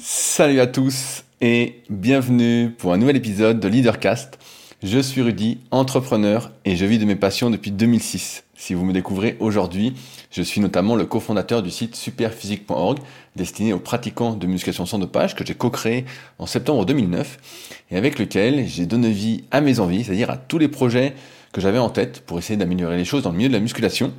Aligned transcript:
Salut 0.00 0.60
à 0.60 0.68
tous 0.68 1.24
et 1.40 1.82
bienvenue 1.90 2.70
pour 2.70 2.92
un 2.92 2.98
nouvel 2.98 3.16
épisode 3.16 3.58
de 3.58 3.66
Leadercast. 3.66 4.38
Je 4.80 5.00
suis 5.00 5.22
Rudy, 5.22 5.58
entrepreneur 5.72 6.52
et 6.64 6.76
je 6.76 6.84
vis 6.84 6.98
de 6.98 7.04
mes 7.04 7.16
passions 7.16 7.50
depuis 7.50 7.72
2006. 7.72 8.44
Si 8.54 8.74
vous 8.74 8.84
me 8.84 8.92
découvrez 8.92 9.36
aujourd'hui, 9.40 9.94
je 10.30 10.42
suis 10.42 10.60
notamment 10.60 10.94
le 10.94 11.04
cofondateur 11.04 11.64
du 11.64 11.70
site 11.70 11.96
superphysique.org 11.96 12.98
destiné 13.34 13.72
aux 13.72 13.80
pratiquants 13.80 14.34
de 14.34 14.46
musculation 14.46 14.86
sans 14.86 15.00
dopage 15.00 15.34
que 15.34 15.44
j'ai 15.44 15.54
co-créé 15.54 16.04
en 16.38 16.46
septembre 16.46 16.86
2009 16.86 17.82
et 17.90 17.96
avec 17.96 18.20
lequel 18.20 18.68
j'ai 18.68 18.86
donné 18.86 19.10
vie 19.10 19.44
à 19.50 19.60
mes 19.60 19.80
envies, 19.80 20.04
c'est-à-dire 20.04 20.30
à 20.30 20.36
tous 20.36 20.58
les 20.58 20.68
projets 20.68 21.14
que 21.52 21.60
j'avais 21.60 21.78
en 21.78 21.90
tête 21.90 22.22
pour 22.26 22.38
essayer 22.38 22.56
d'améliorer 22.56 22.96
les 22.96 23.04
choses 23.04 23.22
dans 23.22 23.30
le 23.30 23.36
milieu 23.36 23.48
de 23.48 23.54
la 23.54 23.60
musculation. 23.60 24.12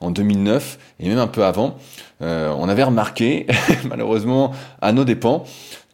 En 0.00 0.10
2009 0.10 0.78
et 1.00 1.08
même 1.08 1.18
un 1.18 1.26
peu 1.26 1.44
avant, 1.44 1.76
euh, 2.22 2.54
on 2.56 2.68
avait 2.68 2.84
remarqué, 2.84 3.46
malheureusement 3.88 4.52
à 4.80 4.92
nos 4.92 5.04
dépens, 5.04 5.44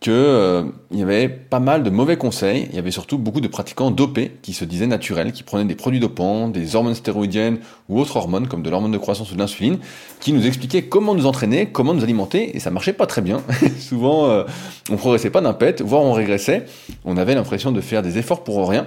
qu'il 0.04 0.12
euh, 0.12 0.64
y 0.92 1.00
avait 1.00 1.30
pas 1.30 1.60
mal 1.60 1.82
de 1.82 1.88
mauvais 1.88 2.18
conseils. 2.18 2.66
Il 2.68 2.76
y 2.76 2.78
avait 2.78 2.90
surtout 2.90 3.16
beaucoup 3.16 3.40
de 3.40 3.48
pratiquants 3.48 3.90
dopés 3.90 4.32
qui 4.42 4.52
se 4.52 4.66
disaient 4.66 4.86
naturels, 4.86 5.32
qui 5.32 5.42
prenaient 5.42 5.64
des 5.64 5.74
produits 5.74 5.98
dopants, 5.98 6.48
des 6.48 6.76
hormones 6.76 6.94
stéroïdiennes 6.94 7.58
ou 7.88 7.98
autres 7.98 8.16
hormones 8.16 8.46
comme 8.46 8.62
de 8.62 8.68
l'hormone 8.68 8.92
de 8.92 8.98
croissance 8.98 9.32
ou 9.32 9.34
de 9.34 9.38
l'insuline, 9.38 9.78
qui 10.20 10.34
nous 10.34 10.46
expliquaient 10.46 10.82
comment 10.82 11.14
nous 11.14 11.24
entraîner, 11.24 11.70
comment 11.72 11.94
nous 11.94 12.04
alimenter, 12.04 12.54
et 12.54 12.60
ça 12.60 12.70
marchait 12.70 12.92
pas 12.92 13.06
très 13.06 13.22
bien. 13.22 13.40
Souvent, 13.78 14.26
euh, 14.28 14.44
on 14.90 14.96
progressait 14.96 15.30
pas 15.30 15.40
d'un 15.40 15.54
pet, 15.54 15.80
voire 15.80 16.02
on 16.02 16.12
régressait. 16.12 16.66
On 17.06 17.16
avait 17.16 17.34
l'impression 17.34 17.72
de 17.72 17.80
faire 17.80 18.02
des 18.02 18.18
efforts 18.18 18.44
pour 18.44 18.68
rien. 18.68 18.86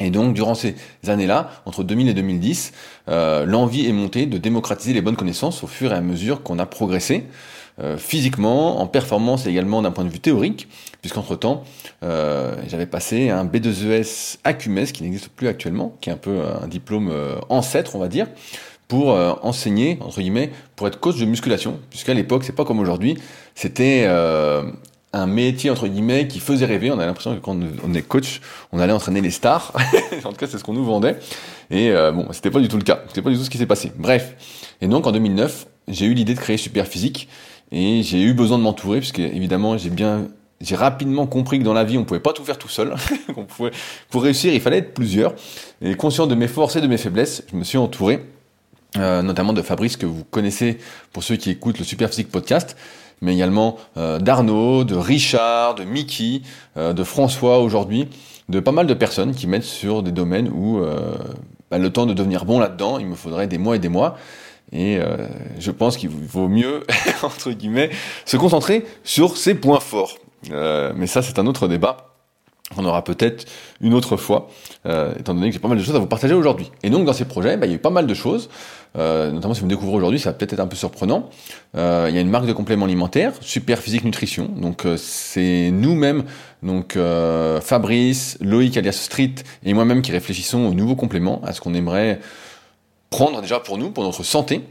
Et 0.00 0.10
donc, 0.10 0.34
durant 0.34 0.54
ces 0.54 0.74
années-là, 1.06 1.50
entre 1.66 1.84
2000 1.84 2.08
et 2.08 2.14
2010, 2.14 2.72
euh, 3.08 3.44
l'envie 3.44 3.86
est 3.86 3.92
montée 3.92 4.26
de 4.26 4.38
démocratiser 4.38 4.92
les 4.92 5.02
bonnes 5.02 5.16
connaissances 5.16 5.62
au 5.62 5.66
fur 5.66 5.92
et 5.92 5.96
à 5.96 6.00
mesure 6.00 6.42
qu'on 6.42 6.58
a 6.58 6.66
progressé, 6.66 7.26
euh, 7.80 7.96
physiquement, 7.98 8.80
en 8.80 8.86
performance 8.86 9.46
et 9.46 9.50
également 9.50 9.82
d'un 9.82 9.90
point 9.90 10.04
de 10.04 10.10
vue 10.10 10.20
théorique, 10.20 10.68
puisqu'entre-temps, 11.00 11.64
euh, 12.02 12.54
j'avais 12.68 12.86
passé 12.86 13.30
un 13.30 13.44
B2ES 13.44 14.38
ACUMES, 14.44 14.86
qui 14.86 15.02
n'existe 15.02 15.28
plus 15.28 15.48
actuellement, 15.48 15.96
qui 16.00 16.10
est 16.10 16.12
un 16.12 16.18
peu 16.18 16.40
un 16.62 16.68
diplôme 16.68 17.12
ancêtre, 17.48 17.94
on 17.94 17.98
va 17.98 18.08
dire, 18.08 18.26
pour 18.88 19.08
enseigner, 19.42 19.96
entre 20.02 20.20
guillemets, 20.20 20.50
pour 20.76 20.86
être 20.86 21.00
coach 21.00 21.16
de 21.16 21.24
musculation, 21.24 21.78
puisqu'à 21.88 22.12
l'époque, 22.12 22.44
c'est 22.44 22.54
pas 22.54 22.66
comme 22.66 22.78
aujourd'hui, 22.78 23.16
c'était 23.54 24.06
un 25.12 25.26
métier 25.26 25.70
entre 25.70 25.88
guillemets 25.88 26.26
qui 26.28 26.40
faisait 26.40 26.66
rêver. 26.66 26.90
On 26.90 26.98
a 26.98 27.06
l'impression 27.06 27.34
que 27.34 27.40
quand 27.40 27.56
on 27.84 27.94
est 27.94 28.02
coach, 28.02 28.40
on 28.72 28.78
allait 28.78 28.92
entraîner 28.92 29.20
les 29.20 29.30
stars. 29.30 29.72
en 30.24 30.30
tout 30.30 30.36
cas, 30.36 30.46
c'est 30.46 30.58
ce 30.58 30.64
qu'on 30.64 30.72
nous 30.72 30.84
vendait. 30.84 31.18
Et 31.70 31.90
euh, 31.90 32.12
bon, 32.12 32.26
c'était 32.32 32.50
pas 32.50 32.60
du 32.60 32.68
tout 32.68 32.78
le 32.78 32.84
cas. 32.84 33.02
C'était 33.08 33.22
pas 33.22 33.30
du 33.30 33.36
tout 33.36 33.44
ce 33.44 33.50
qui 33.50 33.58
s'est 33.58 33.66
passé. 33.66 33.92
Bref. 33.96 34.34
Et 34.80 34.88
donc 34.88 35.06
en 35.06 35.12
2009, 35.12 35.66
j'ai 35.88 36.06
eu 36.06 36.14
l'idée 36.14 36.34
de 36.34 36.40
créer 36.40 36.56
Super 36.56 36.86
Physique 36.86 37.28
et 37.70 38.02
j'ai 38.02 38.22
eu 38.22 38.34
besoin 38.34 38.58
de 38.58 38.62
m'entourer 38.62 38.98
puisque 38.98 39.18
évidemment, 39.18 39.76
j'ai 39.76 39.90
bien 39.90 40.28
j'ai 40.62 40.76
rapidement 40.76 41.26
compris 41.26 41.58
que 41.58 41.64
dans 41.64 41.72
la 41.72 41.84
vie, 41.84 41.98
on 41.98 42.04
pouvait 42.04 42.20
pas 42.20 42.32
tout 42.32 42.44
faire 42.44 42.56
tout 42.56 42.68
seul. 42.68 42.94
pouvait, 43.48 43.72
pour 44.10 44.22
réussir, 44.22 44.54
il 44.54 44.60
fallait 44.60 44.78
être 44.78 44.94
plusieurs. 44.94 45.34
Et 45.82 45.94
conscient 45.96 46.26
de 46.26 46.36
mes 46.36 46.46
forces 46.46 46.76
et 46.76 46.80
de 46.80 46.86
mes 46.86 46.98
faiblesses, 46.98 47.42
je 47.50 47.56
me 47.56 47.64
suis 47.64 47.78
entouré, 47.78 48.24
euh, 48.96 49.22
notamment 49.22 49.52
de 49.52 49.60
Fabrice 49.60 49.96
que 49.96 50.06
vous 50.06 50.22
connaissez 50.22 50.78
pour 51.12 51.24
ceux 51.24 51.34
qui 51.34 51.50
écoutent 51.50 51.80
le 51.80 51.84
Super 51.84 52.08
Physique 52.08 52.30
podcast, 52.30 52.76
mais 53.22 53.32
également 53.32 53.78
euh, 53.96 54.18
d'Arnaud, 54.18 54.84
de 54.84 54.94
Richard, 54.94 55.76
de 55.76 55.84
Mickey, 55.84 56.42
euh, 56.76 56.92
de 56.92 57.04
François 57.04 57.60
aujourd'hui, 57.60 58.08
de 58.50 58.60
pas 58.60 58.72
mal 58.72 58.86
de 58.86 58.94
personnes 58.94 59.34
qui 59.34 59.46
mettent 59.46 59.62
sur 59.62 60.02
des 60.02 60.12
domaines 60.12 60.50
où 60.52 60.80
euh, 60.80 61.16
bah, 61.70 61.78
le 61.78 61.90
temps 61.90 62.04
de 62.04 62.12
devenir 62.12 62.44
bon 62.44 62.58
là-dedans, 62.58 62.98
il 62.98 63.06
me 63.06 63.14
faudrait 63.14 63.46
des 63.46 63.58
mois 63.58 63.76
et 63.76 63.78
des 63.78 63.88
mois. 63.88 64.18
Et 64.72 64.98
euh, 64.98 65.28
je 65.58 65.70
pense 65.70 65.96
qu'il 65.96 66.10
vaut 66.10 66.48
mieux, 66.48 66.84
entre 67.22 67.52
guillemets, 67.52 67.90
se 68.26 68.36
concentrer 68.36 68.84
sur 69.04 69.36
ses 69.36 69.54
points 69.54 69.80
forts. 69.80 70.18
Mais 70.50 71.06
ça, 71.06 71.22
c'est 71.22 71.38
un 71.38 71.46
autre 71.46 71.68
débat 71.68 72.11
qu'on 72.74 72.84
aura 72.84 73.04
peut-être 73.04 73.46
une 73.80 73.94
autre 73.94 74.16
fois, 74.16 74.48
euh, 74.86 75.14
étant 75.18 75.34
donné 75.34 75.48
que 75.48 75.54
j'ai 75.54 75.58
pas 75.58 75.68
mal 75.68 75.78
de 75.78 75.82
choses 75.82 75.96
à 75.96 75.98
vous 75.98 76.06
partager 76.06 76.34
aujourd'hui. 76.34 76.70
Et 76.82 76.90
donc 76.90 77.04
dans 77.04 77.12
ces 77.12 77.24
projets, 77.24 77.56
bah, 77.56 77.66
il 77.66 77.70
y 77.70 77.72
a 77.72 77.76
eu 77.76 77.80
pas 77.80 77.90
mal 77.90 78.06
de 78.06 78.14
choses, 78.14 78.48
euh, 78.96 79.30
notamment 79.30 79.54
si 79.54 79.60
vous 79.60 79.66
me 79.66 79.70
découvrez 79.70 79.96
aujourd'hui, 79.96 80.18
ça 80.18 80.30
va 80.30 80.34
peut-être 80.34 80.54
être 80.54 80.60
un 80.60 80.66
peu 80.66 80.76
surprenant. 80.76 81.30
Euh, 81.76 82.06
il 82.08 82.14
y 82.14 82.18
a 82.18 82.20
une 82.20 82.30
marque 82.30 82.46
de 82.46 82.52
compléments 82.52 82.86
alimentaires, 82.86 83.32
Super 83.40 83.78
Physique 83.78 84.04
Nutrition. 84.04 84.48
Donc 84.56 84.86
c'est 84.96 85.70
nous-mêmes, 85.72 86.24
donc 86.62 86.98
Fabrice, 87.60 88.38
Loïc 88.40 88.76
alias 88.76 88.92
Street 88.92 89.34
et 89.64 89.74
moi-même 89.74 90.02
qui 90.02 90.12
réfléchissons 90.12 90.60
aux 90.66 90.74
nouveaux 90.74 90.96
compléments, 90.96 91.40
à 91.44 91.52
ce 91.52 91.60
qu'on 91.60 91.74
aimerait 91.74 92.20
prendre 93.10 93.40
déjà 93.40 93.60
pour 93.60 93.78
nous, 93.78 93.90
pour 93.90 94.04
notre 94.04 94.22
santé. 94.24 94.62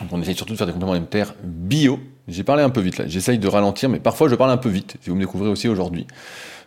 Donc 0.00 0.10
on 0.12 0.20
essaye 0.20 0.34
surtout 0.34 0.52
de 0.52 0.58
faire 0.58 0.66
des 0.66 0.72
compléments 0.72 0.92
alimentaires 0.92 1.34
bio. 1.42 1.98
J'ai 2.28 2.44
parlé 2.44 2.62
un 2.62 2.70
peu 2.70 2.80
vite 2.80 2.98
là, 2.98 3.06
j'essaye 3.06 3.38
de 3.38 3.48
ralentir, 3.48 3.88
mais 3.88 4.00
parfois 4.00 4.28
je 4.28 4.34
parle 4.34 4.50
un 4.50 4.58
peu 4.58 4.68
vite, 4.68 4.96
si 5.02 5.10
vous 5.10 5.16
me 5.16 5.20
découvrez 5.20 5.48
aussi 5.48 5.68
aujourd'hui. 5.68 6.06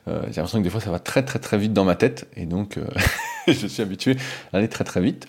Euh, 0.07 0.21
j'ai 0.27 0.37
l'impression 0.37 0.57
que 0.57 0.63
des 0.63 0.69
fois 0.69 0.81
ça 0.81 0.89
va 0.89 0.99
très 0.99 1.23
très 1.23 1.37
très 1.37 1.57
vite 1.57 1.73
dans 1.73 1.83
ma 1.83 1.95
tête 1.95 2.27
et 2.35 2.47
donc 2.47 2.77
euh, 2.77 2.85
je 3.47 3.67
suis 3.67 3.83
habitué 3.83 4.17
à 4.51 4.57
aller 4.57 4.67
très 4.67 4.83
très 4.83 4.99
vite. 4.99 5.27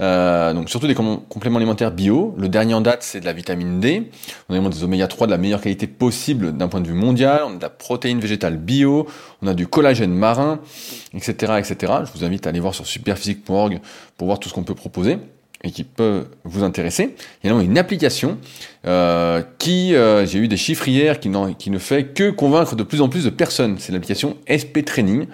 Euh, 0.00 0.54
donc 0.54 0.70
surtout 0.70 0.86
des 0.86 0.94
com 0.94 1.20
compléments 1.28 1.58
alimentaires 1.58 1.90
bio. 1.90 2.34
Le 2.38 2.48
dernier 2.48 2.74
en 2.74 2.80
date 2.80 3.02
c'est 3.02 3.20
de 3.20 3.26
la 3.26 3.34
vitamine 3.34 3.80
D. 3.80 4.10
On 4.48 4.64
a 4.64 4.68
des 4.68 4.82
oméga 4.82 5.08
3 5.08 5.26
de 5.26 5.32
la 5.32 5.38
meilleure 5.38 5.60
qualité 5.60 5.86
possible 5.86 6.56
d'un 6.56 6.68
point 6.68 6.80
de 6.80 6.88
vue 6.88 6.94
mondial. 6.94 7.42
On 7.44 7.54
a 7.54 7.56
de 7.56 7.62
la 7.62 7.70
protéine 7.70 8.20
végétale 8.20 8.56
bio. 8.56 9.06
On 9.42 9.46
a 9.46 9.54
du 9.54 9.66
collagène 9.66 10.14
marin, 10.14 10.60
etc. 11.12 11.54
etc. 11.58 11.92
Je 12.06 12.18
vous 12.18 12.24
invite 12.24 12.46
à 12.46 12.50
aller 12.50 12.60
voir 12.60 12.74
sur 12.74 12.86
superphysique.org 12.86 13.80
pour 14.16 14.26
voir 14.26 14.40
tout 14.40 14.48
ce 14.48 14.54
qu'on 14.54 14.64
peut 14.64 14.74
proposer 14.74 15.18
et 15.64 15.70
qui 15.70 15.82
peut 15.82 16.26
vous 16.44 16.62
intéresser. 16.62 17.16
Il 17.42 17.50
y 17.50 17.52
a 17.52 17.58
une 17.60 17.78
application 17.78 18.38
euh, 18.86 19.42
qui, 19.58 19.94
euh, 19.94 20.26
j'ai 20.26 20.38
eu 20.38 20.46
des 20.46 20.58
chiffres 20.58 20.86
hier, 20.86 21.18
qui, 21.18 21.30
ne 21.30 21.78
fait 21.78 22.04
que 22.04 22.30
convaincre 22.30 22.76
de 22.76 22.82
plus 22.82 23.00
en 23.00 23.08
plus 23.08 23.24
de 23.24 23.30
personnes. 23.30 23.76
C'est 23.78 23.90
l'application 23.90 24.36
SP 24.44 24.84
Training, 24.84 25.26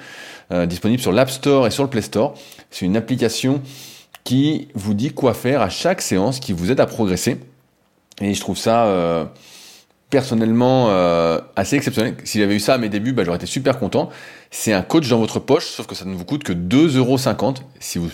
euh, 0.53 0.67
disponible 0.67 1.03
sur 1.03 1.13
l'App 1.13 1.31
Store 1.31 1.67
et 1.67 1.71
sur 1.71 1.83
le 1.83 1.91
Play 1.91 2.03
Store. 2.03 2.35
C'est 2.71 2.87
une 2.87 2.97
application 2.97 3.61
qui 4.23 4.69
vous 4.75 4.95
dit 4.95 5.11
quoi 5.11 5.35
faire 5.35 5.63
à 5.63 5.69
chaque 5.69 6.01
séance, 6.01 6.39
qui 6.39 6.53
vous 6.53 6.71
aide 6.71 6.79
à 6.79 6.87
progresser. 6.87 7.39
Et 8.21 8.33
je 8.33 8.41
trouve 8.41 8.57
ça 8.57 9.31
personnellement 10.11 10.91
assez 11.57 11.77
exceptionnel. 11.77 12.17
Si 12.25 12.39
j'avais 12.39 12.55
eu 12.55 12.61
ça 12.61 12.75
à 12.75 12.79
mes 12.79 12.91
débuts, 12.91 13.15
bah, 13.15 13.25
j'aurais 13.25 13.39
été 13.39 13.47
super 13.47 13.79
content. 13.79 14.11
C'est 14.51 14.75
un 14.75 14.83
coach 14.83 15.09
dans 15.09 15.19
votre 15.19 15.41
poche, 15.41 15.65
sauf 15.65 15.87
que 15.87 15.95
ça 15.95 16.05
ne 16.05 16.15
vous 16.15 16.27
coûte 16.27 16.45
que 16.45 16.53
2,50€ 16.53 17.63
si 17.81 17.99
vous 17.99 18.11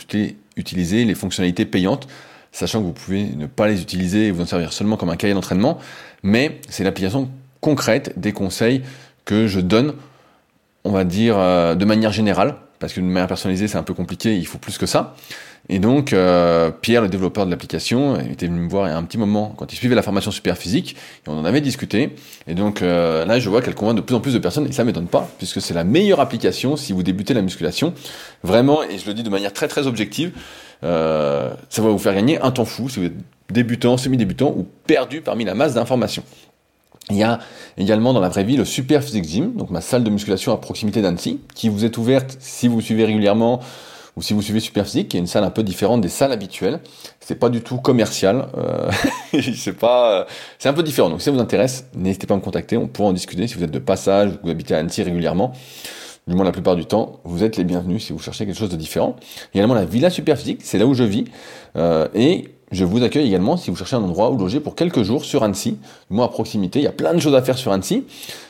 utilisez 0.56 1.04
les 1.04 1.14
fonctionnalités 1.14 1.64
payantes, 1.64 2.06
sachant 2.52 2.80
que 2.80 2.86
vous 2.86 2.92
pouvez 2.92 3.24
ne 3.24 3.46
pas 3.46 3.68
les 3.68 3.82
utiliser 3.82 4.28
et 4.28 4.30
vous 4.30 4.42
en 4.42 4.46
servir 4.46 4.72
seulement 4.72 4.96
comme 4.96 5.10
un 5.10 5.16
cahier 5.16 5.34
d'entraînement. 5.34 5.78
Mais 6.22 6.60
c'est 6.68 6.84
l'application 6.84 7.30
concrète 7.60 8.18
des 8.18 8.32
conseils 8.32 8.82
que 9.24 9.46
je 9.46 9.60
donne, 9.60 9.94
on 10.84 10.90
va 10.90 11.04
dire, 11.04 11.38
euh, 11.38 11.74
de 11.74 11.84
manière 11.84 12.12
générale, 12.12 12.56
parce 12.78 12.92
que 12.92 13.00
de 13.00 13.06
manière 13.06 13.26
personnalisée, 13.26 13.68
c'est 13.68 13.78
un 13.78 13.82
peu 13.82 13.94
compliqué, 13.94 14.36
il 14.36 14.46
faut 14.46 14.58
plus 14.58 14.78
que 14.78 14.86
ça. 14.86 15.14
Et 15.68 15.78
donc, 15.78 16.12
euh, 16.12 16.70
Pierre, 16.70 17.02
le 17.02 17.08
développeur 17.08 17.44
de 17.44 17.50
l'application, 17.50 18.18
était 18.20 18.46
venu 18.46 18.60
me 18.60 18.68
voir 18.68 18.86
il 18.86 18.90
y 18.90 18.94
a 18.94 18.96
un 18.96 19.02
petit 19.02 19.18
moment 19.18 19.52
quand 19.56 19.72
il 19.72 19.76
suivait 19.76 19.94
la 19.94 20.02
formation 20.02 20.30
super 20.30 20.56
physique, 20.56 20.96
et 21.26 21.30
on 21.30 21.38
en 21.38 21.44
avait 21.44 21.60
discuté. 21.60 22.14
Et 22.46 22.54
donc 22.54 22.82
euh, 22.82 23.24
là, 23.24 23.38
je 23.40 23.48
vois 23.48 23.62
qu'elle 23.62 23.74
convainc 23.74 23.96
de 23.96 24.00
plus 24.00 24.14
en 24.14 24.20
plus 24.20 24.34
de 24.34 24.38
personnes, 24.38 24.66
et 24.66 24.72
ça 24.72 24.84
m'étonne 24.84 25.08
pas, 25.08 25.28
puisque 25.38 25.60
c'est 25.60 25.74
la 25.74 25.84
meilleure 25.84 26.20
application 26.20 26.76
si 26.76 26.92
vous 26.92 27.02
débutez 27.02 27.34
la 27.34 27.42
musculation. 27.42 27.94
Vraiment, 28.44 28.82
et 28.84 28.98
je 28.98 29.06
le 29.06 29.14
dis 29.14 29.22
de 29.22 29.30
manière 29.30 29.52
très 29.52 29.66
très 29.66 29.86
objective, 29.86 30.32
euh, 30.84 31.52
ça 31.68 31.82
va 31.82 31.88
vous 31.88 31.98
faire 31.98 32.14
gagner 32.14 32.40
un 32.40 32.50
temps 32.50 32.64
fou 32.64 32.88
si 32.88 33.00
vous 33.00 33.06
êtes 33.06 33.16
débutant, 33.50 33.96
semi-débutant 33.96 34.52
ou 34.56 34.66
perdu 34.86 35.20
parmi 35.20 35.44
la 35.44 35.54
masse 35.54 35.74
d'informations. 35.74 36.22
Il 37.10 37.16
y 37.16 37.22
a 37.22 37.38
également 37.78 38.12
dans 38.12 38.20
la 38.20 38.28
vraie 38.28 38.42
vie 38.42 38.56
le 38.56 38.64
Super 38.64 39.02
Physique 39.02 39.24
Gym, 39.24 39.52
donc 39.54 39.70
ma 39.70 39.80
salle 39.80 40.02
de 40.02 40.10
musculation 40.10 40.52
à 40.52 40.56
proximité 40.56 41.02
d'Annecy, 41.02 41.40
qui 41.54 41.68
vous 41.68 41.84
est 41.84 41.96
ouverte 41.98 42.36
si 42.40 42.66
vous 42.66 42.80
suivez 42.80 43.04
régulièrement 43.04 43.60
ou 44.16 44.22
si 44.22 44.32
vous 44.32 44.40
suivez 44.40 44.60
Superphysique, 44.60 45.08
qui 45.08 45.18
est 45.18 45.20
une 45.20 45.26
salle 45.26 45.44
un 45.44 45.50
peu 45.50 45.62
différente 45.62 46.00
des 46.00 46.08
salles 46.08 46.32
habituelles. 46.32 46.80
C'est 47.20 47.34
pas 47.38 47.50
du 47.50 47.60
tout 47.60 47.76
commercial, 47.76 48.48
euh, 48.56 48.90
c'est 49.54 49.76
pas, 49.76 50.20
euh, 50.20 50.24
c'est 50.58 50.68
un 50.68 50.72
peu 50.72 50.82
différent. 50.82 51.10
Donc 51.10 51.20
si 51.20 51.26
ça 51.26 51.30
vous 51.30 51.40
intéresse, 51.40 51.86
n'hésitez 51.94 52.26
pas 52.26 52.34
à 52.34 52.36
me 52.38 52.42
contacter, 52.42 52.76
on 52.76 52.88
pourra 52.88 53.10
en 53.10 53.12
discuter. 53.12 53.46
Si 53.46 53.54
vous 53.54 53.64
êtes 53.64 53.70
de 53.70 53.78
passage, 53.78 54.30
ou 54.30 54.38
vous 54.44 54.50
habitez 54.50 54.74
à 54.74 54.78
Annecy 54.78 55.02
régulièrement, 55.02 55.52
du 56.26 56.34
moins 56.34 56.44
la 56.44 56.52
plupart 56.52 56.76
du 56.76 56.86
temps, 56.86 57.20
vous 57.24 57.44
êtes 57.44 57.56
les 57.56 57.64
bienvenus 57.64 58.04
si 58.04 58.12
vous 58.12 58.18
cherchez 58.18 58.46
quelque 58.46 58.58
chose 58.58 58.70
de 58.70 58.76
différent. 58.76 59.16
Également 59.54 59.74
la 59.74 59.84
Villa 59.84 60.10
Superphysique, 60.10 60.60
c'est 60.64 60.78
là 60.78 60.86
où 60.86 60.94
je 60.94 61.04
vis, 61.04 61.24
euh, 61.76 62.08
et 62.14 62.48
je 62.72 62.84
vous 62.84 63.04
accueille 63.04 63.26
également 63.28 63.56
si 63.56 63.70
vous 63.70 63.76
cherchez 63.76 63.94
un 63.94 64.02
endroit 64.02 64.30
où 64.30 64.36
loger 64.36 64.58
pour 64.58 64.74
quelques 64.74 65.02
jours 65.02 65.24
sur 65.24 65.44
Annecy, 65.44 65.78
moi 66.10 66.24
à 66.24 66.28
proximité. 66.28 66.80
Il 66.80 66.82
y 66.82 66.88
a 66.88 66.92
plein 66.92 67.14
de 67.14 67.20
choses 67.20 67.34
à 67.34 67.42
faire 67.42 67.56
sur 67.56 67.70
Annecy. 67.70 68.04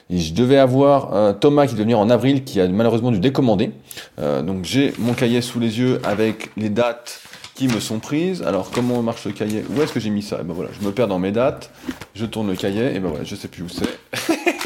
Je 0.08 0.32
devais 0.32 0.58
avoir 0.58 1.38
Thomas 1.40 1.66
qui 1.66 1.72
devait 1.72 1.82
venir 1.82 1.98
en 1.98 2.10
avril, 2.10 2.44
qui 2.44 2.60
a 2.60 2.68
malheureusement 2.68 3.10
dû 3.10 3.18
décommander. 3.18 3.72
Euh, 4.18 4.42
donc 4.42 4.64
j'ai 4.64 4.92
mon 4.98 5.14
cahier 5.14 5.40
sous 5.40 5.58
les 5.58 5.78
yeux 5.78 6.00
avec 6.04 6.50
les 6.56 6.68
dates 6.68 7.20
qui 7.54 7.68
me 7.68 7.80
sont 7.80 7.98
prises. 7.98 8.42
Alors 8.42 8.70
comment 8.70 9.02
marche 9.02 9.24
le 9.24 9.32
cahier? 9.32 9.64
Où 9.70 9.82
est-ce 9.82 9.92
que 9.92 10.00
j'ai 10.00 10.10
mis 10.10 10.22
ça? 10.22 10.38
Et 10.40 10.44
ben 10.44 10.54
voilà, 10.54 10.70
je 10.78 10.86
me 10.86 10.92
perds 10.92 11.08
dans 11.08 11.18
mes 11.18 11.32
dates. 11.32 11.70
Je 12.14 12.24
tourne 12.26 12.48
le 12.48 12.56
cahier 12.56 12.94
et 12.94 13.00
ben 13.00 13.08
voilà, 13.08 13.24
je 13.24 13.34
sais 13.34 13.48
plus 13.48 13.62
où 13.62 13.68
c'est. 13.68 13.98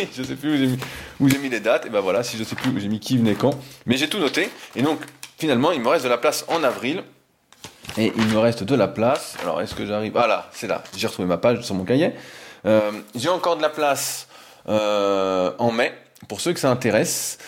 je 0.14 0.22
sais 0.22 0.34
plus 0.34 0.54
où 0.54 0.56
j'ai 0.58 0.66
mis, 0.66 1.38
mis 1.38 1.48
les 1.48 1.60
dates. 1.60 1.86
Et 1.86 1.90
ben 1.90 2.00
voilà, 2.00 2.22
si 2.22 2.36
je 2.36 2.44
sais 2.44 2.56
plus 2.56 2.70
où 2.70 2.78
j'ai 2.78 2.88
mis 2.88 3.00
qui 3.00 3.16
venait 3.16 3.34
quand. 3.34 3.54
Mais 3.86 3.96
j'ai 3.96 4.08
tout 4.08 4.18
noté. 4.18 4.50
Et 4.76 4.82
donc 4.82 4.98
finalement, 5.38 5.72
il 5.72 5.80
me 5.80 5.88
reste 5.88 6.04
de 6.04 6.10
la 6.10 6.18
place 6.18 6.44
en 6.48 6.62
avril. 6.64 7.02
Et 7.96 8.12
il 8.16 8.26
me 8.26 8.38
reste 8.38 8.62
de 8.62 8.74
la 8.74 8.88
place. 8.88 9.36
Alors 9.42 9.60
est-ce 9.62 9.74
que 9.74 9.86
j'arrive? 9.86 10.12
Ah 10.16 10.26
là, 10.26 10.48
c'est 10.52 10.66
là. 10.66 10.82
J'ai 10.96 11.06
retrouvé 11.06 11.26
ma 11.26 11.38
page 11.38 11.62
sur 11.62 11.74
mon 11.74 11.84
cahier. 11.84 12.12
Euh, 12.66 12.90
j'ai 13.14 13.30
encore 13.30 13.56
de 13.56 13.62
la 13.62 13.70
place 13.70 14.28
en 14.66 15.72
mai, 15.72 15.92
pour 16.28 16.40
ceux 16.40 16.52
que 16.52 16.60
ça 16.60 16.70
intéresse. 16.70 17.38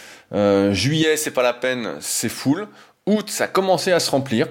juillet, 0.73 1.17
c'est 1.17 1.31
pas 1.31 1.43
la 1.43 1.55
peine, 1.55 1.97
c'est 2.00 2.29
full. 2.29 2.69
Août, 3.06 3.29
ça 3.29 3.44
a 3.44 3.49
commencé 3.49 3.93
à 3.93 4.00
se 4.00 4.11
remplir. 4.11 4.49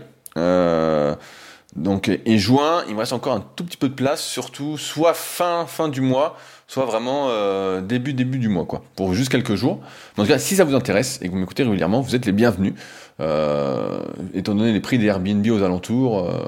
donc, 1.75 2.09
et 2.09 2.37
juin, 2.37 2.83
il 2.87 2.95
me 2.95 2.99
reste 2.99 3.13
encore 3.13 3.33
un 3.33 3.45
tout 3.55 3.63
petit 3.63 3.77
peu 3.77 3.89
de 3.89 3.95
place, 3.95 4.23
surtout 4.23 4.77
soit 4.77 5.13
fin, 5.13 5.65
fin 5.65 5.87
du 5.89 6.01
mois, 6.01 6.37
soit 6.71 6.85
vraiment 6.85 7.27
euh, 7.27 7.81
début 7.81 8.13
début 8.13 8.37
du 8.37 8.47
mois 8.47 8.63
quoi, 8.63 8.81
pour 8.95 9.13
juste 9.13 9.29
quelques 9.29 9.55
jours. 9.55 9.81
En 10.17 10.23
tout 10.23 10.29
cas, 10.29 10.39
si 10.39 10.55
ça 10.55 10.63
vous 10.63 10.73
intéresse 10.73 11.19
et 11.21 11.27
que 11.27 11.31
vous 11.33 11.37
m'écoutez 11.37 11.63
régulièrement, 11.63 11.99
vous 11.99 12.15
êtes 12.15 12.25
les 12.25 12.31
bienvenus. 12.31 12.75
Euh, 13.19 13.99
étant 14.33 14.55
donné 14.55 14.71
les 14.71 14.79
prix 14.79 14.97
des 14.97 15.07
Airbnb 15.07 15.45
aux 15.47 15.63
alentours, 15.63 16.19
euh, 16.19 16.47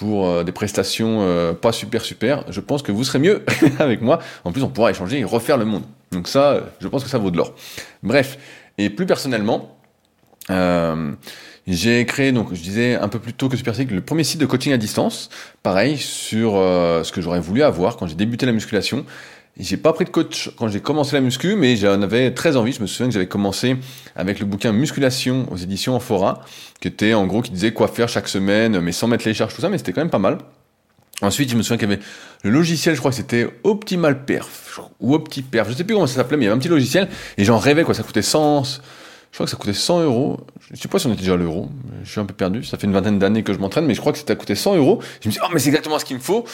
pour 0.00 0.44
des 0.44 0.52
prestations 0.52 1.54
pas 1.60 1.72
super 1.72 2.02
super, 2.02 2.44
je 2.48 2.60
pense 2.60 2.80
que 2.82 2.90
vous 2.90 3.04
serez 3.04 3.18
mieux 3.18 3.44
avec 3.78 4.00
moi. 4.00 4.18
En 4.44 4.50
plus, 4.50 4.62
on 4.62 4.70
pourra 4.70 4.90
échanger 4.90 5.18
et 5.18 5.24
refaire 5.24 5.58
le 5.58 5.66
monde. 5.66 5.82
Donc 6.10 6.26
ça, 6.26 6.62
je 6.80 6.88
pense 6.88 7.04
que 7.04 7.10
ça 7.10 7.18
vaut 7.18 7.30
de 7.30 7.36
l'or. 7.36 7.54
Bref, 8.02 8.38
et 8.78 8.88
plus 8.88 9.04
personnellement, 9.04 9.76
j'ai 11.66 12.06
créé, 12.06 12.32
donc 12.32 12.54
je 12.54 12.62
disais 12.62 12.94
un 12.94 13.08
peu 13.08 13.18
plus 13.18 13.34
tôt 13.34 13.50
que 13.50 13.58
Super 13.58 13.74
le 13.76 14.00
premier 14.00 14.24
site 14.24 14.40
de 14.40 14.46
coaching 14.46 14.72
à 14.72 14.78
distance, 14.78 15.28
pareil, 15.62 15.98
sur 15.98 16.52
ce 16.54 17.12
que 17.12 17.20
j'aurais 17.20 17.40
voulu 17.40 17.62
avoir 17.62 17.98
quand 17.98 18.06
j'ai 18.06 18.14
débuté 18.14 18.46
la 18.46 18.52
musculation. 18.52 19.04
J'ai 19.62 19.76
pas 19.76 19.92
pris 19.92 20.06
de 20.06 20.10
coach 20.10 20.50
quand 20.56 20.68
j'ai 20.68 20.80
commencé 20.80 21.14
la 21.14 21.20
muscu, 21.20 21.54
mais 21.54 21.76
j'en 21.76 22.00
avais 22.00 22.32
très 22.32 22.56
envie. 22.56 22.72
Je 22.72 22.80
me 22.80 22.86
souviens 22.86 23.08
que 23.08 23.12
j'avais 23.12 23.28
commencé 23.28 23.76
avec 24.16 24.40
le 24.40 24.46
bouquin 24.46 24.72
Musculation 24.72 25.46
aux 25.50 25.58
éditions 25.58 25.94
Amphora, 25.94 26.40
qui 26.80 26.88
était 26.88 27.12
en 27.12 27.26
gros 27.26 27.42
qui 27.42 27.50
disait 27.50 27.72
quoi 27.72 27.86
faire 27.86 28.08
chaque 28.08 28.28
semaine, 28.28 28.80
mais 28.80 28.92
sans 28.92 29.06
mettre 29.06 29.28
les 29.28 29.34
charges, 29.34 29.54
tout 29.54 29.60
ça, 29.60 29.68
mais 29.68 29.76
c'était 29.76 29.92
quand 29.92 30.00
même 30.00 30.08
pas 30.08 30.18
mal. 30.18 30.38
Ensuite, 31.20 31.50
je 31.50 31.56
me 31.56 31.62
souviens 31.62 31.76
qu'il 31.76 31.90
y 31.90 31.92
avait 31.92 32.02
le 32.42 32.50
logiciel, 32.50 32.94
je 32.94 33.00
crois 33.00 33.10
que 33.10 33.18
c'était 33.18 33.48
Optimal 33.62 34.24
Perf, 34.24 34.80
ou 34.98 35.14
OptiPerf, 35.14 35.68
je 35.68 35.74
sais 35.74 35.84
plus 35.84 35.92
comment 35.92 36.06
ça 36.06 36.14
s'appelait, 36.14 36.38
mais 36.38 36.44
il 36.44 36.46
y 36.46 36.48
avait 36.48 36.56
un 36.56 36.60
petit 36.60 36.68
logiciel, 36.68 37.08
et 37.36 37.44
j'en 37.44 37.58
rêvais, 37.58 37.84
quoi, 37.84 37.92
ça 37.92 38.02
coûtait 38.02 38.22
100, 38.22 38.80
je 39.30 39.36
crois 39.36 39.46
que 39.46 39.50
ça 39.50 39.56
coûtait 39.56 39.72
100 39.72 40.02
euros. 40.02 40.40
Je 40.72 40.80
sais 40.80 40.88
pas 40.88 40.98
si 40.98 41.06
on 41.06 41.12
était 41.12 41.20
déjà 41.20 41.34
à 41.34 41.36
l'euro. 41.36 41.68
Je 42.02 42.10
suis 42.10 42.20
un 42.20 42.26
peu 42.26 42.34
perdu. 42.34 42.64
Ça 42.64 42.78
fait 42.78 42.86
une 42.86 42.92
vingtaine 42.92 43.18
d'années 43.18 43.42
que 43.42 43.52
je 43.52 43.58
m'entraîne, 43.58 43.86
mais 43.86 43.94
je 43.94 44.00
crois 44.00 44.12
que 44.12 44.18
à 44.30 44.34
coûter 44.34 44.56
100 44.56 44.76
euros. 44.76 45.00
Je 45.20 45.28
me 45.28 45.32
suis 45.32 45.40
dit, 45.40 45.46
oh, 45.46 45.50
mais 45.52 45.60
c'est 45.60 45.68
exactement 45.68 45.98
ce 45.98 46.04
qu'il 46.04 46.16
me 46.16 46.22
faut. 46.22 46.44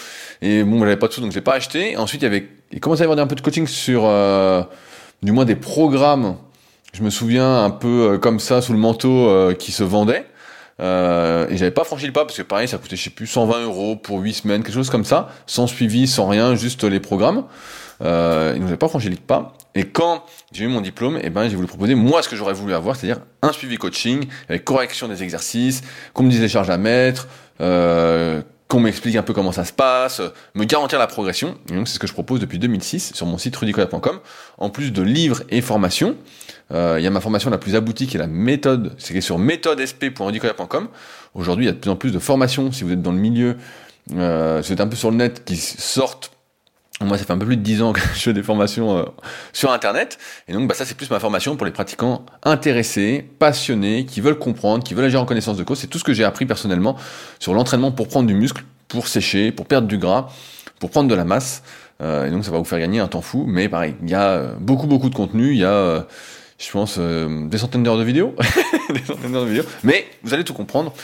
Et 0.42 0.62
bon, 0.62 0.80
j'avais 0.80 0.96
pas 0.96 1.08
de 1.08 1.12
sous, 1.12 1.20
donc 1.22 1.30
je 1.30 1.36
l'ai 1.36 1.42
pas 1.42 1.54
acheté. 1.54 1.96
ensuite, 1.96 2.20
il 2.20 2.24
y 2.24 2.28
avait, 2.28 2.48
il 2.72 2.80
commençait 2.80 3.02
à 3.02 3.04
y 3.04 3.10
avoir 3.10 3.18
un 3.18 3.26
peu 3.26 3.34
de 3.34 3.40
coaching 3.40 3.66
sur, 3.66 4.02
euh, 4.04 4.62
du 5.22 5.32
moins 5.32 5.46
des 5.46 5.56
programmes. 5.56 6.36
Je 6.92 7.02
me 7.02 7.10
souviens 7.10 7.64
un 7.64 7.70
peu 7.70 8.12
euh, 8.12 8.18
comme 8.18 8.40
ça, 8.40 8.62
sous 8.62 8.72
le 8.72 8.78
manteau, 8.78 9.28
euh, 9.28 9.54
qui 9.54 9.72
se 9.72 9.84
vendaient. 9.84 10.26
Euh, 10.80 11.46
et 11.48 11.56
j'avais 11.56 11.70
pas 11.70 11.84
franchi 11.84 12.06
le 12.06 12.12
pas 12.12 12.24
parce 12.24 12.36
que 12.36 12.42
pareil, 12.42 12.68
ça 12.68 12.78
coûtait, 12.78 12.96
je 12.96 13.04
sais 13.04 13.10
plus, 13.10 13.26
120 13.26 13.64
euros 13.64 13.96
pour 13.96 14.20
8 14.20 14.34
semaines, 14.34 14.62
quelque 14.62 14.74
chose 14.74 14.90
comme 14.90 15.04
ça, 15.04 15.30
sans 15.46 15.66
suivi, 15.66 16.06
sans 16.06 16.28
rien, 16.28 16.54
juste 16.54 16.84
les 16.84 17.00
programmes. 17.00 17.44
Euh, 18.02 18.54
et 18.54 18.58
donc 18.58 18.64
j'avais 18.64 18.76
pas 18.76 18.88
franchi 18.88 19.10
pas. 19.10 19.54
Et 19.74 19.84
quand 19.84 20.24
j'ai 20.52 20.64
eu 20.64 20.68
mon 20.68 20.80
diplôme, 20.80 21.18
eh 21.22 21.30
ben, 21.30 21.48
j'ai 21.48 21.56
voulu 21.56 21.68
proposer 21.68 21.94
moi 21.94 22.22
ce 22.22 22.28
que 22.28 22.36
j'aurais 22.36 22.54
voulu 22.54 22.74
avoir, 22.74 22.96
c'est-à-dire 22.96 23.22
un 23.42 23.52
suivi 23.52 23.76
coaching 23.76 24.26
avec 24.48 24.64
correction 24.64 25.08
des 25.08 25.22
exercices, 25.22 25.82
qu'on 26.14 26.22
me 26.22 26.30
dise 26.30 26.40
les 26.40 26.48
charges 26.48 26.70
à 26.70 26.78
mettre, 26.78 27.28
euh, 27.60 28.42
qu'on 28.68 28.80
m'explique 28.80 29.16
un 29.16 29.22
peu 29.22 29.32
comment 29.32 29.52
ça 29.52 29.64
se 29.64 29.72
passe, 29.72 30.20
me 30.54 30.64
garantir 30.64 30.98
la 30.98 31.06
progression. 31.06 31.56
Et 31.70 31.74
donc 31.74 31.88
c'est 31.88 31.94
ce 31.94 31.98
que 31.98 32.06
je 32.06 32.12
propose 32.12 32.40
depuis 32.40 32.58
2006 32.58 33.12
sur 33.14 33.26
mon 33.26 33.38
site 33.38 33.54
rudicoya.com. 33.54 34.20
En 34.58 34.70
plus 34.70 34.92
de 34.92 35.02
livres 35.02 35.42
et 35.50 35.60
formations, 35.60 36.16
euh, 36.72 36.96
il 36.98 37.04
y 37.04 37.06
a 37.06 37.10
ma 37.10 37.20
formation 37.20 37.50
la 37.50 37.58
plus 37.58 37.76
aboutie 37.76 38.06
qui 38.06 38.16
est 38.16 38.20
la 38.20 38.26
méthode, 38.26 38.94
c'est 38.98 39.20
sur 39.20 39.38
méthodesp.rudicoya.com. 39.38 40.88
Aujourd'hui, 41.34 41.66
il 41.66 41.68
y 41.68 41.70
a 41.70 41.74
de 41.74 41.78
plus 41.78 41.90
en 41.90 41.96
plus 41.96 42.10
de 42.10 42.18
formations 42.18 42.72
si 42.72 42.82
vous 42.82 42.92
êtes 42.92 43.02
dans 43.02 43.12
le 43.12 43.18
milieu, 43.18 43.56
euh, 44.14 44.62
si 44.62 44.68
vous 44.68 44.72
êtes 44.72 44.80
un 44.80 44.88
peu 44.88 44.96
sur 44.96 45.10
le 45.10 45.16
net, 45.16 45.44
qui 45.44 45.56
sortent 45.56 46.32
moi, 47.04 47.18
ça 47.18 47.24
fait 47.24 47.32
un 47.32 47.38
peu 47.38 47.44
plus 47.44 47.58
de 47.58 47.62
10 47.62 47.82
ans 47.82 47.92
que 47.92 48.00
je 48.14 48.20
fais 48.20 48.32
des 48.32 48.42
formations 48.42 48.96
euh, 48.96 49.04
sur 49.52 49.70
Internet. 49.70 50.18
Et 50.48 50.52
donc, 50.52 50.66
bah, 50.66 50.74
ça, 50.74 50.84
c'est 50.84 50.96
plus 50.96 51.10
ma 51.10 51.20
formation 51.20 51.56
pour 51.56 51.66
les 51.66 51.72
pratiquants 51.72 52.24
intéressés, 52.42 53.24
passionnés, 53.38 54.06
qui 54.06 54.20
veulent 54.20 54.38
comprendre, 54.38 54.82
qui 54.82 54.94
veulent 54.94 55.04
agir 55.04 55.20
en 55.20 55.26
connaissance 55.26 55.58
de 55.58 55.64
cause. 55.64 55.78
C'est 55.78 55.88
tout 55.88 55.98
ce 55.98 56.04
que 56.04 56.14
j'ai 56.14 56.24
appris 56.24 56.46
personnellement 56.46 56.96
sur 57.38 57.52
l'entraînement 57.52 57.92
pour 57.92 58.08
prendre 58.08 58.26
du 58.26 58.34
muscle, 58.34 58.64
pour 58.88 59.08
sécher, 59.08 59.52
pour 59.52 59.66
perdre 59.66 59.86
du 59.86 59.98
gras, 59.98 60.28
pour 60.80 60.90
prendre 60.90 61.08
de 61.08 61.14
la 61.14 61.24
masse. 61.24 61.62
Euh, 62.00 62.26
et 62.26 62.30
donc, 62.30 62.44
ça 62.44 62.50
va 62.50 62.58
vous 62.58 62.64
faire 62.64 62.78
gagner 62.78 62.98
un 62.98 63.08
temps 63.08 63.20
fou. 63.20 63.44
Mais 63.46 63.68
pareil, 63.68 63.94
il 64.02 64.08
y 64.08 64.14
a 64.14 64.30
euh, 64.30 64.54
beaucoup, 64.58 64.86
beaucoup 64.86 65.10
de 65.10 65.14
contenu. 65.14 65.50
Il 65.50 65.58
y 65.58 65.64
a, 65.64 66.06
je 66.58 66.70
pense, 66.70 66.98
des 66.98 67.58
centaines 67.58 67.82
d'heures 67.82 67.98
de 67.98 68.04
vidéos. 68.04 68.34
des 68.88 69.04
centaines 69.04 69.32
d'heures 69.32 69.44
de 69.44 69.50
vidéos. 69.50 69.66
Mais 69.82 70.06
vous 70.22 70.32
allez 70.32 70.44
tout 70.44 70.54
comprendre. 70.54 70.94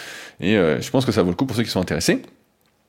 Et 0.40 0.54
je 0.54 0.90
pense 0.90 1.04
que 1.04 1.12
ça 1.12 1.22
vaut 1.22 1.30
le 1.30 1.36
coup 1.36 1.44
pour 1.44 1.54
ceux 1.54 1.62
qui 1.62 1.70
sont 1.70 1.80
intéressés. 1.80 2.22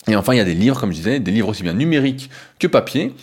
Et 0.08 0.16
enfin, 0.16 0.34
il 0.34 0.38
y 0.38 0.42
a 0.42 0.46
des 0.46 0.54
livres, 0.54 0.80
comme 0.80 0.92
je 0.92 0.98
disais, 0.98 1.20
des 1.20 1.32
livres 1.32 1.50
aussi 1.50 1.64
bien 1.64 1.74
numériques 1.74 2.30
que 2.60 2.68
papier. 2.68 3.14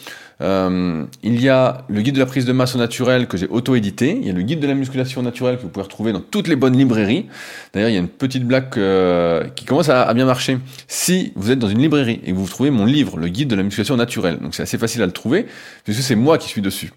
Euh, 0.42 1.04
il 1.22 1.40
y 1.40 1.50
a 1.50 1.84
le 1.88 2.00
guide 2.00 2.14
de 2.14 2.20
la 2.20 2.26
prise 2.26 2.46
de 2.46 2.52
masse 2.52 2.74
au 2.74 2.78
naturel 2.78 3.26
que 3.26 3.36
j'ai 3.36 3.46
auto-édité. 3.46 4.16
Il 4.18 4.26
y 4.26 4.30
a 4.30 4.32
le 4.32 4.42
guide 4.42 4.60
de 4.60 4.66
la 4.66 4.74
musculation 4.74 5.22
naturelle 5.22 5.56
que 5.56 5.62
vous 5.62 5.68
pouvez 5.68 5.84
retrouver 5.84 6.12
dans 6.12 6.20
toutes 6.20 6.48
les 6.48 6.56
bonnes 6.56 6.76
librairies. 6.76 7.26
D'ailleurs, 7.74 7.90
il 7.90 7.92
y 7.92 7.96
a 7.96 8.00
une 8.00 8.08
petite 8.08 8.44
blague 8.44 8.70
euh, 8.78 9.44
qui 9.54 9.66
commence 9.66 9.90
à, 9.90 10.12
bien 10.14 10.24
marcher. 10.24 10.58
Si 10.88 11.32
vous 11.36 11.50
êtes 11.50 11.58
dans 11.58 11.68
une 11.68 11.80
librairie 11.80 12.20
et 12.24 12.32
que 12.32 12.36
vous 12.36 12.48
trouvez 12.48 12.70
mon 12.70 12.86
livre, 12.86 13.18
le 13.18 13.28
guide 13.28 13.48
de 13.48 13.56
la 13.56 13.62
musculation 13.62 13.96
naturelle, 13.96 14.38
donc 14.38 14.54
c'est 14.54 14.62
assez 14.62 14.78
facile 14.78 15.02
à 15.02 15.06
le 15.06 15.12
trouver, 15.12 15.46
puisque 15.84 16.02
c'est 16.02 16.16
moi 16.16 16.38
qui 16.38 16.48
suis 16.48 16.62
dessus, 16.62 16.92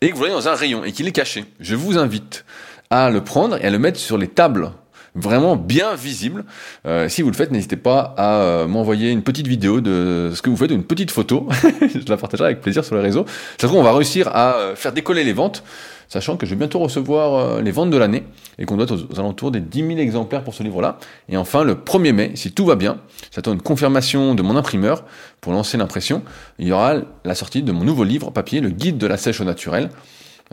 et 0.00 0.10
que 0.10 0.14
vous 0.14 0.22
l'avez 0.22 0.34
dans 0.34 0.48
un 0.48 0.54
rayon 0.54 0.84
et 0.84 0.92
qu'il 0.92 1.08
est 1.08 1.12
caché, 1.12 1.44
je 1.58 1.74
vous 1.74 1.98
invite 1.98 2.44
à 2.90 3.10
le 3.10 3.22
prendre 3.22 3.56
et 3.56 3.66
à 3.66 3.70
le 3.70 3.78
mettre 3.78 3.98
sur 3.98 4.16
les 4.16 4.28
tables 4.28 4.70
vraiment 5.16 5.56
bien 5.56 5.94
visible. 5.94 6.44
Euh, 6.86 7.08
si 7.08 7.22
vous 7.22 7.30
le 7.30 7.36
faites, 7.36 7.50
n'hésitez 7.50 7.76
pas 7.76 8.14
à 8.16 8.40
euh, 8.40 8.68
m'envoyer 8.68 9.10
une 9.10 9.22
petite 9.22 9.46
vidéo 9.46 9.80
de 9.80 10.30
ce 10.34 10.42
que 10.42 10.50
vous 10.50 10.56
faites, 10.56 10.70
une 10.70 10.84
petite 10.84 11.10
photo. 11.10 11.48
je 11.80 12.08
la 12.08 12.16
partagerai 12.16 12.46
avec 12.46 12.60
plaisir 12.60 12.84
sur 12.84 12.94
les 12.94 13.02
réseaux. 13.02 13.24
Ça 13.58 13.66
trouve, 13.66 13.80
on 13.80 13.82
va 13.82 13.92
réussir 13.92 14.28
à 14.28 14.56
euh, 14.56 14.76
faire 14.76 14.92
décoller 14.92 15.24
les 15.24 15.32
ventes, 15.32 15.64
sachant 16.08 16.36
que 16.36 16.46
je 16.46 16.50
vais 16.50 16.56
bientôt 16.56 16.78
recevoir 16.78 17.60
les 17.60 17.72
ventes 17.72 17.90
de 17.90 17.96
l'année 17.96 18.24
et 18.58 18.64
qu'on 18.64 18.76
doit 18.76 18.84
être 18.84 18.96
aux, 19.10 19.18
alentours 19.18 19.50
des 19.50 19.60
10 19.60 19.86
000 19.86 19.98
exemplaires 19.98 20.44
pour 20.44 20.54
ce 20.54 20.62
livre-là. 20.62 20.98
Et 21.28 21.36
enfin, 21.36 21.64
le 21.64 21.74
1er 21.74 22.12
mai, 22.12 22.30
si 22.34 22.52
tout 22.52 22.66
va 22.66 22.76
bien, 22.76 22.98
j'attends 23.34 23.52
une 23.52 23.62
confirmation 23.62 24.34
de 24.34 24.42
mon 24.42 24.56
imprimeur 24.56 25.04
pour 25.40 25.52
lancer 25.52 25.76
l'impression. 25.76 26.22
Il 26.58 26.68
y 26.68 26.72
aura 26.72 26.96
la 27.24 27.34
sortie 27.34 27.62
de 27.62 27.72
mon 27.72 27.84
nouveau 27.84 28.04
livre 28.04 28.30
papier, 28.30 28.60
le 28.60 28.70
guide 28.70 28.98
de 28.98 29.06
la 29.06 29.16
sèche 29.16 29.40
au 29.40 29.44
naturel. 29.44 29.88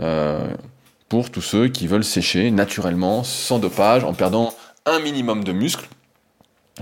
Euh, 0.01 0.47
pour 1.13 1.29
tous 1.29 1.41
ceux 1.41 1.67
qui 1.67 1.85
veulent 1.85 2.03
sécher 2.03 2.49
naturellement, 2.49 3.23
sans 3.23 3.59
dopage, 3.59 4.03
en 4.03 4.15
perdant 4.15 4.51
un 4.87 4.99
minimum 4.99 5.43
de 5.43 5.51
muscles. 5.51 5.87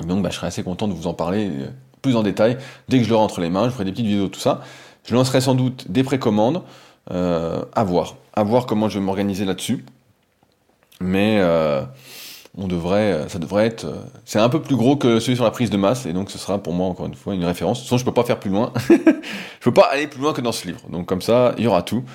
donc 0.08 0.24
bah, 0.24 0.30
je 0.32 0.38
serais 0.38 0.48
assez 0.48 0.64
content 0.64 0.88
de 0.88 0.94
vous 0.94 1.08
en 1.08 1.14
parler 1.14 1.50
euh, 1.50 1.68
plus 2.02 2.16
en 2.16 2.24
détail 2.24 2.58
dès 2.88 3.00
que 3.00 3.04
je 3.04 3.10
l'aurai 3.10 3.26
entre 3.26 3.42
les 3.42 3.50
mains. 3.50 3.66
Je 3.66 3.72
ferai 3.72 3.84
des 3.84 3.92
petites 3.92 4.06
vidéos, 4.06 4.30
tout 4.30 4.40
ça. 4.40 4.62
Je 5.04 5.14
lancerai 5.16 5.42
sans 5.42 5.54
doute 5.54 5.92
des 5.92 6.04
précommandes. 6.04 6.64
Euh, 7.12 7.62
à 7.74 7.84
voir. 7.84 8.16
À 8.32 8.44
voir 8.44 8.68
comment 8.68 8.88
je 8.88 9.00
vais 9.00 9.06
m'organiser 9.06 9.44
là-dessus. 9.44 9.84
Mais 11.02 11.40
euh, 11.42 11.82
on 12.58 12.70
devrait, 12.70 13.28
ça 13.28 13.38
devrait 13.38 13.66
être. 13.66 13.86
c'est 14.24 14.40
un 14.40 14.48
peu 14.48 14.62
plus 14.62 14.78
gros 14.78 14.96
que 14.96 15.20
celui 15.20 15.36
sur 15.36 15.44
la 15.44 15.52
prise 15.52 15.72
de 15.72 15.78
masse, 15.78 16.06
et 16.06 16.14
donc 16.14 16.32
ce 16.32 16.38
sera 16.38 16.58
pour 16.58 16.72
moi 16.72 16.88
encore 16.88 17.08
une 17.08 17.16
fois 17.16 17.34
une 17.34 17.44
référence. 17.44 17.84
Sinon, 17.84 17.98
je 17.98 18.06
peux 18.06 18.14
pas 18.14 18.24
faire 18.24 18.40
plus 18.40 18.50
loin. 18.50 18.72
je 18.90 19.60
peux 19.60 19.74
pas 19.74 19.90
aller 19.92 20.08
plus 20.08 20.22
loin 20.22 20.32
que 20.32 20.40
dans 20.40 20.54
ce 20.54 20.68
livre. 20.68 20.80
Donc 20.90 21.06
comme 21.06 21.22
ça, 21.22 21.54
il 21.58 21.66
y 21.66 21.68
aura 21.68 21.82
tout. 21.82 22.06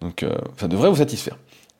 Donc 0.00 0.24
ça 0.56 0.68
devrait 0.68 0.88
vous 0.88 0.96
satisfaire. 0.96 1.36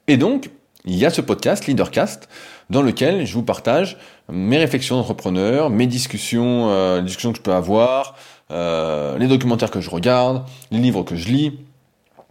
Et 0.08 0.16
donc, 0.16 0.50
il 0.84 0.94
y 0.94 1.04
a 1.04 1.10
ce 1.10 1.20
podcast, 1.20 1.66
Leadercast, 1.66 2.28
dans 2.70 2.82
lequel 2.82 3.26
je 3.26 3.34
vous 3.34 3.42
partage 3.42 3.96
mes 4.30 4.58
réflexions 4.58 4.96
d'entrepreneur, 4.96 5.68
mes 5.68 5.86
discussions, 5.86 6.70
euh, 6.70 6.98
les 6.98 7.06
discussions 7.06 7.32
que 7.32 7.38
je 7.38 7.42
peux 7.42 7.52
avoir, 7.52 8.16
euh, 8.52 9.18
les 9.18 9.26
documentaires 9.26 9.70
que 9.70 9.80
je 9.80 9.90
regarde, 9.90 10.44
les 10.70 10.78
livres 10.78 11.02
que 11.02 11.16
je 11.16 11.28
lis, 11.28 11.58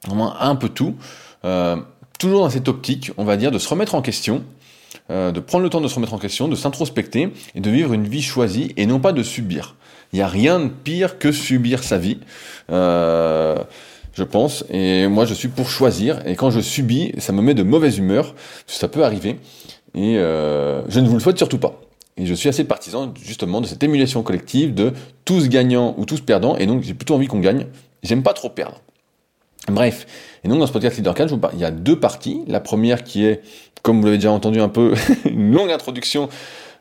vraiment 0.07 0.39
un 0.41 0.55
peu 0.55 0.69
tout. 0.69 0.95
Euh, 1.43 1.75
toujours 2.17 2.41
dans 2.41 2.49
cette 2.49 2.69
optique, 2.69 3.11
on 3.17 3.25
va 3.25 3.35
dire, 3.35 3.51
de 3.51 3.59
se 3.59 3.67
remettre 3.67 3.95
en 3.95 4.01
question, 4.01 4.43
de 5.09 5.39
prendre 5.39 5.63
le 5.63 5.69
temps 5.69 5.81
de 5.81 5.87
se 5.87 5.95
remettre 5.95 6.13
en 6.13 6.17
question, 6.17 6.47
de 6.47 6.55
s'introspecter 6.55 7.31
et 7.53 7.59
de 7.59 7.69
vivre 7.69 7.93
une 7.93 8.07
vie 8.07 8.23
choisie 8.23 8.73
et 8.77 8.87
non 8.87 8.99
pas 8.99 9.11
de 9.11 9.21
subir. 9.21 9.75
Il 10.13 10.15
n'y 10.15 10.21
a 10.21 10.27
rien 10.27 10.59
de 10.59 10.69
pire 10.69 11.19
que 11.19 11.31
subir 11.31 11.83
sa 11.83 11.97
vie 11.97 12.19
je 14.15 14.23
pense. 14.23 14.63
Et 14.69 15.07
moi, 15.07 15.25
je 15.25 15.33
suis 15.33 15.49
pour 15.49 15.69
choisir. 15.69 16.25
Et 16.25 16.35
quand 16.35 16.49
je 16.49 16.61
subis, 16.61 17.11
ça 17.19 17.33
me 17.33 17.41
met 17.41 17.53
de 17.53 17.63
mauvaise 17.63 17.97
humeur. 17.97 18.33
Ça 18.65 18.87
peut 18.87 19.03
arriver. 19.03 19.37
Et 19.93 20.17
euh, 20.17 20.81
je 20.89 20.99
ne 20.99 21.07
vous 21.07 21.15
le 21.15 21.19
souhaite 21.19 21.37
surtout 21.37 21.59
pas. 21.59 21.81
Et 22.17 22.25
je 22.25 22.33
suis 22.33 22.47
assez 22.47 22.63
partisan 22.63 23.13
justement 23.21 23.59
de 23.59 23.67
cette 23.67 23.83
émulation 23.83 24.23
collective 24.23 24.73
de 24.73 24.93
tous 25.25 25.49
gagnants 25.49 25.95
ou 25.97 26.05
tous 26.05 26.21
perdants. 26.21 26.55
Et 26.57 26.65
donc, 26.65 26.81
j'ai 26.81 26.93
plutôt 26.93 27.13
envie 27.15 27.27
qu'on 27.27 27.41
gagne. 27.41 27.67
J'aime 28.03 28.23
pas 28.23 28.33
trop 28.33 28.49
perdre. 28.49 28.81
Bref. 29.67 30.07
Et 30.43 30.47
donc, 30.47 30.59
dans 30.59 30.67
ce 30.67 30.71
podcast 30.71 30.95
Leader 30.95 31.13
4, 31.13 31.37
il 31.53 31.59
y 31.59 31.65
a 31.65 31.71
deux 31.71 31.99
parties. 31.99 32.41
La 32.47 32.61
première 32.61 33.03
qui 33.03 33.25
est, 33.25 33.41
comme 33.81 33.99
vous 33.99 34.05
l'avez 34.05 34.17
déjà 34.17 34.31
entendu 34.31 34.61
un 34.61 34.69
peu, 34.69 34.93
une 35.25 35.51
longue 35.51 35.71
introduction 35.71 36.29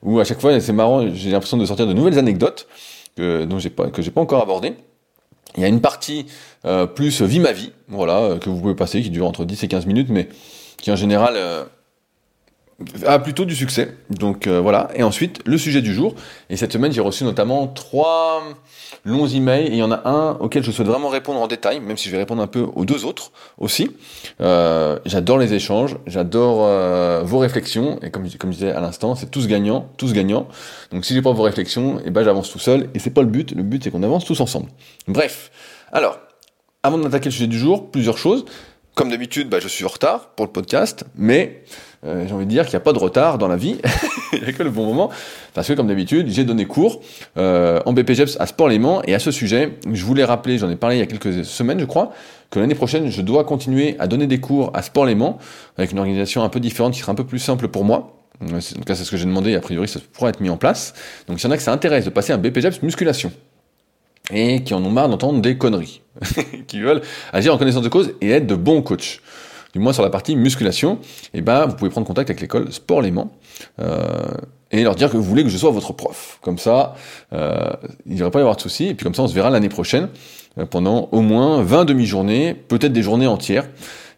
où 0.02 0.20
à 0.20 0.24
chaque 0.24 0.40
fois, 0.40 0.60
c'est 0.60 0.72
marrant, 0.72 1.12
j'ai 1.12 1.30
l'impression 1.30 1.56
de 1.56 1.64
sortir 1.64 1.88
de 1.88 1.94
nouvelles 1.94 2.18
anecdotes 2.18 2.68
que, 3.16 3.44
dont 3.44 3.58
j'ai 3.58 3.70
pas, 3.70 3.88
que 3.88 4.02
j'ai 4.02 4.10
pas 4.12 4.20
encore 4.20 4.42
abordées. 4.42 4.74
Il 5.56 5.62
y 5.62 5.64
a 5.64 5.68
une 5.68 5.80
partie 5.80 6.26
euh, 6.64 6.86
plus 6.86 7.22
vie 7.22 7.40
ma 7.40 7.52
vie, 7.52 7.72
voilà, 7.88 8.18
euh, 8.18 8.38
que 8.38 8.50
vous 8.50 8.60
pouvez 8.60 8.74
passer, 8.74 9.02
qui 9.02 9.10
dure 9.10 9.26
entre 9.26 9.44
10 9.44 9.62
et 9.62 9.68
15 9.68 9.86
minutes, 9.86 10.08
mais 10.10 10.28
qui 10.78 10.90
en 10.90 10.96
général 10.96 11.34
euh, 11.36 11.64
a 13.06 13.18
plutôt 13.18 13.44
du 13.44 13.54
succès. 13.54 13.96
Donc 14.10 14.46
euh, 14.46 14.60
voilà. 14.60 14.90
Et 14.94 15.02
ensuite, 15.02 15.40
le 15.46 15.58
sujet 15.58 15.82
du 15.82 15.94
jour. 15.94 16.14
Et 16.50 16.56
cette 16.56 16.72
semaine, 16.72 16.92
j'ai 16.92 17.00
reçu 17.00 17.24
notamment 17.24 17.68
trois 17.68 18.42
longs 19.04 19.26
emails. 19.26 19.66
Et 19.66 19.72
il 19.72 19.78
y 19.78 19.82
en 19.82 19.92
a 19.92 20.08
un 20.08 20.32
auquel 20.40 20.62
je 20.62 20.70
souhaite 20.70 20.88
vraiment 20.88 21.08
répondre 21.08 21.40
en 21.40 21.46
détail, 21.46 21.80
même 21.80 21.96
si 21.96 22.08
je 22.08 22.12
vais 22.12 22.18
répondre 22.18 22.42
un 22.42 22.46
peu 22.46 22.66
aux 22.74 22.84
deux 22.84 23.04
autres 23.04 23.32
aussi. 23.58 23.90
Euh, 24.40 24.98
j'adore 25.04 25.38
les 25.38 25.54
échanges, 25.54 25.96
j'adore 26.06 26.64
euh, 26.66 27.22
vos 27.24 27.38
réflexions. 27.38 27.98
Et 28.02 28.10
comme, 28.10 28.28
comme 28.38 28.50
je 28.50 28.58
disais 28.58 28.72
à 28.72 28.80
l'instant, 28.80 29.14
c'est 29.14 29.30
tous 29.30 29.46
gagnants, 29.46 29.88
tous 29.96 30.12
gagnants. 30.12 30.48
Donc 30.90 31.04
si 31.04 31.14
j'ai 31.14 31.22
pas 31.22 31.32
vos 31.32 31.42
réflexions, 31.42 31.98
et 32.00 32.04
eh 32.06 32.10
ben 32.10 32.24
j'avance 32.24 32.50
tout 32.50 32.58
seul. 32.58 32.90
Et 32.94 32.98
c'est 32.98 33.10
pas 33.10 33.22
le 33.22 33.28
but. 33.28 33.52
Le 33.52 33.62
but, 33.62 33.84
c'est 33.84 33.90
qu'on 33.90 34.02
avance 34.02 34.24
tous 34.24 34.40
ensemble. 34.40 34.68
Bref. 35.06 35.50
Alors, 35.92 36.18
avant 36.82 36.98
d'attaquer 36.98 37.26
le 37.26 37.32
sujet 37.32 37.46
du 37.46 37.58
jour, 37.58 37.90
plusieurs 37.90 38.18
choses. 38.18 38.44
Comme 38.94 39.10
d'habitude, 39.10 39.48
bah, 39.48 39.58
je 39.60 39.66
suis 39.66 39.84
en 39.84 39.88
retard 39.88 40.28
pour 40.36 40.46
le 40.46 40.52
podcast, 40.52 41.04
mais 41.16 41.64
euh, 42.06 42.26
j'ai 42.28 42.32
envie 42.32 42.44
de 42.44 42.50
dire 42.50 42.64
qu'il 42.64 42.74
n'y 42.74 42.76
a 42.76 42.80
pas 42.80 42.92
de 42.92 42.98
retard 42.98 43.38
dans 43.38 43.48
la 43.48 43.56
vie, 43.56 43.80
il 44.32 44.40
n'y 44.40 44.48
a 44.48 44.52
que 44.52 44.62
le 44.62 44.70
bon 44.70 44.86
moment, 44.86 45.10
parce 45.52 45.66
que 45.66 45.72
comme 45.72 45.88
d'habitude, 45.88 46.28
j'ai 46.28 46.44
donné 46.44 46.64
cours 46.66 47.00
euh, 47.36 47.80
en 47.86 47.92
BPGEPS 47.92 48.36
à 48.38 48.46
Sport-Léman, 48.46 49.02
et 49.08 49.14
à 49.16 49.18
ce 49.18 49.32
sujet, 49.32 49.78
je 49.92 50.04
voulais 50.04 50.22
rappeler, 50.22 50.58
j'en 50.58 50.70
ai 50.70 50.76
parlé 50.76 50.96
il 50.96 50.98
y 51.00 51.02
a 51.02 51.06
quelques 51.06 51.44
semaines, 51.44 51.80
je 51.80 51.86
crois, 51.86 52.12
que 52.50 52.60
l'année 52.60 52.76
prochaine, 52.76 53.10
je 53.10 53.20
dois 53.20 53.42
continuer 53.42 53.96
à 53.98 54.06
donner 54.06 54.28
des 54.28 54.38
cours 54.38 54.70
à 54.74 54.82
Sport-Léman, 54.82 55.38
avec 55.76 55.90
une 55.90 55.98
organisation 55.98 56.44
un 56.44 56.48
peu 56.48 56.60
différente 56.60 56.94
qui 56.94 57.00
sera 57.00 57.10
un 57.10 57.16
peu 57.16 57.26
plus 57.26 57.40
simple 57.40 57.66
pour 57.66 57.84
moi. 57.84 58.20
En 58.40 58.58
tout 58.58 58.84
cas, 58.86 58.94
c'est 58.94 59.04
ce 59.04 59.10
que 59.10 59.16
j'ai 59.16 59.24
demandé, 59.24 59.50
et 59.50 59.56
a 59.56 59.60
priori, 59.60 59.88
ça 59.88 59.98
pourra 60.12 60.28
être 60.28 60.40
mis 60.40 60.50
en 60.50 60.56
place. 60.56 60.94
Donc, 61.26 61.40
s'il 61.40 61.48
y 61.48 61.50
en 61.50 61.54
a 61.54 61.56
que 61.56 61.64
ça 61.64 61.72
intéresse 61.72 62.04
de 62.04 62.10
passer 62.10 62.32
un 62.32 62.38
BPGEPS 62.38 62.82
musculation, 62.82 63.32
et 64.32 64.62
qui 64.62 64.74
en 64.74 64.84
ont 64.84 64.90
marre 64.90 65.08
d'entendre 65.08 65.40
des 65.40 65.58
conneries, 65.58 66.02
qui 66.66 66.80
veulent 66.80 67.02
agir 67.32 67.54
en 67.54 67.58
connaissance 67.58 67.82
de 67.82 67.88
cause 67.88 68.14
et 68.20 68.30
être 68.30 68.46
de 68.46 68.54
bons 68.54 68.82
coachs. 68.82 69.20
Du 69.74 69.80
moins 69.80 69.92
sur 69.92 70.04
la 70.04 70.10
partie 70.10 70.36
musculation, 70.36 71.00
eh 71.34 71.40
ben 71.40 71.66
vous 71.66 71.74
pouvez 71.74 71.90
prendre 71.90 72.06
contact 72.06 72.30
avec 72.30 72.40
l'école 72.40 72.72
Sport 72.72 73.02
Léman 73.02 73.32
euh, 73.80 74.04
et 74.70 74.84
leur 74.84 74.94
dire 74.94 75.10
que 75.10 75.16
vous 75.16 75.24
voulez 75.24 75.42
que 75.42 75.48
je 75.48 75.58
sois 75.58 75.72
votre 75.72 75.92
prof. 75.92 76.38
Comme 76.42 76.58
ça, 76.58 76.94
euh, 77.32 77.72
il 78.06 78.12
ne 78.12 78.18
devrait 78.18 78.30
pas 78.30 78.38
y 78.38 78.42
avoir 78.42 78.54
de 78.54 78.60
soucis. 78.60 78.86
Et 78.86 78.94
puis 78.94 79.02
comme 79.02 79.16
ça, 79.16 79.22
on 79.22 79.26
se 79.26 79.34
verra 79.34 79.50
l'année 79.50 79.68
prochaine 79.68 80.10
euh, 80.58 80.64
pendant 80.64 81.08
au 81.10 81.22
moins 81.22 81.60
20 81.64 81.86
demi-journées, 81.86 82.54
peut-être 82.54 82.92
des 82.92 83.02
journées 83.02 83.26
entières. 83.26 83.68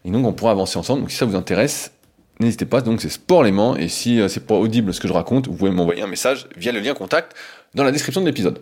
Et 0.05 0.11
donc 0.11 0.27
on 0.27 0.33
pourra 0.33 0.51
avancer 0.51 0.77
ensemble. 0.77 1.01
Donc 1.01 1.11
si 1.11 1.17
ça 1.17 1.25
vous 1.25 1.35
intéresse, 1.35 1.91
n'hésitez 2.39 2.65
pas. 2.65 2.81
Donc 2.81 3.01
c'est 3.01 3.09
Sport 3.09 3.41
Léman. 3.41 3.77
Et 3.77 3.87
si 3.87 4.21
c'est 4.29 4.45
pas 4.45 4.55
audible 4.55 4.93
ce 4.93 4.99
que 4.99 5.07
je 5.07 5.13
raconte, 5.13 5.47
vous 5.47 5.55
pouvez 5.55 5.71
m'envoyer 5.71 6.03
un 6.03 6.07
message 6.07 6.47
via 6.55 6.71
le 6.71 6.81
lien 6.81 6.93
contact 6.93 7.35
dans 7.73 7.83
la 7.83 7.91
description 7.91 8.21
de 8.21 8.27
l'épisode. 8.27 8.59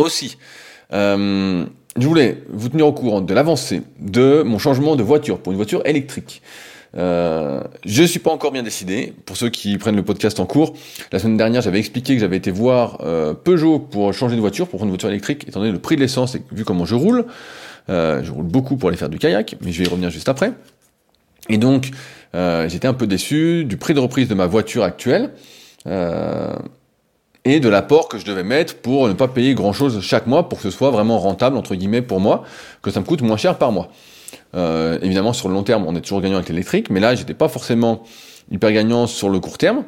Aussi, 0.00 0.38
euh, 0.92 1.64
je 1.96 2.06
voulais 2.06 2.42
vous 2.48 2.68
tenir 2.68 2.86
au 2.86 2.92
courant 2.92 3.20
de 3.20 3.34
l'avancée 3.34 3.82
de 3.98 4.42
mon 4.42 4.58
changement 4.58 4.96
de 4.96 5.02
voiture 5.02 5.38
pour 5.38 5.52
une 5.52 5.56
voiture 5.56 5.82
électrique. 5.84 6.42
Euh, 6.96 7.62
je 7.84 8.02
suis 8.02 8.18
pas 8.18 8.30
encore 8.30 8.52
bien 8.52 8.62
décidé. 8.62 9.12
Pour 9.26 9.36
ceux 9.36 9.48
qui 9.48 9.78
prennent 9.78 9.96
le 9.96 10.02
podcast 10.02 10.40
en 10.40 10.46
cours, 10.46 10.74
la 11.12 11.18
semaine 11.18 11.36
dernière, 11.36 11.62
j'avais 11.62 11.78
expliqué 11.78 12.14
que 12.14 12.20
j'avais 12.20 12.36
été 12.36 12.50
voir 12.50 12.98
euh, 13.02 13.34
Peugeot 13.34 13.78
pour 13.78 14.12
changer 14.12 14.36
de 14.36 14.40
voiture, 14.40 14.66
pour 14.66 14.78
prendre 14.78 14.88
une 14.88 14.94
voiture 14.94 15.08
électrique, 15.08 15.46
étant 15.48 15.60
donné 15.60 15.72
le 15.72 15.78
prix 15.78 15.96
de 15.96 16.00
l'essence 16.00 16.34
et 16.34 16.42
vu 16.52 16.64
comment 16.64 16.84
je 16.84 16.94
roule. 16.94 17.26
Euh, 17.88 18.22
je 18.24 18.32
roule 18.32 18.44
beaucoup 18.44 18.76
pour 18.76 18.88
aller 18.88 18.98
faire 18.98 19.08
du 19.08 19.18
kayak, 19.18 19.56
mais 19.60 19.72
je 19.72 19.78
vais 19.78 19.84
y 19.84 19.88
revenir 19.88 20.10
juste 20.10 20.28
après. 20.28 20.52
Et 21.48 21.58
donc, 21.58 21.90
j'étais 22.32 22.86
un 22.86 22.94
peu 22.94 23.06
déçu 23.06 23.64
du 23.64 23.76
prix 23.76 23.94
de 23.94 24.00
reprise 24.00 24.28
de 24.28 24.34
ma 24.34 24.46
voiture 24.46 24.84
actuelle. 24.84 25.30
Et 27.44 27.60
de 27.60 27.68
l'apport 27.68 28.08
que 28.08 28.18
je 28.18 28.24
devais 28.24 28.42
mettre 28.42 28.76
pour 28.76 29.08
ne 29.08 29.14
pas 29.14 29.28
payer 29.28 29.54
grand 29.54 29.72
chose 29.72 30.00
chaque 30.02 30.26
mois 30.26 30.48
pour 30.48 30.58
que 30.58 30.64
ce 30.64 30.70
soit 30.70 30.90
vraiment 30.90 31.18
rentable 31.18 31.56
entre 31.56 31.74
guillemets 31.74 32.02
pour 32.02 32.20
moi, 32.20 32.44
que 32.82 32.90
ça 32.90 33.00
me 33.00 33.04
coûte 33.04 33.22
moins 33.22 33.38
cher 33.38 33.56
par 33.56 33.72
mois. 33.72 33.88
Euh, 34.54 34.98
évidemment 35.02 35.32
sur 35.32 35.48
le 35.48 35.54
long 35.54 35.62
terme 35.62 35.84
on 35.86 35.96
est 35.96 36.00
toujours 36.00 36.20
gagnant 36.20 36.36
avec 36.36 36.48
l'électrique, 36.48 36.90
mais 36.90 37.00
là 37.00 37.14
j'étais 37.14 37.34
pas 37.34 37.48
forcément 37.48 38.02
hyper 38.50 38.72
gagnant 38.72 39.06
sur 39.06 39.28
le 39.28 39.40
court 39.40 39.58
terme, 39.58 39.84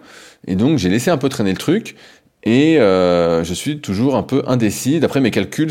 et 0.46 0.54
donc 0.54 0.78
j'ai 0.78 0.88
laissé 0.88 1.10
un 1.10 1.18
peu 1.18 1.28
traîner 1.28 1.50
le 1.50 1.58
truc, 1.58 1.96
et 2.44 2.78
euh, 2.78 3.44
je 3.44 3.54
suis 3.54 3.80
toujours 3.80 4.16
un 4.16 4.22
peu 4.22 4.42
indécis. 4.46 5.00
D'après 5.00 5.20
mes 5.20 5.30
calculs, 5.30 5.70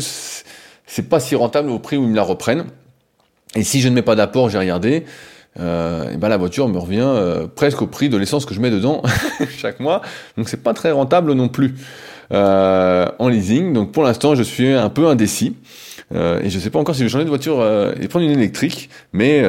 c'est 0.86 1.08
pas 1.08 1.20
si 1.20 1.34
rentable 1.34 1.70
au 1.70 1.78
prix 1.78 1.96
où 1.96 2.04
ils 2.04 2.08
me 2.08 2.16
la 2.16 2.22
reprennent. 2.22 2.64
Et 3.54 3.62
si 3.62 3.80
je 3.80 3.88
ne 3.88 3.94
mets 3.94 4.02
pas 4.02 4.14
d'apport, 4.14 4.48
j'ai 4.48 4.58
regardé, 4.58 5.04
euh, 5.60 6.10
et 6.10 6.16
ben 6.16 6.28
la 6.28 6.38
voiture 6.38 6.68
me 6.68 6.78
revient 6.78 7.00
euh, 7.02 7.46
presque 7.46 7.82
au 7.82 7.86
prix 7.86 8.08
de 8.08 8.16
l'essence 8.16 8.46
que 8.46 8.54
je 8.54 8.60
mets 8.60 8.70
dedans 8.70 9.02
chaque 9.58 9.80
mois. 9.80 10.00
Donc 10.36 10.48
c'est 10.48 10.62
pas 10.62 10.72
très 10.72 10.90
rentable 10.90 11.32
non 11.34 11.48
plus 11.48 11.74
euh, 12.32 13.06
en 13.18 13.28
leasing. 13.28 13.72
Donc 13.72 13.92
pour 13.92 14.02
l'instant 14.02 14.34
je 14.34 14.42
suis 14.42 14.72
un 14.72 14.88
peu 14.88 15.06
indécis 15.06 15.56
euh, 16.14 16.40
et 16.42 16.50
je 16.50 16.58
sais 16.58 16.70
pas 16.70 16.78
encore 16.78 16.94
si 16.94 17.00
je 17.00 17.04
vais 17.04 17.10
changer 17.10 17.24
de 17.24 17.28
voiture 17.28 17.60
euh, 17.60 17.92
et 18.00 18.08
prendre 18.08 18.24
une 18.24 18.32
électrique, 18.32 18.88
mais 19.12 19.44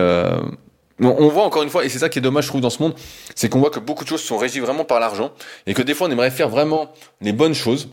on 1.00 1.27
voit 1.27 1.43
encore 1.43 1.63
une 1.63 1.69
fois, 1.69 1.83
et 1.83 1.89
c'est 1.89 2.00
ça 2.00 2.07
qui 2.07 2.19
est 2.19 2.22
dommage, 2.22 2.45
je 2.45 2.50
trouve, 2.50 2.62
dans 2.62 2.69
ce 2.69 2.81
monde, 2.81 2.93
c'est 3.36 3.50
qu'on 3.50 3.60
voit 3.60 3.72
que 3.72 3.79
beaucoup 3.79 4.03
de 4.03 4.10
choses 4.10 4.22
sont 4.22 4.38
régies 4.38 4.60
vraiment 4.60 4.86
par 4.86 5.00
l'argent, 5.01 5.31
et 5.65 5.74
que 5.74 5.81
des 5.81 5.93
fois, 5.93 6.07
on 6.07 6.12
aimerait 6.12 6.31
faire 6.31 6.48
vraiment 6.48 6.93
les 7.19 7.33
bonnes 7.33 7.55
choses, 7.55 7.89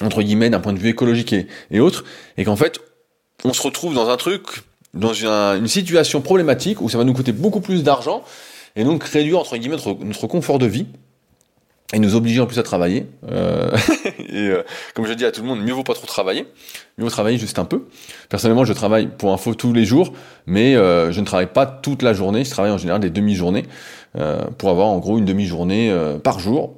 entre 0.00 0.22
guillemets, 0.22 0.48
d'un 0.48 0.60
point 0.60 0.72
de 0.72 0.78
vue 0.78 0.88
écologique 0.88 1.34
et, 1.34 1.48
et 1.70 1.80
autres, 1.80 2.04
et 2.38 2.44
qu'en 2.44 2.56
fait, 2.56 2.80
on 3.44 3.52
se 3.52 3.60
retrouve 3.60 3.94
dans 3.94 4.08
un 4.08 4.16
truc 4.16 4.62
dans 4.94 5.12
une, 5.12 5.68
situation 5.68 6.20
problématique 6.20 6.80
où 6.80 6.88
ça 6.88 6.98
va 6.98 7.04
nous 7.04 7.12
coûter 7.12 7.32
beaucoup 7.32 7.60
plus 7.60 7.82
d'argent 7.82 8.22
et 8.76 8.84
donc 8.84 9.04
réduire 9.04 9.38
entre 9.38 9.56
guillemets 9.56 9.76
notre, 9.76 10.26
confort 10.26 10.58
de 10.58 10.66
vie 10.66 10.86
et 11.94 11.98
nous 11.98 12.16
obliger 12.16 12.40
en 12.40 12.46
plus 12.46 12.58
à 12.58 12.62
travailler. 12.62 13.06
Euh, 13.30 13.70
et 14.18 14.48
euh, 14.48 14.62
comme 14.94 15.06
je 15.06 15.12
dis 15.12 15.24
à 15.24 15.32
tout 15.32 15.40
le 15.40 15.48
monde, 15.48 15.60
mieux 15.60 15.72
vaut 15.72 15.84
pas 15.84 15.94
trop 15.94 16.06
travailler, 16.06 16.46
mieux 16.98 17.04
vaut 17.04 17.10
travailler 17.10 17.38
juste 17.38 17.58
un 17.58 17.64
peu. 17.64 17.84
Personnellement, 18.28 18.64
je 18.64 18.74
travaille 18.74 19.06
pour 19.06 19.32
info 19.32 19.54
tous 19.54 19.72
les 19.72 19.84
jours, 19.84 20.12
mais 20.46 20.76
euh, 20.76 21.12
je 21.12 21.20
ne 21.20 21.24
travaille 21.24 21.46
pas 21.46 21.64
toute 21.64 22.02
la 22.02 22.12
journée. 22.12 22.44
Je 22.44 22.50
travaille 22.50 22.72
en 22.72 22.78
général 22.78 23.00
des 23.00 23.10
demi-journées 23.10 23.64
pour 24.56 24.70
avoir 24.70 24.88
en 24.88 24.98
gros 24.98 25.18
une 25.18 25.26
demi-journée 25.26 25.94
par 26.24 26.40
jour 26.40 26.74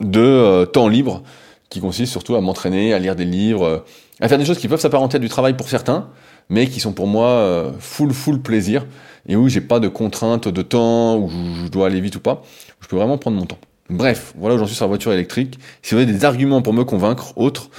de 0.00 0.64
temps 0.66 0.88
libre 0.88 1.22
qui 1.70 1.80
consiste 1.80 2.12
surtout 2.12 2.34
à 2.34 2.40
m'entraîner, 2.40 2.92
à 2.92 2.98
lire 2.98 3.16
des 3.16 3.24
livres, 3.24 3.84
à 4.20 4.28
faire 4.28 4.38
des 4.38 4.44
choses 4.44 4.58
qui 4.58 4.68
peuvent 4.68 4.80
s'apparenter 4.80 5.16
à 5.16 5.18
du 5.18 5.28
travail 5.28 5.54
pour 5.54 5.68
certains, 5.68 6.08
mais 6.48 6.66
qui 6.66 6.80
sont 6.80 6.92
pour 6.92 7.06
moi 7.06 7.28
euh, 7.28 7.72
full 7.78 8.12
full 8.12 8.40
plaisir 8.40 8.86
et 9.26 9.36
où 9.36 9.48
j'ai 9.48 9.60
pas 9.60 9.80
de 9.80 9.88
contraintes 9.88 10.48
de 10.48 10.62
temps 10.62 11.16
où 11.16 11.30
je 11.30 11.68
dois 11.68 11.86
aller 11.86 12.00
vite 12.00 12.16
ou 12.16 12.20
pas. 12.20 12.42
Je 12.80 12.88
peux 12.88 12.96
vraiment 12.96 13.18
prendre 13.18 13.38
mon 13.38 13.46
temps. 13.46 13.58
Bref, 13.90 14.34
voilà 14.36 14.54
où 14.54 14.58
j'en 14.58 14.66
suis 14.66 14.76
sur 14.76 14.84
la 14.84 14.88
voiture 14.88 15.12
électrique. 15.12 15.58
Si 15.82 15.94
vous 15.94 16.00
avez 16.00 16.10
des 16.10 16.24
arguments 16.24 16.62
pour 16.62 16.72
me 16.72 16.84
convaincre, 16.84 17.36
autres, 17.36 17.70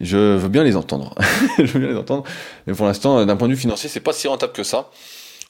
je 0.00 0.36
veux 0.36 0.48
bien 0.48 0.64
les 0.64 0.76
entendre. 0.76 1.14
je 1.58 1.64
veux 1.64 1.80
bien 1.80 1.90
les 1.90 1.96
entendre. 1.96 2.24
Mais 2.66 2.74
pour 2.74 2.86
l'instant, 2.86 3.24
d'un 3.24 3.36
point 3.36 3.48
de 3.48 3.54
vue 3.54 3.60
financier, 3.60 3.88
c'est 3.88 4.00
pas 4.00 4.12
si 4.12 4.28
rentable 4.28 4.52
que 4.52 4.64
ça. 4.64 4.90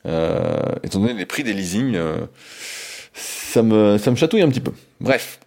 Euh, 0.06 0.60
étant 0.82 0.98
donné 0.98 1.14
les 1.14 1.26
prix 1.26 1.44
des 1.44 1.52
leasing, 1.52 1.94
euh, 1.94 2.16
ça 3.14 3.62
me 3.62 3.98
ça 3.98 4.10
me 4.10 4.16
chatouille 4.16 4.42
un 4.42 4.48
petit 4.48 4.60
peu. 4.60 4.72
Bref. 5.00 5.38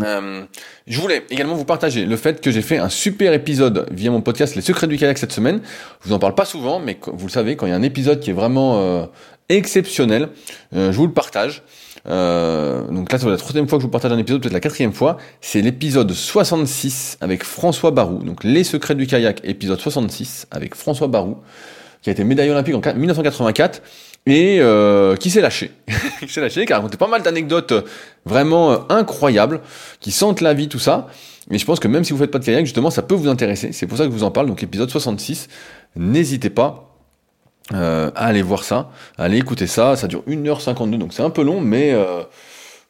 Euh, 0.00 0.44
je 0.86 1.00
voulais 1.00 1.22
également 1.28 1.54
vous 1.54 1.66
partager 1.66 2.06
le 2.06 2.16
fait 2.16 2.40
que 2.40 2.50
j'ai 2.50 2.62
fait 2.62 2.78
un 2.78 2.88
super 2.88 3.32
épisode 3.34 3.86
via 3.90 4.10
mon 4.10 4.22
podcast 4.22 4.54
Les 4.54 4.62
Secrets 4.62 4.86
du 4.86 4.96
kayak 4.96 5.18
cette 5.18 5.32
semaine. 5.32 5.60
Je 6.02 6.08
vous 6.08 6.14
en 6.14 6.18
parle 6.18 6.34
pas 6.34 6.46
souvent, 6.46 6.80
mais 6.80 6.98
vous 7.06 7.26
le 7.26 7.32
savez, 7.32 7.56
quand 7.56 7.66
il 7.66 7.70
y 7.70 7.72
a 7.72 7.76
un 7.76 7.82
épisode 7.82 8.20
qui 8.20 8.30
est 8.30 8.34
vraiment 8.34 8.78
euh, 8.78 9.04
exceptionnel, 9.48 10.30
euh, 10.74 10.92
je 10.92 10.96
vous 10.96 11.06
le 11.06 11.12
partage. 11.12 11.62
Euh, 12.08 12.86
donc 12.88 13.12
là, 13.12 13.18
c'est 13.18 13.28
la 13.28 13.36
troisième 13.36 13.68
fois 13.68 13.78
que 13.78 13.82
je 13.82 13.86
vous 13.86 13.90
partage 13.90 14.12
un 14.12 14.18
épisode, 14.18 14.40
peut-être 14.40 14.52
la 14.52 14.60
quatrième 14.60 14.92
fois. 14.92 15.18
C'est 15.40 15.60
l'épisode 15.60 16.10
66 16.12 17.18
avec 17.20 17.44
François 17.44 17.90
Barou. 17.90 18.22
Donc 18.22 18.44
Les 18.44 18.64
Secrets 18.64 18.94
du 18.94 19.06
kayak, 19.06 19.40
épisode 19.44 19.80
66 19.80 20.46
avec 20.50 20.74
François 20.74 21.08
Barou, 21.08 21.38
qui 22.00 22.10
a 22.10 22.12
été 22.12 22.24
médaillé 22.24 22.50
olympique 22.50 22.74
en 22.74 22.94
1984 22.94 23.82
et 24.26 24.58
euh, 24.60 25.16
qui 25.16 25.30
s'est 25.30 25.40
lâché? 25.40 25.72
qui 26.20 26.28
s'est 26.28 26.40
lâché, 26.40 26.64
qui 26.64 26.72
a 26.72 26.76
raconté 26.76 26.96
pas 26.96 27.08
mal 27.08 27.22
d'anecdotes 27.22 27.72
euh, 27.72 27.82
vraiment 28.24 28.72
euh, 28.72 28.76
incroyables, 28.88 29.60
qui 30.00 30.12
sentent 30.12 30.40
la 30.40 30.54
vie, 30.54 30.68
tout 30.68 30.78
ça. 30.78 31.08
Mais 31.50 31.58
je 31.58 31.64
pense 31.64 31.80
que 31.80 31.88
même 31.88 32.04
si 32.04 32.12
vous 32.12 32.18
faites 32.18 32.30
pas 32.30 32.38
de 32.38 32.44
kayak, 32.44 32.64
justement, 32.64 32.90
ça 32.90 33.02
peut 33.02 33.16
vous 33.16 33.28
intéresser. 33.28 33.72
C'est 33.72 33.86
pour 33.86 33.98
ça 33.98 34.04
que 34.04 34.10
je 34.10 34.16
vous 34.16 34.22
en 34.22 34.30
parle. 34.30 34.46
Donc 34.46 34.62
épisode 34.62 34.90
66, 34.90 35.48
n'hésitez 35.96 36.50
pas 36.50 36.88
à 37.70 38.26
aller 38.26 38.42
voir 38.42 38.64
ça, 38.64 38.90
à 39.16 39.24
aller 39.24 39.38
écouter 39.38 39.66
ça. 39.66 39.96
Ça 39.96 40.06
dure 40.06 40.22
1h52, 40.28 40.98
donc 40.98 41.12
c'est 41.12 41.22
un 41.22 41.30
peu 41.30 41.42
long, 41.42 41.60
mais 41.60 41.96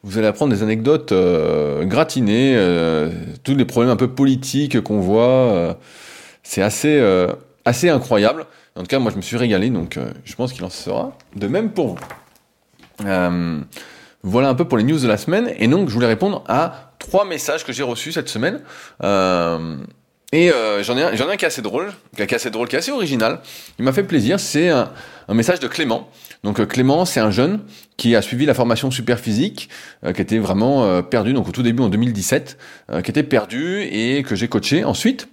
vous 0.03 0.19
allez 0.19 0.27
apprendre 0.27 0.53
des 0.53 0.63
anecdotes 0.63 1.15
gratinées, 1.83 2.59
tous 3.43 3.55
les 3.55 3.65
problèmes 3.65 3.93
un 3.93 3.97
peu 3.97 4.09
politiques 4.09 4.83
qu'on 4.83 5.01
voit. 5.01 5.79
c'est 6.43 6.63
assez, 6.63 7.03
assez 7.65 7.89
incroyable. 7.89 8.47
En 8.75 8.81
tout 8.81 8.87
cas, 8.87 8.99
moi, 8.99 9.13
je 9.13 9.17
me 9.17 9.23
suis 9.23 9.37
régalé, 9.37 9.69
donc 9.69 9.97
euh, 9.97 10.13
je 10.25 10.35
pense 10.35 10.53
qu'il 10.53 10.65
en 10.65 10.71
sera 10.71 11.17
de 11.37 11.47
même 11.47 11.73
pour 11.73 11.89
vous. 11.89 11.99
Euh, 13.07 13.61
voilà 14.23 14.49
un 14.49 14.55
peu 14.55 14.67
pour 14.67 14.79
les 14.79 14.85
news 14.85 14.99
de 14.99 15.09
la 15.09 15.19
semaine. 15.19 15.53
Et 15.59 15.69
donc, 15.69 15.89
je 15.89 15.95
voulais 15.95 16.07
répondre 16.07 16.43
à 16.49 16.95
trois 16.99 17.27
messages 17.27 17.65
que 17.65 17.73
j'ai 17.73 17.83
reçus 17.83 18.13
cette 18.13 18.31
semaine. 18.31 18.61
Euh, 19.03 19.77
et 20.35 20.51
j'en 20.81 20.97
ai, 20.97 21.03
un, 21.03 21.15
j'en 21.15 21.29
ai 21.29 21.33
un 21.33 21.37
qui 21.37 21.45
est 21.45 21.49
assez 21.49 21.61
drôle, 21.61 21.93
qui 22.17 22.23
est 22.23 22.33
assez 22.33 22.49
drôle, 22.49 22.67
qui 22.67 22.77
est 22.77 22.79
assez 22.79 22.91
original. 22.91 23.41
Il 23.79 23.85
m'a 23.85 23.93
fait 23.93 24.05
plaisir. 24.05 24.41
C'est 24.41 24.71
un, 24.71 24.91
message 25.29 25.61
de 25.61 25.69
Clément. 25.69 26.09
Donc 26.43 26.67
Clément, 26.69 27.05
c'est 27.05 27.21
un 27.21 27.31
jeune 27.31 27.61
qui 27.99 28.17
a 28.17 28.23
suivi 28.23 28.47
la 28.47 28.55
formation 28.55 28.91
super 28.91 29.21
physique, 29.21 29.69
qui 30.03 30.23
était 30.23 30.39
vraiment 30.39 31.03
perdu. 31.03 31.35
Donc 31.35 31.49
au 31.49 31.53
tout 31.53 31.63
début 31.63 31.83
en 31.83 31.91
2017, 31.91 32.57
qui 33.05 33.11
était 33.11 33.23
perdu 33.23 33.83
et 33.83 34.23
que 34.23 34.35
j'ai 34.35 34.49
coaché 34.49 34.85
ensuite. 34.85 35.29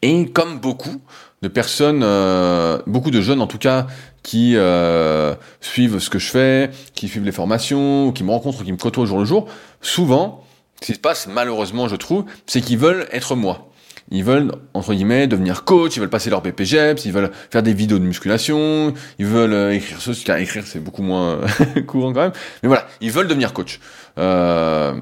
Et 0.00 0.30
comme 0.30 0.58
beaucoup, 0.58 1.02
de 1.42 1.48
personnes, 1.48 2.02
euh, 2.02 2.78
beaucoup 2.86 3.10
de 3.10 3.20
jeunes 3.20 3.40
en 3.40 3.46
tout 3.46 3.58
cas, 3.58 3.86
qui 4.22 4.54
euh, 4.56 5.34
suivent 5.60 5.98
ce 5.98 6.10
que 6.10 6.18
je 6.18 6.30
fais, 6.30 6.70
qui 6.94 7.08
suivent 7.08 7.24
les 7.24 7.32
formations, 7.32 8.12
qui 8.12 8.24
me 8.24 8.30
rencontrent, 8.30 8.64
qui 8.64 8.72
me 8.72 8.76
côtoient 8.76 9.04
au 9.04 9.06
jour 9.06 9.18
le 9.18 9.24
jour, 9.24 9.48
souvent, 9.80 10.44
ce 10.80 10.86
qui 10.86 10.94
se 10.94 10.98
passe 10.98 11.28
malheureusement, 11.28 11.88
je 11.88 11.96
trouve, 11.96 12.24
c'est 12.46 12.60
qu'ils 12.60 12.78
veulent 12.78 13.06
être 13.12 13.36
moi. 13.36 13.68
Ils 14.10 14.24
veulent, 14.24 14.52
entre 14.72 14.94
guillemets, 14.94 15.26
devenir 15.26 15.64
coach, 15.64 15.96
ils 15.96 16.00
veulent 16.00 16.08
passer 16.08 16.30
leur 16.30 16.40
BPGEPS, 16.40 17.04
ils 17.04 17.12
veulent 17.12 17.30
faire 17.50 17.62
des 17.62 17.74
vidéos 17.74 17.98
de 17.98 18.04
musculation, 18.04 18.94
ils 19.18 19.26
veulent 19.26 19.52
euh, 19.52 19.74
écrire 19.74 20.00
ce, 20.00 20.10
écrire 20.40 20.64
c'est 20.66 20.80
beaucoup 20.80 21.02
moins 21.02 21.40
courant 21.86 22.12
quand 22.12 22.22
même, 22.22 22.32
mais 22.62 22.68
voilà, 22.68 22.86
ils 23.00 23.12
veulent 23.12 23.28
devenir 23.28 23.52
coach. 23.52 23.80
Euh, 24.18 24.94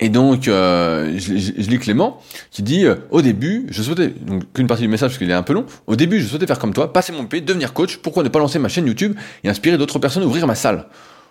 et 0.00 0.08
donc, 0.10 0.46
euh, 0.46 1.18
je, 1.18 1.32
lis 1.32 1.78
Clément 1.78 2.20
qui 2.50 2.62
dit 2.62 2.86
euh, 2.86 2.96
au 3.10 3.20
début, 3.20 3.66
je 3.70 3.82
souhaitais 3.82 4.08
donc 4.08 4.44
qu'une 4.52 4.68
partie 4.68 4.82
du 4.82 4.88
message 4.88 5.10
parce 5.10 5.18
qu'il 5.18 5.30
est 5.30 5.34
un 5.34 5.42
peu 5.42 5.52
long. 5.52 5.66
Au 5.88 5.96
début, 5.96 6.20
je 6.20 6.26
souhaitais 6.26 6.46
faire 6.46 6.60
comme 6.60 6.72
toi, 6.72 6.92
passer 6.92 7.12
mon 7.12 7.26
pays, 7.26 7.42
devenir 7.42 7.72
coach. 7.72 7.96
Pourquoi 7.96 8.22
ne 8.22 8.28
pas 8.28 8.38
lancer 8.38 8.60
ma 8.60 8.68
chaîne 8.68 8.86
YouTube 8.86 9.16
et 9.42 9.48
inspirer 9.48 9.76
d'autres 9.76 9.98
personnes 9.98 10.22
à 10.22 10.26
ouvrir 10.26 10.46
ma 10.46 10.54
salle? 10.54 10.86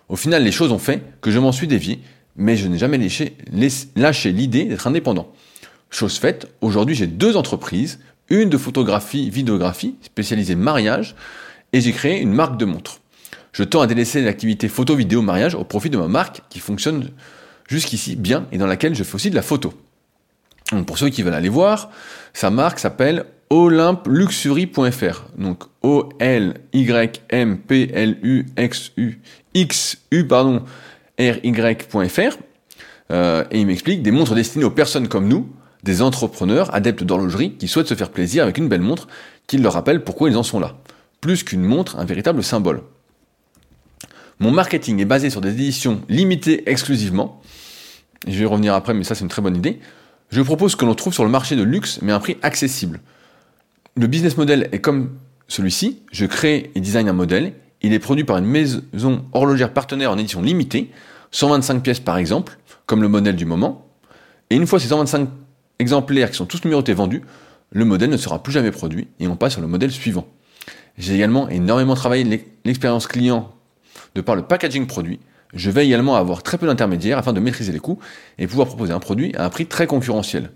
Au 0.09 0.17
final, 0.17 0.43
les 0.43 0.51
choses 0.51 0.71
ont 0.71 0.79
fait 0.79 1.01
que 1.21 1.31
je 1.31 1.39
m'en 1.39 1.53
suis 1.53 1.67
dévié, 1.67 2.01
mais 2.35 2.57
je 2.57 2.67
n'ai 2.67 2.77
jamais 2.77 2.97
lâché, 2.97 3.37
lâché 3.95 4.31
l'idée 4.33 4.65
d'être 4.65 4.87
indépendant. 4.87 5.31
Chose 5.89 6.17
faite, 6.17 6.47
aujourd'hui 6.59 6.95
j'ai 6.95 7.07
deux 7.07 7.37
entreprises, 7.37 7.99
une 8.29 8.49
de 8.49 8.57
photographie, 8.57 9.29
vidéographie, 9.29 9.95
spécialisée 10.01 10.55
mariage, 10.55 11.15
et 11.71 11.79
j'ai 11.79 11.93
créé 11.93 12.19
une 12.19 12.33
marque 12.33 12.57
de 12.57 12.65
montres. 12.65 12.99
Je 13.53 13.63
tends 13.63 13.81
à 13.81 13.87
délaisser 13.87 14.21
l'activité 14.21 14.67
photo-vidéo 14.67 15.21
mariage 15.21 15.55
au 15.55 15.63
profit 15.63 15.89
de 15.89 15.97
ma 15.97 16.07
marque 16.07 16.41
qui 16.49 16.59
fonctionne 16.59 17.09
jusqu'ici 17.67 18.15
bien 18.15 18.47
et 18.51 18.57
dans 18.57 18.67
laquelle 18.67 18.95
je 18.95 19.03
fais 19.03 19.15
aussi 19.15 19.29
de 19.29 19.35
la 19.35 19.41
photo. 19.41 19.73
Donc 20.71 20.85
pour 20.85 20.97
ceux 20.97 21.09
qui 21.09 21.21
veulent 21.21 21.33
aller 21.33 21.49
voir, 21.49 21.89
sa 22.33 22.49
marque 22.49 22.79
s'appelle 22.79 23.25
olympluxury.fr. 23.49 25.25
Donc 25.37 25.63
O 25.81 26.09
L 26.19 26.55
Y 26.73 27.21
M 27.29 27.57
P 27.59 27.89
L 27.93 28.17
U 28.23 28.45
X 28.57 28.91
U 28.97 29.19
X 29.53 29.97
U 30.11 30.25
pardon 30.25 30.63
R 31.19 31.37
Y.fr 31.43 32.37
euh, 33.11 33.45
et 33.51 33.59
il 33.59 33.67
m'explique 33.67 34.01
des 34.01 34.11
montres 34.11 34.35
destinées 34.35 34.65
aux 34.65 34.71
personnes 34.71 35.07
comme 35.07 35.27
nous, 35.27 35.49
des 35.83 36.01
entrepreneurs 36.01 36.73
adeptes 36.75 37.03
d'horlogerie 37.03 37.53
qui 37.53 37.67
souhaitent 37.67 37.87
se 37.87 37.95
faire 37.95 38.09
plaisir 38.09 38.43
avec 38.43 38.57
une 38.57 38.67
belle 38.67 38.81
montre 38.81 39.07
qui 39.47 39.57
leur 39.57 39.73
rappelle 39.73 40.03
pourquoi 40.03 40.29
ils 40.29 40.37
en 40.37 40.43
sont 40.43 40.59
là. 40.59 40.75
Plus 41.21 41.43
qu'une 41.43 41.63
montre, 41.63 41.97
un 41.97 42.05
véritable 42.05 42.43
symbole. 42.43 42.81
Mon 44.39 44.51
marketing 44.51 44.99
est 44.99 45.05
basé 45.05 45.29
sur 45.29 45.41
des 45.41 45.49
éditions 45.49 46.01
limitées 46.09 46.69
exclusivement. 46.69 47.41
Je 48.27 48.33
vais 48.33 48.43
y 48.43 48.45
revenir 48.45 48.73
après, 48.73 48.93
mais 48.93 49.03
ça 49.03 49.15
c'est 49.15 49.23
une 49.23 49.29
très 49.29 49.41
bonne 49.41 49.55
idée, 49.55 49.79
je 50.29 50.41
propose 50.41 50.75
que 50.75 50.85
l'on 50.85 50.95
trouve 50.95 51.13
sur 51.13 51.23
le 51.23 51.29
marché 51.29 51.55
de 51.55 51.63
luxe, 51.63 51.99
mais 52.01 52.11
à 52.11 52.15
un 52.15 52.19
prix 52.19 52.37
accessible. 52.41 52.99
Le 53.95 54.07
business 54.07 54.37
model 54.37 54.67
est 54.71 54.79
comme 54.79 55.11
celui-ci, 55.47 56.01
je 56.11 56.25
crée 56.25 56.71
et 56.75 56.81
design 56.81 57.07
un 57.07 57.13
modèle, 57.13 57.53
il 57.81 57.93
est 57.93 57.99
produit 57.99 58.25
par 58.25 58.37
une 58.37 58.45
maison 58.45 59.25
horlogère 59.31 59.71
partenaire 59.71 60.11
en 60.11 60.17
édition 60.17 60.41
limitée, 60.41 60.91
125 61.31 61.81
pièces 61.81 61.99
par 61.99 62.17
exemple, 62.17 62.57
comme 62.85 63.01
le 63.01 63.07
modèle 63.07 63.35
du 63.35 63.45
moment, 63.45 63.87
et 64.49 64.55
une 64.55 64.67
fois 64.67 64.79
ces 64.79 64.89
125 64.89 65.29
exemplaires 65.79 66.29
qui 66.29 66.37
sont 66.37 66.45
tous 66.45 66.63
numérotés 66.63 66.93
vendus, 66.93 67.21
le 67.71 67.85
modèle 67.85 68.09
ne 68.09 68.17
sera 68.17 68.43
plus 68.43 68.53
jamais 68.53 68.71
produit 68.71 69.07
et 69.19 69.27
on 69.27 69.35
passe 69.35 69.53
sur 69.53 69.61
le 69.61 69.67
modèle 69.67 69.91
suivant. 69.91 70.27
J'ai 70.97 71.15
également 71.15 71.47
énormément 71.49 71.95
travaillé 71.95 72.43
l'expérience 72.65 73.07
client 73.07 73.53
de 74.15 74.21
par 74.21 74.35
le 74.35 74.43
packaging 74.43 74.87
produit, 74.87 75.19
je 75.53 75.69
vais 75.69 75.85
également 75.85 76.15
avoir 76.15 76.43
très 76.43 76.57
peu 76.57 76.67
d'intermédiaires 76.67 77.17
afin 77.17 77.33
de 77.33 77.39
maîtriser 77.39 77.71
les 77.71 77.79
coûts 77.79 77.99
et 78.37 78.47
pouvoir 78.47 78.67
proposer 78.67 78.93
un 78.93 78.99
produit 78.99 79.35
à 79.35 79.45
un 79.45 79.49
prix 79.49 79.65
très 79.65 79.87
concurrentiel. 79.87 80.51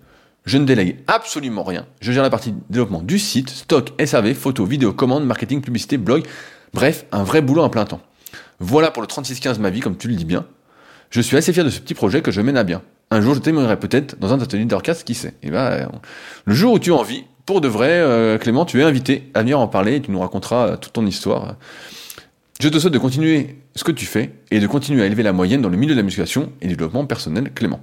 Je 0.45 0.57
ne 0.57 0.65
délègue 0.65 0.97
absolument 1.07 1.63
rien. 1.63 1.85
Je 2.01 2.11
gère 2.11 2.23
la 2.23 2.29
partie 2.29 2.53
développement 2.69 3.01
du 3.01 3.19
site, 3.19 3.49
stock, 3.49 3.93
SAV, 4.03 4.33
photos, 4.33 4.67
vidéos, 4.67 4.91
commandes, 4.91 5.25
marketing, 5.25 5.61
publicité, 5.61 5.97
blog. 5.97 6.23
Bref, 6.73 7.05
un 7.11 7.23
vrai 7.23 7.41
boulot 7.41 7.61
en 7.61 7.69
plein 7.69 7.85
temps. 7.85 8.01
Voilà 8.59 8.91
pour 8.91 9.01
le 9.01 9.07
3615 9.07 9.59
ma 9.59 9.69
vie, 9.69 9.79
comme 9.79 9.97
tu 9.97 10.07
le 10.07 10.15
dis 10.15 10.25
bien. 10.25 10.45
Je 11.09 11.21
suis 11.21 11.37
assez 11.37 11.53
fier 11.53 11.63
de 11.63 11.69
ce 11.69 11.79
petit 11.79 11.93
projet 11.93 12.21
que 12.21 12.31
je 12.31 12.41
mène 12.41 12.57
à 12.57 12.63
bien. 12.63 12.81
Un 13.11 13.21
jour, 13.21 13.35
je 13.35 13.39
témoignerai 13.39 13.77
peut-être 13.77 14.17
dans 14.19 14.33
un 14.33 14.39
atelier 14.39 14.65
d'orchestre, 14.65 15.03
qui 15.03 15.13
sait. 15.13 15.33
Et 15.43 15.51
ben, 15.51 15.89
le 16.45 16.53
jour 16.53 16.73
où 16.73 16.79
tu 16.79 16.91
as 16.91 16.95
envie, 16.95 17.25
pour 17.45 17.59
de 17.59 17.67
vrai, 17.67 17.89
euh, 17.91 18.37
Clément, 18.37 18.65
tu 18.65 18.79
es 18.79 18.83
invité 18.83 19.29
à 19.33 19.41
venir 19.41 19.59
en 19.59 19.67
parler 19.67 19.95
et 19.95 20.01
tu 20.01 20.11
nous 20.11 20.19
raconteras 20.19 20.67
euh, 20.67 20.77
toute 20.77 20.93
ton 20.93 21.05
histoire. 21.05 21.55
Je 22.61 22.69
te 22.69 22.77
souhaite 22.77 22.93
de 22.93 22.99
continuer 22.99 23.55
ce 23.73 23.83
que 23.83 23.91
tu 23.91 24.05
fais 24.05 24.29
et 24.51 24.59
de 24.59 24.67
continuer 24.67 25.01
à 25.01 25.07
élever 25.07 25.23
la 25.23 25.33
moyenne 25.33 25.63
dans 25.63 25.69
le 25.69 25.77
milieu 25.77 25.95
de 25.95 25.99
la 25.99 26.03
musculation 26.03 26.51
et 26.61 26.67
du 26.67 26.75
développement 26.75 27.07
personnel 27.07 27.51
Clément. 27.55 27.79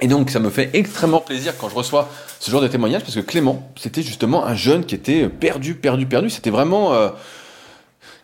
Et 0.00 0.06
donc 0.06 0.30
ça 0.30 0.40
me 0.40 0.48
fait 0.48 0.70
extrêmement 0.72 1.20
plaisir 1.20 1.58
quand 1.58 1.68
je 1.68 1.74
reçois 1.74 2.08
ce 2.40 2.50
genre 2.50 2.62
de 2.62 2.68
témoignage 2.68 3.02
parce 3.02 3.14
que 3.14 3.20
Clément, 3.20 3.70
c'était 3.76 4.00
justement 4.00 4.46
un 4.46 4.54
jeune 4.54 4.86
qui 4.86 4.94
était 4.94 5.28
perdu, 5.28 5.74
perdu, 5.74 6.06
perdu. 6.06 6.30
C'était 6.30 6.48
vraiment 6.48 6.94
euh, 6.94 7.10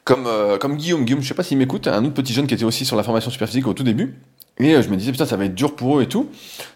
comme, 0.04 0.26
euh, 0.26 0.56
comme 0.56 0.78
Guillaume. 0.78 1.04
Guillaume, 1.04 1.20
je 1.20 1.28
sais 1.28 1.34
pas 1.34 1.42
s'il 1.42 1.58
m'écoute, 1.58 1.86
un 1.86 2.02
autre 2.02 2.14
petit 2.14 2.32
jeune 2.32 2.46
qui 2.46 2.54
était 2.54 2.64
aussi 2.64 2.86
sur 2.86 2.96
la 2.96 3.02
formation 3.02 3.30
super 3.30 3.46
physique 3.46 3.66
au 3.66 3.74
tout 3.74 3.84
début. 3.84 4.14
Et 4.58 4.74
euh, 4.74 4.80
je 4.80 4.88
me 4.88 4.96
disais, 4.96 5.12
putain, 5.12 5.26
ça 5.26 5.36
va 5.36 5.44
être 5.44 5.54
dur 5.54 5.76
pour 5.76 5.98
eux 5.98 6.02
et 6.02 6.08
tout. 6.08 6.30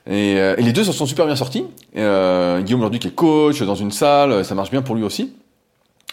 Et, 0.06 0.32
et 0.32 0.62
les 0.62 0.72
deux 0.74 0.84
se 0.84 0.92
sont 0.92 1.06
super 1.06 1.24
bien 1.24 1.36
sortis. 1.36 1.64
Guillaume 1.94 2.80
aujourd'hui 2.80 2.98
qui 2.98 3.08
est 3.08 3.14
coach 3.14 3.62
dans 3.62 3.74
une 3.74 3.90
salle, 3.90 4.44
ça 4.44 4.54
marche 4.54 4.70
bien 4.70 4.82
pour 4.82 4.96
lui 4.96 5.02
aussi. 5.02 5.32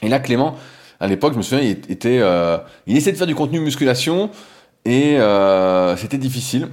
Et 0.02 0.08
là, 0.08 0.20
Clément, 0.20 0.56
à 1.00 1.08
l'époque, 1.08 1.34
je 1.34 1.38
me 1.38 1.44
souviens, 1.44 1.64
il 1.64 1.72
était, 1.92 2.20
euh, 2.22 2.58
il 2.88 2.98
essayait 2.98 3.14
de 3.14 3.18
faire 3.18 3.28
du 3.28 3.36
contenu 3.36 3.60
musculation 3.60 4.30
et 4.86 5.18
euh, 5.18 5.96
c'était 5.96 6.18
difficile. 6.18 6.68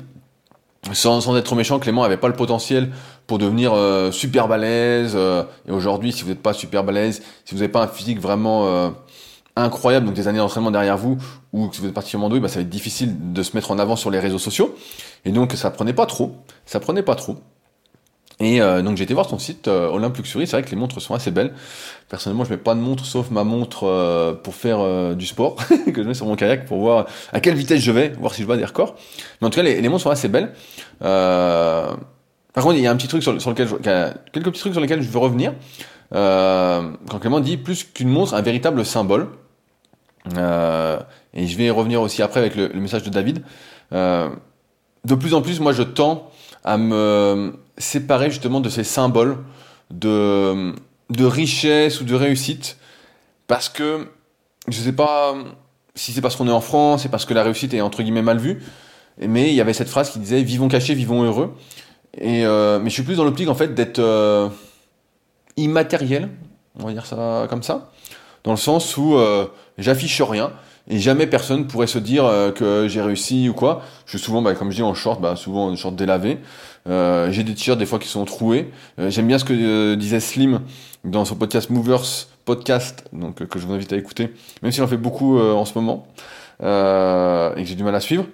Sans, 0.92 1.20
sans, 1.20 1.36
être 1.36 1.54
méchant, 1.56 1.80
Clément 1.80 2.04
avait 2.04 2.16
pas 2.16 2.28
le 2.28 2.34
potentiel 2.34 2.90
pour 3.26 3.38
devenir 3.38 3.72
euh, 3.74 4.12
super 4.12 4.46
balèze. 4.46 5.16
Et 5.68 5.72
aujourd'hui, 5.72 6.12
si 6.12 6.22
vous 6.22 6.28
n'êtes 6.28 6.42
pas 6.42 6.52
super 6.52 6.84
balèze, 6.84 7.22
si 7.44 7.54
vous 7.54 7.60
n'avez 7.60 7.72
pas 7.72 7.82
un 7.82 7.88
physique 7.88 8.20
vraiment 8.20 8.92
incroyable, 9.56 10.06
donc 10.06 10.14
des 10.14 10.28
années 10.28 10.38
d'entraînement 10.38 10.70
derrière 10.70 10.96
vous, 10.96 11.18
ou 11.52 11.68
que 11.68 11.76
vous 11.76 11.86
êtes 11.86 11.94
particulièrement 11.94 12.28
doué, 12.28 12.40
bah, 12.40 12.48
ça 12.48 12.56
va 12.56 12.60
être 12.60 12.68
difficile 12.68 13.32
de 13.32 13.42
se 13.42 13.56
mettre 13.56 13.70
en 13.70 13.78
avant 13.78 13.96
sur 13.96 14.10
les 14.10 14.20
réseaux 14.20 14.38
sociaux. 14.38 14.76
Et 15.24 15.32
donc, 15.32 15.52
ça 15.54 15.70
prenait 15.70 15.94
pas 15.94 16.06
trop. 16.06 16.36
Ça 16.66 16.78
prenait 16.78 17.02
pas 17.02 17.14
trop. 17.14 17.36
Et 18.38 18.60
euh, 18.60 18.82
donc 18.82 18.98
j'ai 18.98 19.04
été 19.04 19.14
voir 19.14 19.28
son 19.28 19.38
site 19.38 19.66
euh, 19.66 19.98
Luxury, 19.98 20.46
c'est 20.46 20.56
vrai 20.56 20.62
que 20.62 20.70
les 20.70 20.76
montres 20.76 21.00
sont 21.00 21.14
assez 21.14 21.30
belles. 21.30 21.54
Personnellement, 22.08 22.44
je 22.44 22.50
mets 22.50 22.58
pas 22.58 22.74
de 22.74 22.80
montre 22.80 23.06
sauf 23.06 23.30
ma 23.30 23.44
montre 23.44 23.84
euh, 23.84 24.34
pour 24.34 24.54
faire 24.54 24.80
euh, 24.80 25.14
du 25.14 25.26
sport 25.26 25.56
que 25.92 26.02
je 26.02 26.06
mets 26.06 26.14
sur 26.14 26.26
mon 26.26 26.36
kayak 26.36 26.66
pour 26.66 26.78
voir 26.78 27.06
à 27.32 27.40
quelle 27.40 27.54
vitesse 27.54 27.80
je 27.80 27.90
vais, 27.90 28.10
voir 28.10 28.34
si 28.34 28.42
je 28.42 28.46
bats 28.46 28.58
des 28.58 28.64
records. 28.64 28.94
Mais 29.40 29.46
en 29.46 29.50
tout 29.50 29.56
cas, 29.56 29.62
les, 29.62 29.88
montres 29.88 30.02
sont 30.02 30.10
assez 30.10 30.28
belles. 30.28 30.52
par 31.00 31.96
contre, 32.54 32.74
il 32.74 32.82
y 32.82 32.86
a 32.86 32.90
un 32.90 32.96
petit 32.96 33.08
truc 33.08 33.22
sur, 33.22 33.32
lequel, 33.32 33.68
je, 33.68 33.76
quelques 34.32 34.50
petits 34.50 34.60
trucs 34.60 34.74
sur 34.74 34.82
lesquels 34.82 35.00
je 35.00 35.08
veux 35.08 35.18
revenir. 35.18 35.54
quand 36.10 37.18
Clément 37.18 37.40
dit 37.40 37.56
plus 37.56 37.84
qu'une 37.84 38.10
montre, 38.10 38.34
un 38.34 38.42
véritable 38.42 38.84
symbole. 38.84 39.28
et 40.36 41.46
je 41.46 41.56
vais 41.56 41.70
revenir 41.70 42.02
aussi 42.02 42.22
après 42.22 42.40
avec 42.40 42.54
le, 42.54 42.68
le 42.68 42.80
message 42.80 43.02
de 43.02 43.10
David. 43.10 43.42
de 43.92 45.14
plus 45.14 45.32
en 45.32 45.40
plus, 45.40 45.58
moi, 45.58 45.72
je 45.72 45.82
tends 45.82 46.30
à 46.64 46.76
me 46.76 47.54
séparer 47.78 48.30
justement 48.30 48.60
de 48.60 48.68
ces 48.68 48.84
symboles 48.84 49.38
de, 49.90 50.72
de 51.10 51.24
richesse 51.24 52.00
ou 52.00 52.04
de 52.04 52.14
réussite. 52.14 52.76
Parce 53.46 53.68
que, 53.68 54.08
je 54.68 54.78
sais 54.78 54.92
pas 54.92 55.34
si 55.94 56.12
c'est 56.12 56.20
parce 56.20 56.36
qu'on 56.36 56.46
est 56.46 56.52
en 56.52 56.60
France, 56.60 57.02
c'est 57.02 57.08
parce 57.08 57.24
que 57.24 57.34
la 57.34 57.42
réussite 57.42 57.74
est 57.74 57.80
entre 57.80 58.02
guillemets 58.02 58.22
mal 58.22 58.38
vue, 58.38 58.62
mais 59.18 59.48
il 59.48 59.54
y 59.54 59.60
avait 59.60 59.72
cette 59.72 59.88
phrase 59.88 60.10
qui 60.10 60.18
disait 60.18 60.42
vivons 60.42 60.68
cachés, 60.68 60.94
vivons 60.94 61.22
heureux. 61.22 61.54
Et, 62.18 62.46
euh, 62.46 62.78
mais 62.78 62.90
je 62.90 62.94
suis 62.94 63.02
plus 63.02 63.16
dans 63.16 63.24
l'optique 63.24 63.48
en 63.48 63.54
fait 63.54 63.74
d'être 63.74 63.98
euh, 63.98 64.48
immatériel, 65.56 66.28
on 66.78 66.86
va 66.86 66.92
dire 66.92 67.06
ça 67.06 67.46
comme 67.48 67.62
ça, 67.62 67.90
dans 68.44 68.52
le 68.52 68.56
sens 68.56 68.96
où 68.96 69.16
euh, 69.16 69.46
j'affiche 69.78 70.20
rien 70.22 70.52
et 70.88 70.98
jamais 70.98 71.26
personne 71.26 71.66
pourrait 71.66 71.86
se 71.86 71.98
dire 71.98 72.24
euh, 72.24 72.50
que 72.52 72.86
j'ai 72.88 73.00
réussi 73.00 73.48
ou 73.48 73.54
quoi. 73.54 73.82
Je 74.06 74.16
suis 74.16 74.24
souvent, 74.24 74.42
bah, 74.42 74.54
comme 74.54 74.70
je 74.70 74.76
dis, 74.76 74.82
en 74.82 74.94
short, 74.94 75.20
bah, 75.20 75.36
souvent 75.36 75.68
en 75.68 75.76
short 75.76 75.96
délavé. 75.96 76.38
Euh, 76.88 77.32
j'ai 77.32 77.42
des 77.42 77.54
t-shirts 77.54 77.78
des 77.78 77.86
fois 77.86 77.98
qui 77.98 78.08
sont 78.08 78.24
troués. 78.24 78.70
Euh, 78.98 79.10
j'aime 79.10 79.26
bien 79.26 79.38
ce 79.38 79.44
que 79.44 79.52
euh, 79.52 79.96
disait 79.96 80.20
Slim 80.20 80.60
dans 81.04 81.24
son 81.24 81.34
podcast 81.36 81.70
Movers 81.70 82.28
podcast, 82.44 83.04
donc 83.12 83.44
que 83.44 83.58
je 83.58 83.66
vous 83.66 83.72
invite 83.72 83.92
à 83.92 83.96
écouter, 83.96 84.32
même 84.62 84.70
s'il 84.70 84.84
en 84.84 84.86
fait 84.86 84.96
beaucoup 84.96 85.36
en 85.36 85.64
ce 85.64 85.76
moment 85.76 86.06
et 86.60 86.62
que 86.62 87.64
j'ai 87.64 87.74
du 87.74 87.82
mal 87.82 87.94
à 87.96 87.98
suivre. 87.98 88.24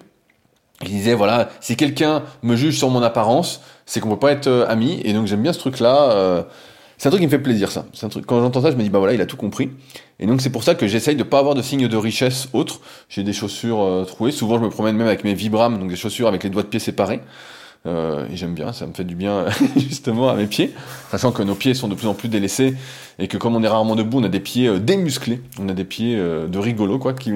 Il 0.83 0.89
disait 0.89 1.15
voilà, 1.15 1.49
si 1.61 1.75
quelqu'un 1.75 2.21
me 2.43 2.55
juge 2.55 2.77
sur 2.77 2.89
mon 2.91 3.01
apparence, 3.01 3.61
c'est 3.87 4.01
qu'on 4.01 4.09
peut 4.09 4.19
pas 4.19 4.31
être 4.31 4.67
amis. 4.69 5.01
Et 5.03 5.13
donc 5.13 5.25
j'aime 5.25 5.41
bien 5.41 5.51
ce 5.51 5.57
truc-là. 5.57 6.45
C'est 6.97 7.07
un 7.07 7.11
truc 7.11 7.21
qui 7.21 7.27
me 7.27 7.31
fait 7.31 7.39
plaisir, 7.39 7.71
ça. 7.71 7.85
C'est 7.93 8.05
un 8.05 8.09
truc. 8.09 8.25
Quand 8.25 8.39
j'entends 8.39 8.61
ça, 8.61 8.71
je 8.71 8.75
me 8.75 8.83
dis 8.83 8.89
bah 8.89 8.99
voilà, 8.99 9.13
il 9.13 9.21
a 9.21 9.25
tout 9.25 9.37
compris. 9.37 9.71
Et 10.19 10.25
donc 10.25 10.41
c'est 10.41 10.51
pour 10.51 10.63
ça 10.63 10.75
que 10.75 10.87
j'essaye 10.87 11.15
de 11.15 11.23
pas 11.23 11.39
avoir 11.39 11.55
de 11.55 11.61
signes 11.61 11.87
de 11.87 11.97
richesse 11.97 12.47
autres. 12.53 12.79
J'ai 13.09 13.23
des 13.23 13.33
chaussures 13.33 14.05
trouées. 14.07 14.31
Souvent, 14.31 14.57
je 14.57 14.63
me 14.63 14.69
promène 14.69 14.95
même 14.95 15.07
avec 15.07 15.23
mes 15.23 15.33
Vibram, 15.33 15.79
donc 15.79 15.89
des 15.89 15.95
chaussures 15.95 16.27
avec 16.27 16.43
les 16.43 16.49
doigts 16.49 16.63
de 16.63 16.67
pied 16.67 16.79
séparés. 16.79 17.21
Euh, 17.85 18.25
et 18.31 18.37
j'aime 18.37 18.53
bien, 18.53 18.71
ça 18.71 18.87
me 18.87 18.93
fait 18.93 19.03
du 19.03 19.15
bien 19.15 19.45
justement 19.75 20.29
à 20.29 20.35
mes 20.35 20.47
pieds, 20.47 20.73
sachant 21.11 21.33
que 21.33 21.43
nos 21.43 21.55
pieds 21.55 21.73
sont 21.73 21.89
de 21.89 21.95
plus 21.95 22.07
en 22.07 22.13
plus 22.13 22.29
délaissés 22.29 22.75
et 23.19 23.27
que 23.27 23.37
comme 23.37 23.57
on 23.57 23.63
est 23.63 23.67
rarement 23.67 23.95
debout, 23.95 24.19
on 24.19 24.23
a 24.23 24.29
des 24.29 24.39
pieds 24.39 24.69
euh, 24.69 24.79
démusclés, 24.79 25.41
on 25.59 25.67
a 25.67 25.73
des 25.73 25.83
pieds 25.83 26.15
euh, 26.17 26.47
de 26.47 26.59
rigolo 26.59 26.97
quoi, 26.97 27.13
qui 27.13 27.33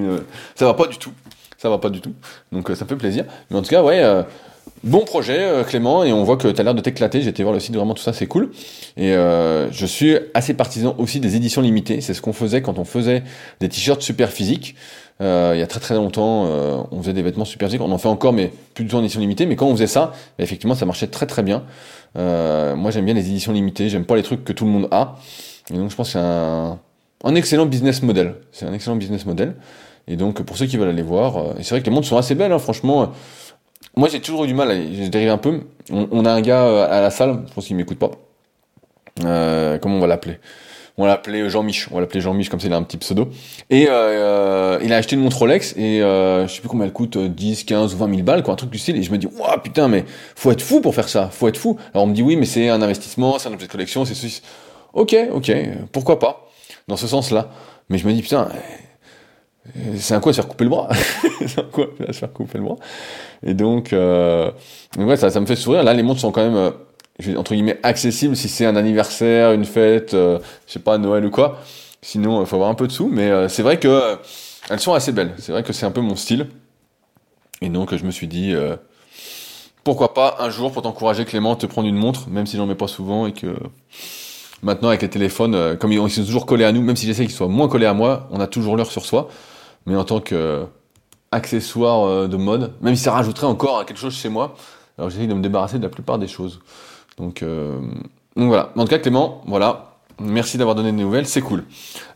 ça 0.56 0.66
va 0.66 0.74
pas 0.74 0.88
du 0.88 0.98
tout, 0.98 1.12
ça 1.58 1.70
va 1.70 1.80
pas 1.80 1.90
du 1.90 2.00
tout. 2.00 2.14
Donc 2.54 2.70
ça 2.70 2.86
me 2.86 2.90
fait 2.90 2.96
plaisir. 2.96 3.26
Mais 3.50 3.58
en 3.58 3.62
tout 3.62 3.70
cas, 3.70 3.84
ouais, 3.84 4.02
bon 4.84 5.02
projet, 5.02 5.40
euh, 5.40 5.64
Clément, 5.64 6.04
et 6.04 6.14
on 6.14 6.24
voit 6.24 6.38
que 6.38 6.48
tu 6.48 6.60
as 6.60 6.64
l'air 6.64 6.76
de 6.76 6.82
t'éclater. 6.82 7.22
J'ai 7.22 7.30
été 7.30 7.44
voir 7.44 7.54
le 7.54 7.60
site, 7.60 7.76
vraiment 7.76 7.94
tout 7.94 8.04
ça, 8.04 8.14
c'est 8.14 8.28
cool. 8.28 8.52
Et 8.96 9.14
euh, 9.14 9.72
je 9.72 9.86
suis 9.86 10.18
assez 10.34 10.54
partisan 10.54 10.96
aussi 10.98 11.20
des 11.20 11.36
éditions 11.36 11.62
limitées. 11.62 12.02
C'est 12.02 12.14
ce 12.14 12.22
qu'on 12.22 12.34
faisait 12.34 12.62
quand 12.62 12.80
on 12.80 12.86
faisait 12.86 13.24
des 13.60 13.70
t-shirts 13.70 14.02
super 14.02 14.30
physiques. 14.32 14.76
Euh, 15.20 15.54
il 15.56 15.60
y 15.60 15.64
a 15.64 15.68
très 15.68 15.80
très 15.80 15.96
longtemps, 15.96 16.46
euh, 16.46 16.78
on 16.92 17.02
faisait 17.02 17.14
des 17.14 17.24
vêtements 17.24 17.46
super 17.46 17.68
physiques. 17.68 17.82
On 17.82 17.92
en 17.92 17.98
fait 17.98 18.08
encore, 18.08 18.34
mais 18.34 18.52
plus 18.74 18.84
du 18.84 18.90
tout 18.92 18.98
en 18.98 19.00
édition 19.02 19.20
limitée. 19.20 19.46
Mais 19.46 19.56
quand 19.56 19.68
on 19.68 19.74
faisait 19.74 19.88
ça, 19.88 20.12
bah, 20.38 20.44
effectivement, 20.44 20.76
ça 20.76 20.86
marchait 20.86 21.08
très 21.08 21.26
très 21.26 21.44
bien. 21.44 21.64
Euh, 22.18 22.76
moi, 22.76 22.92
j'aime 22.92 23.06
bien 23.06 23.14
les 23.14 23.28
éditions 23.28 23.52
limitées. 23.52 23.90
J'aime 23.90 24.06
pas 24.06 24.16
les 24.16 24.24
trucs 24.24 24.44
que 24.44 24.54
tout 24.54 24.66
le 24.66 24.72
monde 24.72 24.88
a. 24.92 25.16
Et 25.74 25.78
donc, 25.78 25.90
je 25.90 25.96
pense 25.96 26.10
que 26.10 26.14
c'est 26.14 26.20
un, 26.20 26.80
un 27.24 27.36
excellent 27.36 27.66
business 27.66 28.04
model. 28.04 28.36
C'est 28.52 28.66
un 28.66 28.74
excellent 28.74 28.96
business 28.96 29.26
model. 29.26 29.56
Et 30.08 30.16
donc, 30.16 30.42
pour 30.44 30.58
ceux 30.58 30.68
qui 30.68 30.78
veulent 30.78 30.90
aller 30.90 31.02
voir, 31.02 31.38
euh, 31.38 31.54
et 31.60 31.64
c'est 31.64 31.72
vrai 31.72 31.82
que 31.82 31.86
les 31.86 31.92
montres 31.92 32.08
sont 32.08 32.18
assez 32.18 32.36
belles, 32.36 32.52
hein, 32.52 32.60
franchement. 32.60 33.12
Moi, 33.96 34.10
j'ai 34.10 34.22
toujours 34.22 34.44
eu 34.44 34.48
du 34.48 34.54
mal, 34.54 34.70
je 34.70 35.08
dérive 35.10 35.30
un 35.30 35.38
peu. 35.38 35.62
On, 35.92 36.26
a 36.26 36.32
un 36.32 36.42
gars 36.42 36.66
euh, 36.66 36.88
à 36.90 37.02
la 37.02 37.10
salle, 37.10 37.44
je 37.48 37.54
pense 37.54 37.66
qu'il 37.66 37.76
m'écoute 37.76 37.98
pas. 37.98 38.12
Euh, 39.26 39.78
comment 39.78 39.96
on 39.96 40.00
va 40.00 40.08
l'appeler? 40.08 40.38
On 41.00 41.04
va 41.04 41.10
l'appeler 41.10 41.48
Jean-Mich. 41.48 41.88
On 41.92 41.96
va 41.96 42.02
l'appeler 42.02 42.22
Jean-Mich, 42.22 42.50
comme 42.50 42.60
c'est 42.60 42.74
un 42.74 42.82
petit 42.82 42.98
pseudo. 42.98 43.30
Et 43.70 43.86
euh, 43.88 44.80
il 44.84 44.92
a 44.94 44.98
acheté 44.98 45.16
une 45.16 45.22
montre 45.22 45.38
Rolex, 45.38 45.76
et 45.78 46.02
euh, 46.02 46.48
je 46.48 46.54
sais 46.54 46.60
plus 46.60 46.70
combien 46.70 46.86
elle 46.86 46.94
coûte, 46.94 47.18
10, 47.18 47.66
15 47.66 47.94
ou 47.94 47.98
20 47.98 48.10
000 48.10 48.24
balles, 48.24 48.42
quoi, 48.42 48.54
un 48.54 48.58
truc 48.58 48.72
du 48.72 48.80
style. 48.80 48.98
Et 48.98 49.04
je 49.04 49.12
me 49.12 49.20
dis, 49.20 49.28
waouh, 49.28 49.60
putain, 49.60 49.88
mais 49.88 50.06
faut 50.36 50.52
être 50.52 50.64
fou 50.64 50.82
pour 50.82 50.96
faire 50.96 51.08
ça, 51.08 51.30
faut 51.32 51.48
être 51.48 51.58
fou. 51.58 51.78
Alors 51.94 52.06
on 52.06 52.08
me 52.08 52.16
dit, 52.16 52.24
oui, 52.24 52.36
mais 52.36 52.48
c'est 52.48 52.70
un 52.70 52.82
investissement, 52.82 53.38
c'est 53.38 53.48
un 53.48 53.54
objet 53.54 53.68
de 53.68 53.72
collection, 53.72 54.06
c'est 54.06 54.16
ceci. 54.16 54.42
Ok, 54.94 55.16
ok, 55.32 55.52
pourquoi 55.92 56.18
pas, 56.18 56.50
dans 56.88 56.98
ce 56.98 57.06
sens-là. 57.06 57.52
Mais 57.90 58.00
je 58.00 58.08
me 58.08 58.14
dis, 58.14 58.24
putain, 58.24 58.50
c'est 59.98 60.14
un 60.14 60.20
coup 60.20 60.30
à 60.30 60.34
se 60.34 60.42
faire 60.42 60.48
couper 60.48 60.64
le 60.64 60.70
bras. 60.70 60.90
c'est 61.46 61.60
un 61.60 61.64
coup 61.64 61.84
à 62.08 62.14
se 62.14 62.20
faire 62.20 62.34
couper 62.34 62.58
le 62.58 62.64
bras. 62.64 62.76
Et 63.46 63.54
donc, 63.54 63.94
euh, 63.94 64.52
ouais, 64.98 65.18
ça, 65.18 65.40
me 65.40 65.46
fait 65.46 65.56
sourire. 65.56 65.84
Là, 65.84 65.94
les 65.94 66.04
montres 66.04 66.22
sont 66.22 66.32
quand 66.32 66.44
même, 66.44 66.56
euh, 66.56 67.36
entre 67.38 67.54
guillemets, 67.54 67.80
accessibles 67.84 68.36
si 68.36 68.50
c'est 68.50 68.66
un 68.66 68.76
anniversaire, 68.76 69.52
une 69.52 69.66
fête, 69.66 70.14
euh, 70.14 70.40
je 70.68 70.74
sais 70.74 70.80
pas, 70.80 70.98
Noël 70.98 71.26
ou 71.26 71.32
quoi. 71.32 71.60
Sinon, 72.02 72.42
il 72.42 72.48
faut 72.48 72.56
avoir 72.56 72.70
un 72.70 72.76
peu 72.76 72.88
de 72.88 72.92
sous. 72.92 73.08
Mais 73.08 73.30
euh, 73.30 73.50
c'est 73.50 73.64
vrai 73.64 73.80
que 73.80 73.88
euh, 73.88 74.16
elles 74.70 74.80
sont 74.80 74.94
assez 74.94 75.12
belles. 75.12 75.34
C'est 75.38 75.52
vrai 75.52 75.64
que 75.64 75.74
c'est 75.74 75.86
un 75.86 75.92
peu 75.92 76.02
mon 76.02 76.16
style. 76.16 76.48
Et 77.62 77.70
donc, 77.70 77.96
je 77.96 78.06
me 78.06 78.12
suis 78.12 78.28
dit, 78.28 78.54
euh, 78.54 78.76
pourquoi 79.84 80.14
pas 80.14 80.38
un 80.40 80.50
jour 80.50 80.72
pour 80.72 80.84
t'encourager, 80.84 81.26
Clément, 81.26 81.56
te 81.56 81.66
prendre 81.66 81.88
une 81.88 81.96
montre, 81.96 82.30
même 82.30 82.46
si 82.46 82.58
j'en 82.58 82.66
mets 82.66 82.76
pas 82.76 82.88
souvent 82.88 83.26
et 83.26 83.34
que 83.34 83.56
maintenant 84.62 84.90
avec 84.90 85.02
les 85.02 85.10
téléphones, 85.10 85.78
comme 85.78 85.92
ils 85.92 86.10
sont 86.10 86.24
toujours 86.24 86.46
collés 86.46 86.66
à 86.66 86.72
nous, 86.72 86.82
même 86.82 86.96
si 86.96 87.08
j'essaie 87.08 87.26
qu'ils 87.26 87.36
soient 87.36 87.48
moins 87.48 87.68
collés 87.68 87.86
à 87.86 87.94
moi, 87.94 88.28
on 88.32 88.40
a 88.40 88.48
toujours 88.48 88.78
l'heure 88.78 88.92
sur 88.92 89.06
soi 89.06 89.30
mais 89.88 89.96
en 89.96 90.04
tant 90.04 90.20
que 90.20 90.66
accessoire 91.32 92.06
euh, 92.06 92.28
de 92.28 92.38
mode, 92.38 92.74
même 92.82 92.96
si 92.96 93.04
ça 93.04 93.12
rajouterait 93.14 93.48
encore 93.48 93.84
quelque 93.86 94.00
chose 94.00 94.14
chez 94.14 94.30
moi, 94.30 94.56
alors 94.98 95.10
j'essaie 95.10 95.28
de 95.28 95.34
me 95.34 95.42
débarrasser 95.42 95.80
de 95.80 95.84
la 95.84 95.90
plupart 95.90 96.20
des 96.20 96.28
choses. 96.28 96.60
Donc, 97.18 97.42
euh, 97.42 97.80
voilà. 98.36 98.72
En 98.76 98.84
tout 98.84 98.90
cas, 98.90 99.00
Clément, 99.00 99.42
voilà. 99.48 99.96
Merci 100.20 100.58
d'avoir 100.58 100.76
donné 100.76 100.92
des 100.92 101.04
nouvelles, 101.04 101.28
c'est 101.28 101.42
cool. 101.42 101.64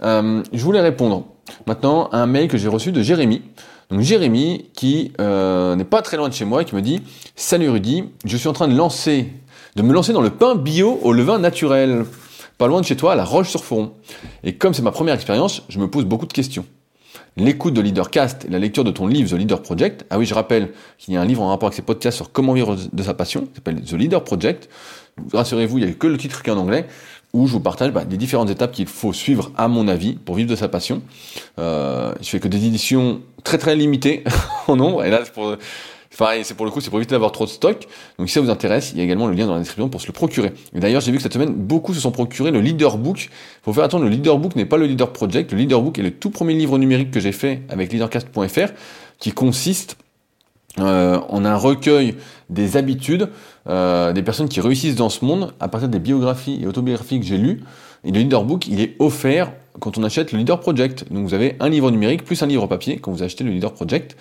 Euh, 0.02 0.42
je 0.52 0.64
voulais 0.64 0.82
répondre 0.82 1.26
maintenant 1.68 2.10
à 2.12 2.18
un 2.18 2.26
mail 2.26 2.48
que 2.48 2.58
j'ai 2.58 2.68
reçu 2.68 2.92
de 2.92 3.02
Jérémy. 3.02 3.44
Donc 3.92 4.02
Jérémy 4.02 4.70
qui 4.74 5.12
euh, 5.20 5.76
n'est 5.76 5.84
pas 5.84 6.02
très 6.02 6.18
loin 6.18 6.30
de 6.30 6.34
chez 6.34 6.46
moi, 6.46 6.64
qui 6.64 6.74
me 6.76 6.82
dit 6.82 7.02
Salut 7.36 7.70
Rudy, 7.70 8.06
je 8.26 8.38
suis 8.38 8.48
en 8.48 8.54
train 8.54 8.68
de 8.68 8.76
lancer, 8.76 9.32
de 9.76 9.84
me 9.84 9.94
lancer 9.94 10.14
dans 10.14 10.22
le 10.22 10.30
pain 10.32 10.56
bio 10.56 11.00
au 11.04 11.12
levain 11.12 11.38
naturel, 11.38 12.06
pas 12.58 12.68
loin 12.68 12.82
de 12.82 12.86
chez 12.86 12.96
toi, 12.96 13.12
à 13.12 13.16
la 13.16 13.26
Roche-sur-Foron. 13.26 13.92
Et 14.44 14.56
comme 14.56 14.74
c'est 14.74 14.82
ma 14.82 14.92
première 14.92 15.14
expérience, 15.14 15.62
je 15.70 15.78
me 15.78 15.88
pose 15.88 16.06
beaucoup 16.06 16.26
de 16.26 16.34
questions 16.34 16.66
l'écoute 17.38 17.74
de 17.74 17.82
Leadercast 17.82 18.46
et 18.46 18.50
la 18.50 18.60
lecture 18.60 18.84
de 18.84 18.92
ton 18.92 19.08
livre 19.08 19.30
The 19.30 19.40
Leader 19.40 19.62
Project. 19.62 20.06
Ah 20.10 20.18
oui, 20.18 20.26
je 20.26 20.34
rappelle 20.34 20.72
qu'il 20.98 21.14
y 21.14 21.18
a 21.18 21.22
un 21.22 21.26
livre 21.26 21.42
en 21.42 21.50
rapport 21.50 21.68
avec 21.68 21.76
ces 21.76 21.82
podcasts 21.82 22.18
sur 22.18 22.32
comment 22.32 22.54
vivre 22.54 22.78
de 22.92 23.04
sa 23.04 23.14
passion, 23.14 23.42
qui 23.42 23.56
s'appelle 23.56 23.82
The 23.82 23.94
Leader 23.94 24.24
Project. 24.24 24.70
Rassurez-vous, 25.34 25.78
il 25.78 25.86
n'y 25.86 25.92
a 25.92 25.94
que 25.94 26.08
le 26.08 26.18
titre 26.18 26.44
qui 26.44 26.50
est 26.50 26.54
en 26.54 26.58
anglais, 26.58 26.88
où 27.34 27.48
je 27.48 27.54
vous 27.54 27.60
partage 27.60 27.92
bah, 27.92 28.04
les 28.10 28.18
différentes 28.18 28.50
étapes 28.50 28.72
qu'il 28.72 28.88
faut 28.88 29.14
suivre, 29.14 29.52
à 29.58 29.68
mon 29.68 29.88
avis, 29.88 30.14
pour 30.14 30.36
vivre 30.36 30.50
de 30.50 30.56
sa 30.56 30.68
passion. 30.68 31.02
Euh, 31.60 32.14
je 32.22 32.28
fais 32.28 32.40
que 32.40 32.48
des 32.48 32.66
éditions 32.66 33.22
très 33.44 33.58
très 33.58 33.76
limitées 33.76 34.24
en 34.68 34.76
nombre, 34.76 35.04
et 35.04 35.10
là, 35.10 35.22
pour 35.34 35.56
Pareil, 36.18 36.44
c'est 36.44 36.54
pour 36.54 36.66
le 36.66 36.72
coup, 36.72 36.82
c'est 36.82 36.90
pour 36.90 37.00
éviter 37.00 37.16
d'avoir 37.16 37.32
trop 37.32 37.46
de 37.46 37.50
stock. 37.50 37.88
Donc 38.20 38.28
si 38.28 38.34
ça 38.34 38.42
vous 38.42 38.50
intéresse, 38.50 38.92
il 38.92 38.98
y 38.98 39.02
a 39.02 39.04
également 39.04 39.28
le 39.28 39.34
lien 39.34 39.48
dans 39.48 39.54
la 39.54 39.60
description 39.60 39.90
pour 39.90 40.02
se 40.02 40.08
le 40.08 40.14
procurer. 40.14 40.54
Et 40.76 40.80
d'ailleurs, 40.80 41.02
j'ai 41.02 41.12
vu 41.12 41.18
que 41.18 41.24
cette 41.24 41.34
semaine, 41.34 41.54
beaucoup 41.54 41.94
se 41.94 42.00
sont 42.00 42.12
procurés 42.12 42.52
le 42.52 42.60
Leader 42.60 42.98
Book. 42.98 43.30
Faut 43.64 43.74
faire 43.74 43.86
attention, 43.86 44.04
le 44.04 44.12
Leader 44.12 44.38
Book 44.38 44.56
n'est 44.56 44.66
pas 44.66 44.78
le 44.78 44.86
Leader 44.86 45.14
Project. 45.14 45.52
Le 45.52 45.58
Leader 45.58 45.82
Book 45.82 45.98
est 45.98 46.04
le 46.04 46.12
tout 46.12 46.30
premier 46.30 46.54
livre 46.54 46.78
numérique 46.78 47.12
que 47.12 47.20
j'ai 47.20 47.32
fait 47.32 47.62
avec 47.70 47.92
leadercast.fr, 47.94 48.74
qui 49.20 49.32
consiste 49.32 49.98
euh, 50.80 51.20
en 51.30 51.44
un 51.44 51.56
recueil 51.56 52.16
des 52.50 52.78
habitudes 52.78 53.30
euh, 53.68 54.14
des 54.14 54.24
personnes 54.24 54.48
qui 54.48 54.62
réussissent 54.62 54.96
dans 54.96 55.10
ce 55.10 55.24
monde 55.26 55.54
à 55.60 55.68
partir 55.68 55.90
des 55.90 56.00
biographies 56.00 56.60
et 56.62 56.68
autobiographies 56.68 57.20
que 57.20 57.26
j'ai 57.26 57.38
lues. 57.38 57.64
Et 58.04 58.12
le 58.12 58.20
Leader 58.20 58.44
Book, 58.44 58.68
il 58.68 58.82
est 58.82 58.96
offert 59.00 59.54
quand 59.80 59.98
on 59.98 60.04
achète 60.04 60.32
le 60.32 60.40
Leader 60.40 60.60
Project. 60.60 61.12
Donc 61.12 61.26
vous 61.26 61.34
avez 61.34 61.56
un 61.60 61.70
livre 61.70 61.90
numérique 61.92 62.26
plus 62.26 62.42
un 62.44 62.48
livre 62.48 62.68
papier 62.68 62.98
quand 62.98 63.12
vous 63.12 63.24
achetez 63.24 63.44
le 63.44 63.52
Leader 63.52 63.74
Project. 63.74 64.18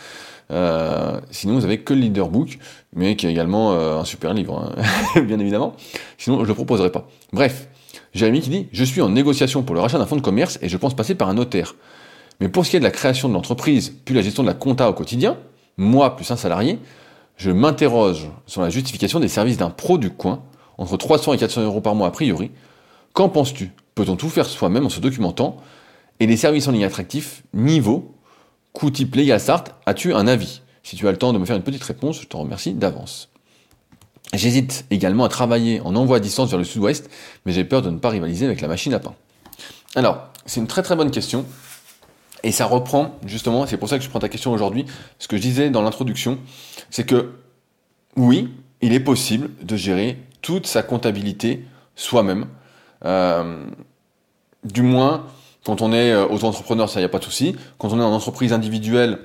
Euh, 0.50 1.20
sinon, 1.30 1.54
vous 1.54 1.64
avez 1.64 1.78
que 1.80 1.94
le 1.94 2.00
Leader 2.00 2.28
Book, 2.28 2.58
mais 2.94 3.16
qui 3.16 3.26
est 3.26 3.30
également 3.30 3.72
euh, 3.72 3.98
un 3.98 4.04
super 4.04 4.34
livre, 4.34 4.72
hein, 5.16 5.20
bien 5.22 5.38
évidemment. 5.38 5.74
Sinon, 6.18 6.42
je 6.42 6.48
le 6.48 6.54
proposerai 6.54 6.90
pas. 6.90 7.06
Bref, 7.32 7.68
Jérémy 8.14 8.40
qui 8.40 8.50
dit 8.50 8.68
Je 8.72 8.84
suis 8.84 9.00
en 9.00 9.08
négociation 9.08 9.62
pour 9.62 9.74
le 9.74 9.80
rachat 9.80 9.98
d'un 9.98 10.06
fonds 10.06 10.16
de 10.16 10.22
commerce 10.22 10.58
et 10.62 10.68
je 10.68 10.76
pense 10.76 10.94
passer 10.94 11.14
par 11.14 11.28
un 11.28 11.34
notaire. 11.34 11.74
Mais 12.40 12.48
pour 12.48 12.64
ce 12.64 12.70
qui 12.70 12.76
est 12.76 12.80
de 12.80 12.84
la 12.84 12.90
création 12.90 13.28
de 13.28 13.34
l'entreprise, 13.34 13.94
puis 14.04 14.14
la 14.14 14.22
gestion 14.22 14.42
de 14.42 14.48
la 14.48 14.54
compta 14.54 14.88
au 14.88 14.94
quotidien, 14.94 15.36
moi 15.76 16.16
plus 16.16 16.30
un 16.30 16.36
salarié, 16.36 16.78
je 17.36 17.50
m'interroge 17.50 18.28
sur 18.46 18.62
la 18.62 18.70
justification 18.70 19.20
des 19.20 19.28
services 19.28 19.56
d'un 19.56 19.70
pro 19.70 19.98
du 19.98 20.10
coin, 20.10 20.42
entre 20.78 20.96
300 20.96 21.34
et 21.34 21.38
400 21.38 21.62
euros 21.62 21.80
par 21.80 21.94
mois 21.94 22.08
a 22.08 22.10
priori. 22.10 22.50
Qu'en 23.12 23.28
penses-tu? 23.28 23.72
Peut-on 23.94 24.16
tout 24.16 24.28
faire 24.28 24.46
soi-même 24.46 24.86
en 24.86 24.88
se 24.88 25.00
documentant? 25.00 25.58
Et 26.20 26.26
les 26.26 26.36
services 26.36 26.68
en 26.68 26.72
ligne 26.72 26.84
attractifs, 26.84 27.42
niveau, 27.54 28.14
coût 28.72 28.90
type 28.90 29.14
légal 29.14 29.40
Start, 29.40 29.74
as-tu 29.86 30.14
un 30.14 30.26
avis? 30.26 30.62
Si 30.82 30.96
tu 30.96 31.06
as 31.06 31.10
le 31.10 31.16
temps 31.16 31.32
de 31.32 31.38
me 31.38 31.44
faire 31.44 31.56
une 31.56 31.62
petite 31.62 31.82
réponse, 31.82 32.20
je 32.20 32.26
te 32.26 32.36
remercie 32.36 32.72
d'avance. 32.72 33.28
J'hésite 34.32 34.84
également 34.90 35.24
à 35.24 35.28
travailler 35.28 35.80
en 35.80 35.96
envoi 35.96 36.18
à 36.18 36.20
distance 36.20 36.50
vers 36.50 36.58
le 36.58 36.64
sud-ouest, 36.64 37.10
mais 37.44 37.52
j'ai 37.52 37.64
peur 37.64 37.82
de 37.82 37.90
ne 37.90 37.98
pas 37.98 38.10
rivaliser 38.10 38.46
avec 38.46 38.60
la 38.60 38.68
machine 38.68 38.94
à 38.94 39.00
pain. 39.00 39.14
Alors, 39.96 40.28
c'est 40.46 40.60
une 40.60 40.68
très 40.68 40.82
très 40.82 40.96
bonne 40.96 41.10
question. 41.10 41.44
Et 42.42 42.52
ça 42.52 42.64
reprend, 42.64 43.18
justement, 43.26 43.66
c'est 43.66 43.76
pour 43.76 43.88
ça 43.88 43.98
que 43.98 44.04
je 44.04 44.08
prends 44.08 44.20
ta 44.20 44.28
question 44.28 44.52
aujourd'hui, 44.52 44.86
ce 45.18 45.28
que 45.28 45.36
je 45.36 45.42
disais 45.42 45.68
dans 45.68 45.82
l'introduction, 45.82 46.38
c'est 46.90 47.04
que, 47.04 47.32
oui, 48.16 48.48
il 48.80 48.94
est 48.94 49.00
possible 49.00 49.50
de 49.62 49.76
gérer 49.76 50.16
toute 50.40 50.66
sa 50.66 50.82
comptabilité 50.82 51.64
soi-même. 51.96 52.46
Euh, 53.04 53.66
du 54.64 54.82
moins, 54.82 55.26
quand 55.64 55.82
on 55.82 55.92
est 55.92 56.12
euh, 56.12 56.26
auto-entrepreneur, 56.26 56.88
ça, 56.88 57.00
y 57.00 57.04
a 57.04 57.08
pas 57.08 57.18
de 57.18 57.24
souci. 57.24 57.54
Quand 57.78 57.92
on 57.92 58.00
est 58.00 58.04
en 58.04 58.12
entreprise 58.12 58.52
individuelle, 58.52 59.18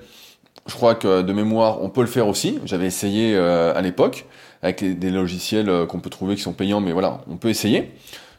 je 0.67 0.73
crois 0.73 0.95
que 0.95 1.21
de 1.21 1.33
mémoire, 1.33 1.81
on 1.81 1.89
peut 1.89 2.01
le 2.01 2.07
faire 2.07 2.27
aussi. 2.27 2.59
J'avais 2.65 2.87
essayé 2.87 3.35
euh, 3.35 3.73
à 3.75 3.81
l'époque, 3.81 4.25
avec 4.61 4.83
des 4.99 5.11
logiciels 5.11 5.69
euh, 5.69 5.85
qu'on 5.85 5.99
peut 5.99 6.09
trouver 6.09 6.35
qui 6.35 6.41
sont 6.41 6.53
payants, 6.53 6.81
mais 6.81 6.91
voilà, 6.91 7.21
on 7.29 7.37
peut 7.37 7.49
essayer. 7.49 7.93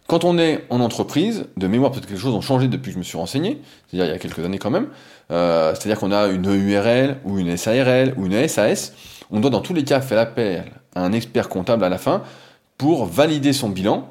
Quand 0.08 0.24
on 0.24 0.38
est 0.38 0.64
en 0.70 0.80
entreprise, 0.80 1.46
de 1.56 1.66
mémoire, 1.66 1.90
peut-être 1.90 2.06
quelque 2.06 2.20
chose 2.20 2.36
a 2.36 2.40
changé 2.40 2.68
depuis 2.68 2.90
que 2.90 2.94
je 2.94 2.98
me 2.98 3.02
suis 3.02 3.18
renseigné, 3.18 3.60
c'est-à-dire 3.88 4.06
il 4.10 4.12
y 4.12 4.14
a 4.14 4.18
quelques 4.18 4.44
années 4.44 4.58
quand 4.58 4.70
même, 4.70 4.86
c'est-à-dire 5.28 5.98
qu'on 5.98 6.12
a 6.12 6.28
une 6.28 6.44
URL 6.44 7.16
ou 7.24 7.40
une 7.40 7.56
SARL 7.56 8.14
ou 8.16 8.26
une 8.26 8.46
SAS, 8.46 8.92
on 9.32 9.40
doit 9.40 9.50
dans 9.50 9.62
tous 9.62 9.74
les 9.74 9.82
cas 9.82 10.00
faire 10.00 10.20
appel 10.20 10.66
à 10.94 11.04
un 11.04 11.12
expert 11.12 11.48
comptable 11.48 11.82
à 11.82 11.88
la 11.88 11.98
fin 11.98 12.22
pour 12.78 13.06
valider 13.06 13.52
son 13.52 13.68
bilan. 13.68 14.08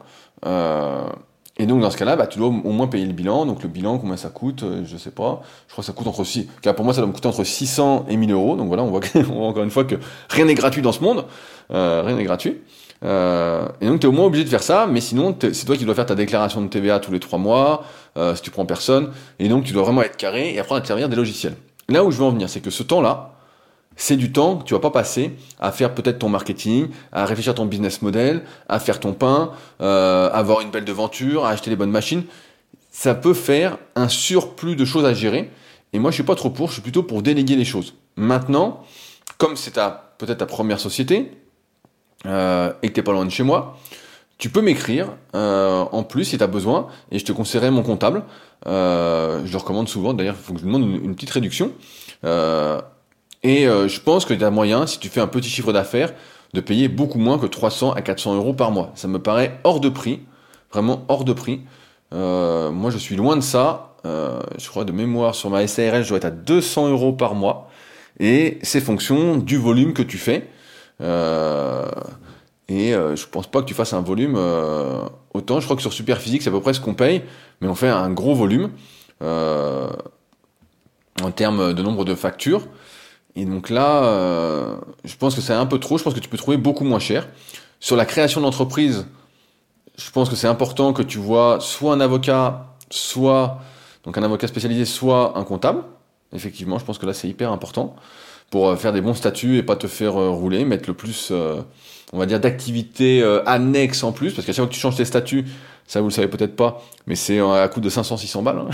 Et 1.57 1.65
donc 1.65 1.79
dans 1.81 1.89
ce 1.89 1.97
cas-là, 1.97 2.15
bah, 2.15 2.27
tu 2.27 2.37
dois 2.37 2.47
au 2.47 2.51
moins 2.51 2.87
payer 2.87 3.05
le 3.05 3.13
bilan. 3.13 3.45
Donc 3.45 3.63
le 3.63 3.69
bilan, 3.69 3.97
combien 3.97 4.17
ça 4.17 4.29
coûte, 4.29 4.63
euh, 4.63 4.83
je 4.85 4.97
sais 4.97 5.11
pas. 5.11 5.41
Je 5.67 5.73
crois 5.73 5.81
que 5.81 5.85
ça 5.87 5.93
coûte 5.93 6.07
entre 6.07 6.23
6. 6.23 6.47
Car 6.61 6.75
pour 6.75 6.83
moi, 6.83 6.93
ça 6.93 7.01
doit 7.01 7.07
me 7.07 7.13
coûter 7.13 7.27
entre 7.27 7.43
600 7.43 8.05
et 8.09 8.17
1000 8.17 8.31
euros. 8.31 8.55
Donc 8.55 8.67
voilà, 8.67 8.83
on 8.83 8.89
voit, 8.89 9.01
on 9.15 9.21
voit 9.21 9.47
encore 9.47 9.63
une 9.63 9.71
fois 9.71 9.85
que 9.85 9.95
rien 10.29 10.45
n'est 10.45 10.55
gratuit 10.55 10.81
dans 10.81 10.91
ce 10.91 11.01
monde. 11.01 11.25
Euh, 11.71 12.03
rien 12.05 12.15
n'est 12.15 12.23
gratuit. 12.23 12.61
Euh, 13.03 13.67
et 13.81 13.87
donc 13.87 13.99
tu 13.99 14.07
es 14.07 14.09
au 14.09 14.13
moins 14.13 14.25
obligé 14.25 14.43
de 14.43 14.49
faire 14.49 14.63
ça, 14.63 14.87
mais 14.89 15.01
sinon 15.01 15.35
c'est 15.39 15.65
toi 15.65 15.75
qui 15.75 15.85
dois 15.85 15.95
faire 15.95 16.05
ta 16.05 16.15
déclaration 16.15 16.61
de 16.61 16.67
TVA 16.67 16.99
tous 16.99 17.11
les 17.11 17.19
trois 17.19 17.37
mois, 17.37 17.83
euh, 18.17 18.35
si 18.35 18.41
tu 18.41 18.51
prends 18.51 18.65
personne, 18.65 19.11
et 19.37 19.47
donc 19.49 19.65
tu 19.65 19.73
dois 19.73 19.83
vraiment 19.83 20.01
être 20.01 20.17
carré 20.17 20.53
et 20.53 20.59
apprendre 20.59 20.79
à 20.79 20.81
te 20.81 20.87
servir 20.87 21.09
des 21.09 21.15
logiciels. 21.15 21.55
Là 21.89 22.03
où 22.03 22.11
je 22.11 22.17
veux 22.17 22.23
en 22.23 22.31
venir, 22.31 22.49
c'est 22.49 22.61
que 22.61 22.71
ce 22.71 22.83
temps-là, 22.83 23.34
c'est 23.95 24.17
du 24.17 24.31
temps 24.31 24.57
que 24.57 24.63
tu 24.63 24.73
vas 24.73 24.79
pas 24.79 24.91
passer 24.91 25.31
à 25.59 25.71
faire 25.71 25.93
peut-être 25.93 26.19
ton 26.19 26.29
marketing, 26.29 26.89
à 27.11 27.25
réfléchir 27.25 27.51
à 27.51 27.55
ton 27.55 27.65
business 27.65 28.01
model, 28.01 28.43
à 28.67 28.79
faire 28.79 28.99
ton 28.99 29.13
pain, 29.13 29.51
euh, 29.81 30.29
à 30.29 30.37
avoir 30.37 30.61
une 30.61 30.69
belle 30.69 30.85
devanture, 30.85 31.45
à 31.45 31.51
acheter 31.51 31.69
les 31.69 31.75
bonnes 31.75 31.91
machines. 31.91 32.23
Ça 32.91 33.15
peut 33.15 33.33
faire 33.33 33.77
un 33.95 34.07
surplus 34.07 34.75
de 34.75 34.85
choses 34.85 35.05
à 35.05 35.13
gérer. 35.13 35.49
Et 35.93 35.99
moi, 35.99 36.11
je 36.11 36.15
suis 36.15 36.23
pas 36.23 36.35
trop 36.35 36.49
pour, 36.49 36.67
je 36.67 36.73
suis 36.73 36.81
plutôt 36.81 37.03
pour 37.03 37.21
déléguer 37.21 37.55
les 37.55 37.65
choses. 37.65 37.93
Maintenant, 38.17 38.83
comme 39.37 39.55
c'est 39.55 39.79
peut-être 40.17 40.39
ta 40.39 40.45
première 40.45 40.79
société 40.79 41.31
euh, 42.25 42.73
et 42.81 42.89
que 42.89 42.93
t'es 42.93 43.03
pas 43.03 43.11
loin 43.11 43.25
de 43.25 43.31
chez 43.31 43.43
moi, 43.43 43.77
tu 44.37 44.49
peux 44.49 44.61
m'écrire 44.61 45.07
euh, 45.35 45.85
en 45.91 46.03
plus 46.03 46.25
si 46.25 46.37
tu 46.37 46.43
as 46.43 46.47
besoin 46.47 46.87
et 47.11 47.19
je 47.19 47.25
te 47.25 47.31
conseillerai 47.31 47.71
mon 47.71 47.83
comptable. 47.83 48.23
Je 48.65 48.71
le 49.51 49.57
recommande 49.57 49.87
souvent, 49.87 50.13
d'ailleurs 50.13 50.35
il 50.37 50.43
faut 50.43 50.53
que 50.53 50.59
je 50.59 50.65
demande 50.65 50.81
une, 50.83 51.15
petite 51.15 51.29
réduction. 51.29 51.71
Et 53.45 53.67
euh, 53.67 53.87
je 53.87 54.01
pense 54.01 54.25
que 54.25 54.33
tu 54.33 54.43
as 54.43 54.49
moyen, 54.49 54.87
si 54.87 54.97
tu 54.97 55.07
fais 55.07 55.21
un 55.21 55.27
petit 55.27 55.49
chiffre 55.49 55.71
d'affaires, 55.71 56.11
de 56.55 56.61
payer 56.61 56.87
beaucoup 56.87 57.19
moins 57.19 57.37
que 57.37 57.45
300 57.45 57.93
à 57.93 58.01
400 58.01 58.37
euros 58.37 58.55
par 58.55 58.71
mois. 58.71 58.91
Ça 58.95 59.07
me 59.07 59.19
paraît 59.19 59.59
hors 59.63 59.79
de 59.79 59.89
prix, 59.89 60.21
vraiment 60.71 61.05
hors 61.09 61.23
de 61.25 61.31
prix. 61.31 61.61
Euh, 62.11 62.71
moi, 62.71 62.89
je 62.89 62.97
suis 62.97 63.15
loin 63.15 63.35
de 63.35 63.41
ça. 63.41 63.93
Euh, 64.03 64.39
je 64.57 64.67
crois 64.67 64.83
de 64.83 64.91
mémoire 64.91 65.35
sur 65.35 65.51
ma 65.51 65.67
SARL, 65.67 66.03
je 66.03 66.09
dois 66.09 66.17
être 66.17 66.25
à 66.25 66.31
200 66.31 66.89
euros 66.89 67.13
par 67.13 67.35
mois. 67.35 67.69
Et 68.19 68.57
c'est 68.63 68.81
fonction 68.81 69.37
du 69.37 69.57
volume 69.57 69.93
que 69.93 70.01
tu 70.01 70.17
fais. 70.17 70.49
Et 70.99 72.93
je 72.93 73.27
pense 73.27 73.45
pas 73.45 73.61
que 73.61 73.65
tu 73.65 73.75
fasses 73.75 73.93
un 73.93 74.01
volume 74.01 74.39
autant. 75.35 75.59
Je 75.59 75.65
crois 75.65 75.75
que 75.75 75.83
sur 75.83 75.93
Superphysique, 75.93 76.41
c'est 76.41 76.49
à 76.49 76.51
peu 76.51 76.61
près 76.61 76.73
ce 76.73 76.79
qu'on 76.79 76.95
paye, 76.95 77.21
mais 77.61 77.67
on 77.67 77.75
fait 77.75 77.89
un 77.89 78.09
gros 78.09 78.33
volume 78.33 78.71
en 79.21 79.91
termes 81.35 81.73
de 81.73 81.83
nombre 81.83 82.05
de 82.05 82.15
factures. 82.15 82.67
Et 83.35 83.45
donc 83.45 83.69
là, 83.69 84.79
je 85.03 85.15
pense 85.17 85.35
que 85.35 85.41
c'est 85.41 85.53
un 85.53 85.65
peu 85.65 85.79
trop. 85.79 85.97
Je 85.97 86.03
pense 86.03 86.13
que 86.13 86.19
tu 86.19 86.29
peux 86.29 86.37
trouver 86.37 86.57
beaucoup 86.57 86.85
moins 86.85 86.99
cher. 86.99 87.27
Sur 87.79 87.95
la 87.95 88.05
création 88.05 88.41
d'entreprise, 88.41 89.05
je 89.97 90.11
pense 90.11 90.29
que 90.29 90.35
c'est 90.35 90.47
important 90.47 90.93
que 90.93 91.01
tu 91.01 91.17
vois 91.17 91.59
soit 91.59 91.93
un 91.93 91.99
avocat, 91.99 92.75
soit 92.89 93.59
donc 94.03 94.17
un 94.17 94.23
avocat 94.23 94.47
spécialisé, 94.47 94.85
soit 94.85 95.37
un 95.37 95.43
comptable. 95.43 95.83
Effectivement, 96.33 96.79
je 96.79 96.85
pense 96.85 96.97
que 96.97 97.05
là 97.05 97.13
c'est 97.13 97.27
hyper 97.27 97.51
important 97.51 97.95
pour 98.49 98.69
euh, 98.69 98.75
faire 98.75 98.93
des 98.93 99.01
bons 99.01 99.13
statuts 99.13 99.57
et 99.57 99.63
pas 99.63 99.75
te 99.75 99.87
faire 99.87 100.19
euh, 100.19 100.29
rouler, 100.29 100.65
mettre 100.65 100.87
le 100.87 100.93
plus, 100.93 101.29
euh, 101.31 101.61
on 102.13 102.19
va 102.19 102.25
dire, 102.25 102.39
d'activités 102.39 103.23
annexes 103.45 104.03
en 104.03 104.11
plus, 104.11 104.33
parce 104.33 104.45
qu'à 104.45 104.53
chaque 104.53 104.63
fois 104.63 104.67
que 104.67 104.73
tu 104.73 104.79
changes 104.79 104.95
tes 104.95 105.05
statuts, 105.05 105.45
ça 105.87 106.01
vous 106.01 106.07
le 106.07 106.13
savez 106.13 106.27
peut-être 106.27 106.55
pas, 106.55 106.81
mais 107.07 107.15
c'est 107.15 107.39
à 107.39 107.67
coût 107.67 107.79
de 107.79 107.89
500-600 107.89 108.43
balles, 108.43 108.59
hein, 108.59 108.71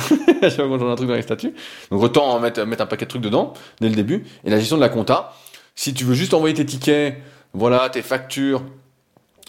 fois 0.49 0.67
qu'on 0.67 0.79
change 0.79 0.91
un 0.91 0.95
truc 0.95 1.09
dans 1.09 1.15
les 1.15 1.21
statuts. 1.21 1.53
Donc 1.91 2.01
autant 2.01 2.39
mettre, 2.39 2.63
mettre 2.65 2.83
un 2.83 2.87
paquet 2.87 3.05
de 3.05 3.09
trucs 3.09 3.21
dedans, 3.21 3.53
dès 3.81 3.89
le 3.89 3.95
début. 3.95 4.25
Et 4.45 4.49
la 4.49 4.59
gestion 4.59 4.77
de 4.77 4.81
la 4.81 4.89
compta, 4.89 5.33
si 5.75 5.93
tu 5.93 6.05
veux 6.05 6.13
juste 6.13 6.33
envoyer 6.33 6.55
tes 6.55 6.65
tickets, 6.65 7.17
voilà, 7.53 7.89
tes 7.89 8.01
factures, 8.01 8.63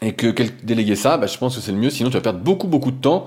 et 0.03 0.14
que 0.14 0.35
déléguer 0.64 0.96
ça, 0.96 1.16
bah, 1.16 1.27
je 1.29 1.38
pense 1.38 1.55
que 1.55 1.62
c'est 1.62 1.72
le 1.72 1.79
mieux, 1.79 1.90
sinon 1.90 2.11
tu 2.11 2.16
vas 2.16 2.20
perdre 2.20 2.40
beaucoup 2.40 2.66
beaucoup 2.66 2.90
de 2.90 3.01
temps. 3.01 3.27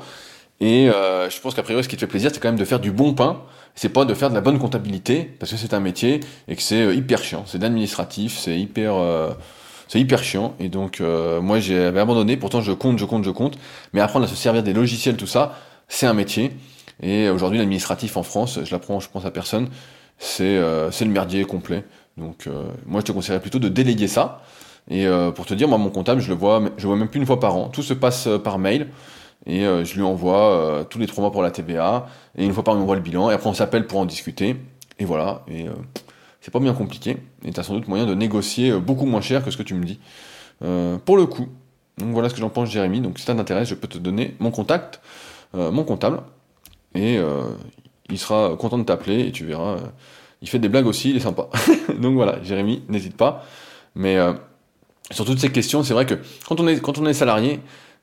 Et 0.60 0.89
euh, 0.89 1.30
je 1.30 1.39
pense 1.41 1.54
qu'à 1.54 1.63
priori, 1.63 1.84
ce 1.84 1.89
qui 1.89 1.95
te 1.95 2.02
fait 2.02 2.08
plaisir, 2.08 2.32
c'est 2.34 2.39
quand 2.39 2.50
même 2.50 2.60
de 2.60 2.65
faire 2.65 2.80
du 2.80 2.91
bon 2.91 3.13
pain. 3.13 3.41
C'est 3.76 3.89
pas 3.89 4.06
de 4.06 4.13
faire 4.13 4.30
de 4.30 4.36
la 4.36 4.41
bonne 4.41 4.58
comptabilité, 4.58 5.24
parce 5.39 5.52
que 5.52 5.58
c'est 5.58 5.74
un 5.74 5.82
métier 5.82 6.21
et 6.48 6.56
que 6.56 6.62
c'est 6.62 6.82
euh, 6.82 6.93
hyper 6.93 7.21
chiant. 7.21 7.43
C'est 7.45 7.60
d'administratif, 7.60 8.38
c'est 8.38 8.58
hyper, 8.58 8.95
euh, 8.95 9.32
c'est 9.88 10.00
hyper 10.00 10.24
chiant. 10.24 10.56
Et 10.60 10.69
donc, 10.69 11.02
euh, 11.02 11.41
moi, 11.41 11.60
j'avais 11.60 12.00
abandonné. 12.00 12.38
Pourtant, 12.38 12.62
je 12.62 12.71
compte, 12.71 12.98
je 12.98 13.06
compte, 13.06 13.24
je 13.24 13.32
compte. 13.32 13.58
Mais 13.93 14.02
apprendre 14.02 14.26
à 14.26 14.28
se 14.28 14.36
servir 14.36 14.63
des 14.63 14.74
logiciels, 14.74 15.17
tout 15.17 15.28
ça, 15.28 15.58
c'est 15.88 16.06
un 16.06 16.13
métier. 16.13 16.52
Et 17.02 17.30
aujourd'hui, 17.30 17.60
l'administratif 17.60 18.17
en 18.17 18.24
France, 18.24 18.60
je 18.63 18.71
l'apprends, 18.71 19.00
je 19.00 19.10
pense 19.10 19.26
à 19.26 19.32
personne, 19.32 19.67
c'est 20.17 20.58
c'est 20.91 21.04
le 21.04 21.12
merdier 21.12 21.43
complet. 21.43 21.84
Donc, 22.17 22.48
moi, 22.86 23.02
je 23.02 23.06
te 23.06 23.12
conseillerais 23.12 23.41
plutôt 23.41 23.60
de 23.60 23.67
déléguer 23.67 24.08
ça. 24.08 24.41
Et 24.89 25.08
euh, 25.08 25.32
pour 25.32 25.45
te 25.45 25.54
dire, 25.54 25.67
moi, 25.67 25.78
mon 25.78 25.89
comptable, 25.89 26.21
je 26.21 26.30
le 26.30 26.36
vois, 26.36 26.62
je 26.78 26.86
vois 26.88 26.95
même 26.95 27.08
plus 27.08 27.19
une 27.19 27.26
fois 27.26 27.39
par 27.39 27.56
an. 27.56 27.69
Tout 27.69 27.82
se 27.82 27.93
passe 27.93 28.28
euh, 28.28 28.38
par 28.38 28.60
mail. 28.60 28.88
Et 29.48 29.65
euh, 29.65 29.84
je 29.84 29.95
lui 29.95 30.02
envoie 30.02 30.86
tous 30.89 30.98
les 30.98 31.08
trois 31.08 31.21
mois 31.21 31.32
pour 31.32 31.43
la 31.43 31.52
TVA. 31.52 32.08
Et 32.38 32.45
une 32.45 32.54
fois 32.54 32.63
par 32.63 32.76
an, 32.76 32.78
on 32.78 32.86
voit 32.86 32.95
le 32.95 33.02
bilan. 33.02 33.30
Et 33.30 33.34
après, 33.34 33.50
on 33.50 33.54
s'appelle 33.54 33.88
pour 33.88 34.00
en 34.00 34.06
discuter. 34.06 34.56
Et 35.00 35.06
voilà. 35.06 35.43
Et 35.48 35.65
c'est 36.41 36.52
pas 36.52 36.60
bien 36.60 36.74
compliqué. 36.74 37.17
Et 37.45 37.51
tu 37.51 37.60
as 37.60 37.63
sans 37.63 37.73
doute 37.73 37.88
moyen 37.88 38.05
de 38.05 38.13
négocier 38.13 38.73
beaucoup 38.73 39.05
moins 39.05 39.21
cher 39.21 39.43
que 39.43 39.51
ce 39.51 39.58
que 39.58 39.63
tu 39.63 39.73
me 39.75 39.86
dis. 39.86 39.99
pour 40.60 41.17
le 41.17 41.25
coup. 41.25 41.47
Donc 41.97 42.10
voilà 42.10 42.27
ce 42.27 42.34
que 42.34 42.41
j'en 42.41 42.49
pense, 42.49 42.69
Jérémy. 42.69 42.99
Donc 43.01 43.19
si 43.19 43.25
ça 43.25 43.36
t'intéresse, 43.36 43.69
je 43.69 43.75
peux 43.75 43.88
te 43.88 43.97
donner 43.97 44.36
mon 44.39 44.51
contact, 44.51 44.99
mon 45.53 45.84
comptable. 45.84 46.21
Et 46.95 47.19
il 48.10 48.17
sera 48.17 48.55
content 48.58 48.77
de 48.77 48.84
t'appeler. 48.84 49.27
Et 49.27 49.31
tu 49.31 49.45
verras. 49.45 49.77
il 50.41 50.49
fait 50.49 50.60
des 50.60 50.69
blagues 50.69 50.88
aussi, 50.88 51.12
il 51.12 51.17
est 51.17 51.21
sympa. 51.21 51.47
Donc 52.01 52.15
voilà, 52.15 52.41
Jérémy, 52.43 52.84
n'hésite 52.89 53.15
pas. 53.15 53.45
Mais 53.93 54.17
sur 55.12 55.25
toutes 55.25 55.39
ces 55.39 55.51
questions, 55.51 55.84
c'est 55.84 55.93
vrai 55.93 56.05
que 56.05 56.15
quand 56.47 56.60
on 56.60 56.67
est, 56.67 56.79
quand 56.81 56.97
on 56.97 57.05
est 57.05 57.13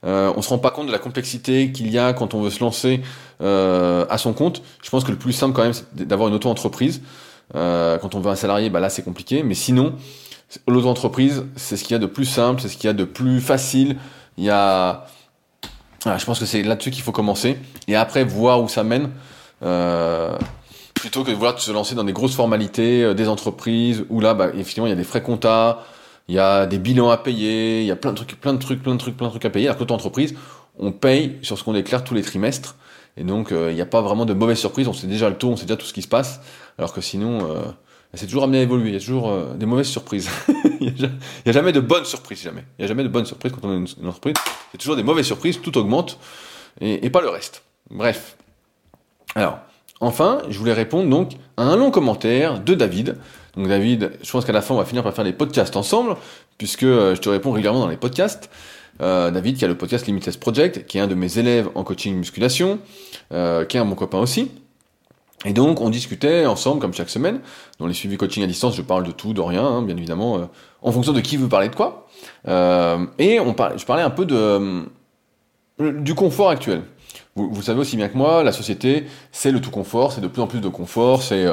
euh, 0.05 0.41
se 0.41 0.49
rend 0.49 0.57
pas 0.57 0.71
compte 0.71 0.87
de 0.87 0.91
la 0.91 0.99
complexité 0.99 1.71
qu'il 1.71 1.89
y 1.89 1.97
a 1.97 2.13
quand 2.13 2.33
on 2.33 2.41
veut 2.41 2.49
se 2.49 2.59
lancer 2.59 3.01
euh, 3.41 4.05
à 4.09 4.17
son 4.17 4.33
compte. 4.33 4.61
Je 4.83 4.89
pense 4.89 5.03
que 5.03 5.11
le 5.11 5.17
plus 5.17 5.33
simple 5.33 5.55
quand 5.55 5.63
même, 5.63 5.73
c'est 5.73 5.95
d'avoir 5.95 6.29
une 6.29 6.35
auto-entreprise. 6.35 7.01
Euh, 7.55 7.97
quand 7.97 8.15
on 8.15 8.19
veut 8.19 8.31
un 8.31 8.35
salarié, 8.35 8.69
bah 8.69 8.79
là 8.79 8.89
c'est 8.89 9.03
compliqué. 9.03 9.43
Mais 9.43 9.53
sinon, 9.53 9.93
l'auto-entreprise, 10.67 11.45
c'est 11.55 11.77
ce 11.77 11.83
qu'il 11.83 11.91
y 11.91 11.95
a 11.95 11.99
de 11.99 12.05
plus 12.05 12.25
simple, 12.25 12.61
c'est 12.61 12.69
ce 12.69 12.77
qu'il 12.77 12.87
y 12.87 12.89
a 12.89 12.93
de 12.93 13.05
plus 13.05 13.41
facile. 13.41 13.97
Il 14.37 14.43
y 14.43 14.49
a, 14.49 15.05
je 16.05 16.25
pense 16.25 16.39
que 16.39 16.45
c'est 16.45 16.63
là-dessus 16.63 16.91
qu'il 16.91 17.03
faut 17.03 17.11
commencer. 17.11 17.57
Et 17.87 17.95
après 17.95 18.23
voir 18.23 18.61
où 18.61 18.67
ça 18.67 18.83
mène. 18.83 19.09
Euh, 19.63 20.37
plutôt 20.93 21.23
que 21.23 21.31
de 21.31 21.35
vouloir 21.35 21.59
se 21.59 21.71
lancer 21.71 21.95
dans 21.95 22.03
des 22.03 22.13
grosses 22.13 22.35
formalités, 22.35 23.03
euh, 23.03 23.13
des 23.13 23.27
entreprises 23.27 24.05
où 24.09 24.19
là, 24.19 24.33
bah, 24.33 24.49
effectivement, 24.53 24.87
il 24.87 24.89
y 24.89 24.93
a 24.93 24.97
des 24.97 25.03
frais 25.03 25.21
comptables 25.21 25.79
il 26.27 26.35
y 26.35 26.39
a 26.39 26.65
des 26.65 26.79
bilans 26.79 27.09
à 27.09 27.17
payer, 27.17 27.81
il 27.81 27.85
y 27.87 27.91
a 27.91 27.95
plein 27.95 28.11
de 28.11 28.15
trucs, 28.15 28.39
plein 28.39 28.53
de 28.53 28.59
trucs, 28.59 28.81
plein 28.81 28.93
de 28.93 28.99
trucs, 28.99 29.17
plein 29.17 29.27
de 29.27 29.31
trucs 29.31 29.45
à 29.45 29.49
payer. 29.49 29.67
Alors 29.67 29.85
que 29.85 29.91
entreprise, 29.91 30.35
on 30.79 30.91
paye 30.91 31.37
sur 31.41 31.57
ce 31.57 31.63
qu'on 31.63 31.73
déclare 31.73 32.03
tous 32.03 32.13
les 32.13 32.21
trimestres. 32.21 32.75
Et 33.17 33.23
donc, 33.23 33.51
euh, 33.51 33.71
il 33.71 33.75
n'y 33.75 33.81
a 33.81 33.85
pas 33.85 34.01
vraiment 34.01 34.25
de 34.25 34.33
mauvaise 34.33 34.57
surprise. 34.57 34.87
On 34.87 34.93
sait 34.93 35.07
déjà 35.07 35.29
le 35.29 35.37
taux, 35.37 35.49
on 35.49 35.55
sait 35.55 35.65
déjà 35.65 35.77
tout 35.77 35.85
ce 35.85 35.93
qui 35.93 36.01
se 36.01 36.07
passe. 36.07 36.41
Alors 36.77 36.93
que 36.93 37.01
sinon, 37.01 37.49
euh, 37.51 37.61
c'est 38.13 38.25
toujours 38.25 38.43
amené 38.43 38.59
à 38.59 38.61
évoluer. 38.61 38.89
Il 38.89 38.93
y 38.93 38.97
a 38.97 38.99
toujours 38.99 39.29
euh, 39.29 39.53
des 39.53 39.65
mauvaises 39.65 39.87
surprises. 39.87 40.29
il 40.81 40.93
n'y 40.93 41.05
a, 41.05 41.51
jamais 41.51 41.71
de 41.71 41.79
bonnes 41.79 42.05
surprises, 42.05 42.41
jamais. 42.41 42.65
Il 42.77 42.81
n'y 42.81 42.85
a 42.85 42.87
jamais 42.87 43.03
de 43.03 43.09
bonnes 43.09 43.25
surprises 43.25 43.51
quand 43.51 43.67
on 43.67 43.85
est 43.85 43.97
une, 43.99 44.07
entreprise. 44.07 44.35
Il 44.37 44.75
y 44.75 44.77
a 44.77 44.79
toujours 44.79 44.95
des 44.95 45.03
mauvaises 45.03 45.27
surprises, 45.27 45.61
tout 45.61 45.77
augmente 45.77 46.17
et, 46.81 47.09
pas 47.11 47.21
le 47.21 47.29
reste. 47.29 47.63
Bref. 47.91 48.35
Alors, 49.35 49.59
enfin, 49.99 50.41
je 50.49 50.57
voulais 50.57 50.73
répondre 50.73 51.09
donc 51.09 51.33
à 51.57 51.63
un 51.63 51.75
long 51.75 51.91
commentaire 51.91 52.59
de 52.59 52.73
David 52.73 53.17
donc 53.55 53.67
David, 53.67 54.13
je 54.21 54.31
pense 54.31 54.45
qu'à 54.45 54.51
la 54.51 54.61
fin 54.61 54.73
on 54.73 54.77
va 54.77 54.85
finir 54.85 55.03
par 55.03 55.13
faire 55.13 55.23
des 55.23 55.33
podcasts 55.33 55.75
ensemble, 55.75 56.15
puisque 56.57 56.83
euh, 56.83 57.15
je 57.15 57.21
te 57.21 57.29
réponds 57.29 57.51
régulièrement 57.51 57.81
dans 57.81 57.87
les 57.87 57.97
podcasts. 57.97 58.49
Euh, 59.01 59.31
David 59.31 59.57
qui 59.57 59.65
a 59.65 59.67
le 59.67 59.75
podcast 59.75 60.05
Limitless 60.05 60.37
Project, 60.37 60.85
qui 60.85 60.97
est 60.97 61.01
un 61.01 61.07
de 61.07 61.15
mes 61.15 61.39
élèves 61.39 61.69
en 61.75 61.83
coaching 61.83 62.15
musculation, 62.15 62.79
euh, 63.31 63.65
qui 63.65 63.77
est 63.77 63.79
un 63.79 63.85
bon 63.85 63.95
copain 63.95 64.19
aussi. 64.19 64.51
Et 65.45 65.51
donc 65.51 65.81
on 65.81 65.89
discutait 65.89 66.45
ensemble 66.45 66.79
comme 66.79 66.93
chaque 66.93 67.09
semaine. 67.09 67.41
Dans 67.79 67.87
les 67.87 67.93
suivis 67.93 68.17
coaching 68.17 68.43
à 68.43 68.47
distance, 68.47 68.75
je 68.75 68.81
parle 68.81 69.03
de 69.03 69.11
tout, 69.11 69.33
de 69.33 69.41
rien, 69.41 69.65
hein, 69.65 69.81
bien 69.81 69.97
évidemment, 69.97 70.37
euh, 70.37 70.45
en 70.81 70.91
fonction 70.91 71.11
de 71.11 71.21
qui 71.21 71.37
veut 71.37 71.49
parler 71.49 71.69
de 71.69 71.75
quoi. 71.75 72.07
Et 73.17 73.39
on 73.39 73.53
par... 73.53 73.77
je 73.77 73.85
parlais 73.85 74.03
un 74.03 74.09
peu 74.09 74.25
de 74.25 74.83
du 75.79 76.13
confort 76.13 76.49
actuel. 76.49 76.83
Vous, 77.35 77.63
savez 77.63 77.79
aussi 77.79 77.97
bien 77.97 78.09
que 78.09 78.15
moi, 78.15 78.43
la 78.43 78.51
société, 78.51 79.05
c'est 79.31 79.51
le 79.51 79.59
tout 79.59 79.71
confort, 79.71 80.13
c'est 80.13 80.21
de 80.21 80.27
plus 80.27 80.41
en 80.41 80.45
plus 80.45 80.61
de 80.61 80.69
confort, 80.69 81.23
c'est 81.23 81.47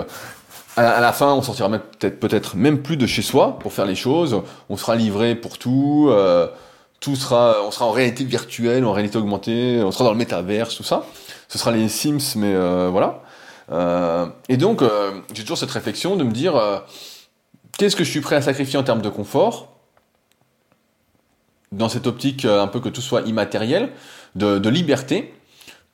à 0.77 1.01
la 1.01 1.13
fin, 1.13 1.33
on 1.33 1.41
sortira 1.41 1.71
peut-être 1.71 2.21
peut-être 2.21 2.55
même 2.55 2.83
plus 2.83 2.99
de 2.99 3.07
chez 3.07 3.23
soi 3.23 3.59
pour 3.59 3.73
faire 3.73 3.87
les 3.87 3.95
choses. 3.95 4.43
On 4.69 4.77
sera 4.77 4.95
livré 4.95 5.35
pour 5.35 5.57
tout. 5.57 6.11
Tout 7.01 7.17
sera, 7.17 7.57
on 7.65 7.71
sera 7.71 7.87
en 7.87 7.91
réalité 7.91 8.25
virtuelle, 8.25 8.85
en 8.85 8.93
réalité 8.93 9.19
augmentée. 9.19 9.83
On 9.83 9.91
sera 9.91 10.05
dans 10.05 10.13
le 10.13 10.19
métaverse, 10.19 10.77
tout 10.77 10.83
ça. 10.83 11.07
Ce 11.49 11.59
sera 11.59 11.73
les 11.73 11.89
Sims, 11.89 12.37
mais 12.37 12.55
euh, 12.55 12.89
voilà. 12.91 13.23
Euh, 13.73 14.27
et 14.49 14.57
donc, 14.57 14.83
j'ai 15.33 15.43
toujours 15.43 15.59
cette 15.59 15.71
réflexion 15.71 16.17
de 16.17 16.25
me 16.25 16.33
dire 16.33 16.85
qu'est-ce 17.79 17.97
que 17.97 18.05
je 18.05 18.11
suis 18.11 18.21
prêt 18.21 18.37
à 18.37 18.43
sacrifier 18.43 18.79
en 18.79 18.83
termes 18.83 19.03
de 19.03 19.09
confort 19.09 19.77
dans 21.73 21.89
cette 21.89 22.07
optique 22.07 22.45
un 22.45 22.67
peu 22.67 22.81
que 22.81 22.89
tout 22.89 23.01
soit 23.01 23.23
immatériel, 23.23 23.91
de, 24.35 24.69
liberté, 24.69 25.33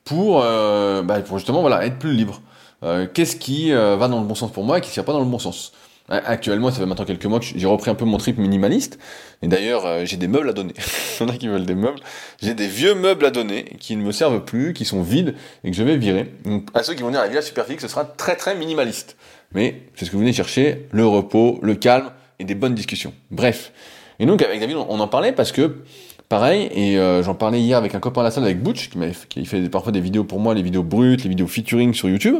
pour, 0.03 0.41
bah, 0.41 1.21
pour 1.21 1.37
justement 1.37 1.61
voilà 1.61 1.85
être 1.85 1.99
plus 1.99 2.13
libre. 2.13 2.41
Euh, 2.83 3.07
qu'est-ce 3.11 3.35
qui 3.35 3.71
euh, 3.71 3.95
va 3.95 4.07
dans 4.07 4.19
le 4.19 4.27
bon 4.27 4.35
sens 4.35 4.51
pour 4.51 4.63
moi 4.63 4.77
et 4.77 4.81
qui 4.81 4.95
va 4.95 5.03
pas 5.03 5.13
dans 5.13 5.19
le 5.19 5.25
bon 5.25 5.39
sens? 5.39 5.73
Actuellement, 6.09 6.71
ça 6.71 6.79
fait 6.79 6.85
maintenant 6.85 7.03
quelques 7.03 7.25
mois 7.25 7.41
que 7.41 7.45
j'ai 7.53 7.67
repris 7.67 7.91
un 7.91 7.95
peu 7.95 8.05
mon 8.05 8.17
trip 8.17 8.37
minimaliste. 8.37 8.97
Et 9.41 9.47
d'ailleurs, 9.47 9.85
euh, 9.85 10.05
j'ai 10.05 10.15
des 10.15 10.29
meubles 10.29 10.47
à 10.47 10.53
donner. 10.53 10.73
Il 11.19 11.23
y 11.23 11.29
en 11.29 11.33
a 11.33 11.37
qui 11.37 11.49
veulent 11.49 11.65
des 11.65 11.75
meubles. 11.75 11.99
J'ai 12.41 12.53
des 12.53 12.67
vieux 12.67 12.95
meubles 12.95 13.25
à 13.25 13.29
donner 13.29 13.65
qui 13.79 13.97
ne 13.97 14.03
me 14.03 14.13
servent 14.13 14.45
plus, 14.45 14.71
qui 14.71 14.85
sont 14.85 15.01
vides 15.01 15.35
et 15.65 15.71
que 15.71 15.75
je 15.75 15.83
vais 15.83 15.97
virer. 15.97 16.31
Donc, 16.45 16.69
à 16.73 16.83
ceux 16.83 16.93
qui 16.93 17.01
vont 17.01 17.07
venir 17.07 17.19
à 17.19 17.23
la 17.23 17.29
Villa 17.29 17.41
Superphysique, 17.41 17.81
ce 17.81 17.89
sera 17.89 18.05
très 18.05 18.37
très 18.37 18.55
minimaliste. 18.55 19.17
Mais 19.53 19.81
c'est 19.95 20.05
ce 20.05 20.11
que 20.11 20.15
vous 20.15 20.21
venez 20.21 20.31
chercher, 20.31 20.87
le 20.91 21.05
repos, 21.05 21.59
le 21.61 21.75
calme 21.75 22.11
et 22.39 22.45
des 22.45 22.55
bonnes 22.55 22.75
discussions. 22.75 23.13
Bref. 23.29 23.73
Et 24.19 24.25
donc, 24.25 24.41
avec 24.41 24.61
David, 24.61 24.77
on 24.77 24.99
en 25.01 25.07
parlait 25.09 25.33
parce 25.33 25.51
que 25.51 25.83
pareil, 26.29 26.69
et 26.73 26.97
j'en 27.23 27.35
parlais 27.35 27.59
hier 27.59 27.77
avec 27.77 27.95
un 27.95 27.99
copain 27.99 28.21
à 28.21 28.25
la 28.25 28.31
salle, 28.31 28.45
avec 28.45 28.63
Butch, 28.63 28.89
qui, 28.89 28.99
qui 29.29 29.45
fait 29.45 29.69
parfois 29.69 29.91
des 29.91 30.01
vidéos 30.01 30.23
pour 30.23 30.39
moi, 30.39 30.53
les 30.53 30.63
vidéos 30.63 30.83
brutes, 30.83 31.23
les 31.23 31.29
vidéos 31.29 31.47
featuring 31.47 31.93
sur 31.93 32.09
YouTube. 32.09 32.37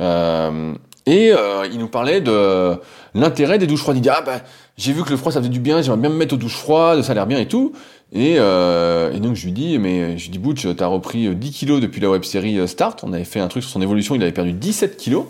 Euh, 0.00 0.74
et 1.08 1.32
euh, 1.32 1.66
il 1.72 1.78
nous 1.78 1.88
parlait 1.88 2.20
de 2.20 2.76
l'intérêt 3.14 3.58
des 3.58 3.66
douches 3.66 3.80
froides. 3.80 3.96
Il 3.96 4.02
dit 4.02 4.10
ah 4.10 4.22
ben 4.24 4.42
j'ai 4.76 4.92
vu 4.92 5.02
que 5.02 5.10
le 5.10 5.16
froid 5.16 5.32
ça 5.32 5.40
faisait 5.40 5.48
du 5.48 5.58
bien, 5.58 5.80
j'aimerais 5.80 6.00
bien 6.00 6.10
me 6.10 6.16
mettre 6.16 6.34
aux 6.34 6.38
douches 6.38 6.56
froides, 6.56 7.02
ça 7.02 7.12
a 7.12 7.14
l'air 7.14 7.26
bien 7.26 7.38
et 7.38 7.48
tout. 7.48 7.72
Et, 8.12 8.36
euh, 8.38 9.18
donc 9.18 9.34
je 9.34 9.46
lui 9.46 9.52
dis 9.52 9.78
mais 9.78 10.18
je 10.18 10.24
lui 10.24 10.30
dis 10.30 10.38
Butch, 10.38 10.66
t'as 10.76 10.86
repris 10.86 11.34
10 11.34 11.50
kilos 11.50 11.80
depuis 11.80 12.00
la 12.00 12.10
web 12.10 12.24
série 12.24 12.68
Start. 12.68 13.02
On 13.04 13.12
avait 13.14 13.24
fait 13.24 13.40
un 13.40 13.48
truc 13.48 13.62
sur 13.62 13.72
son 13.72 13.80
évolution, 13.80 14.14
il 14.14 14.22
avait 14.22 14.32
perdu 14.32 14.52
17 14.52 14.98
kilos 14.98 15.24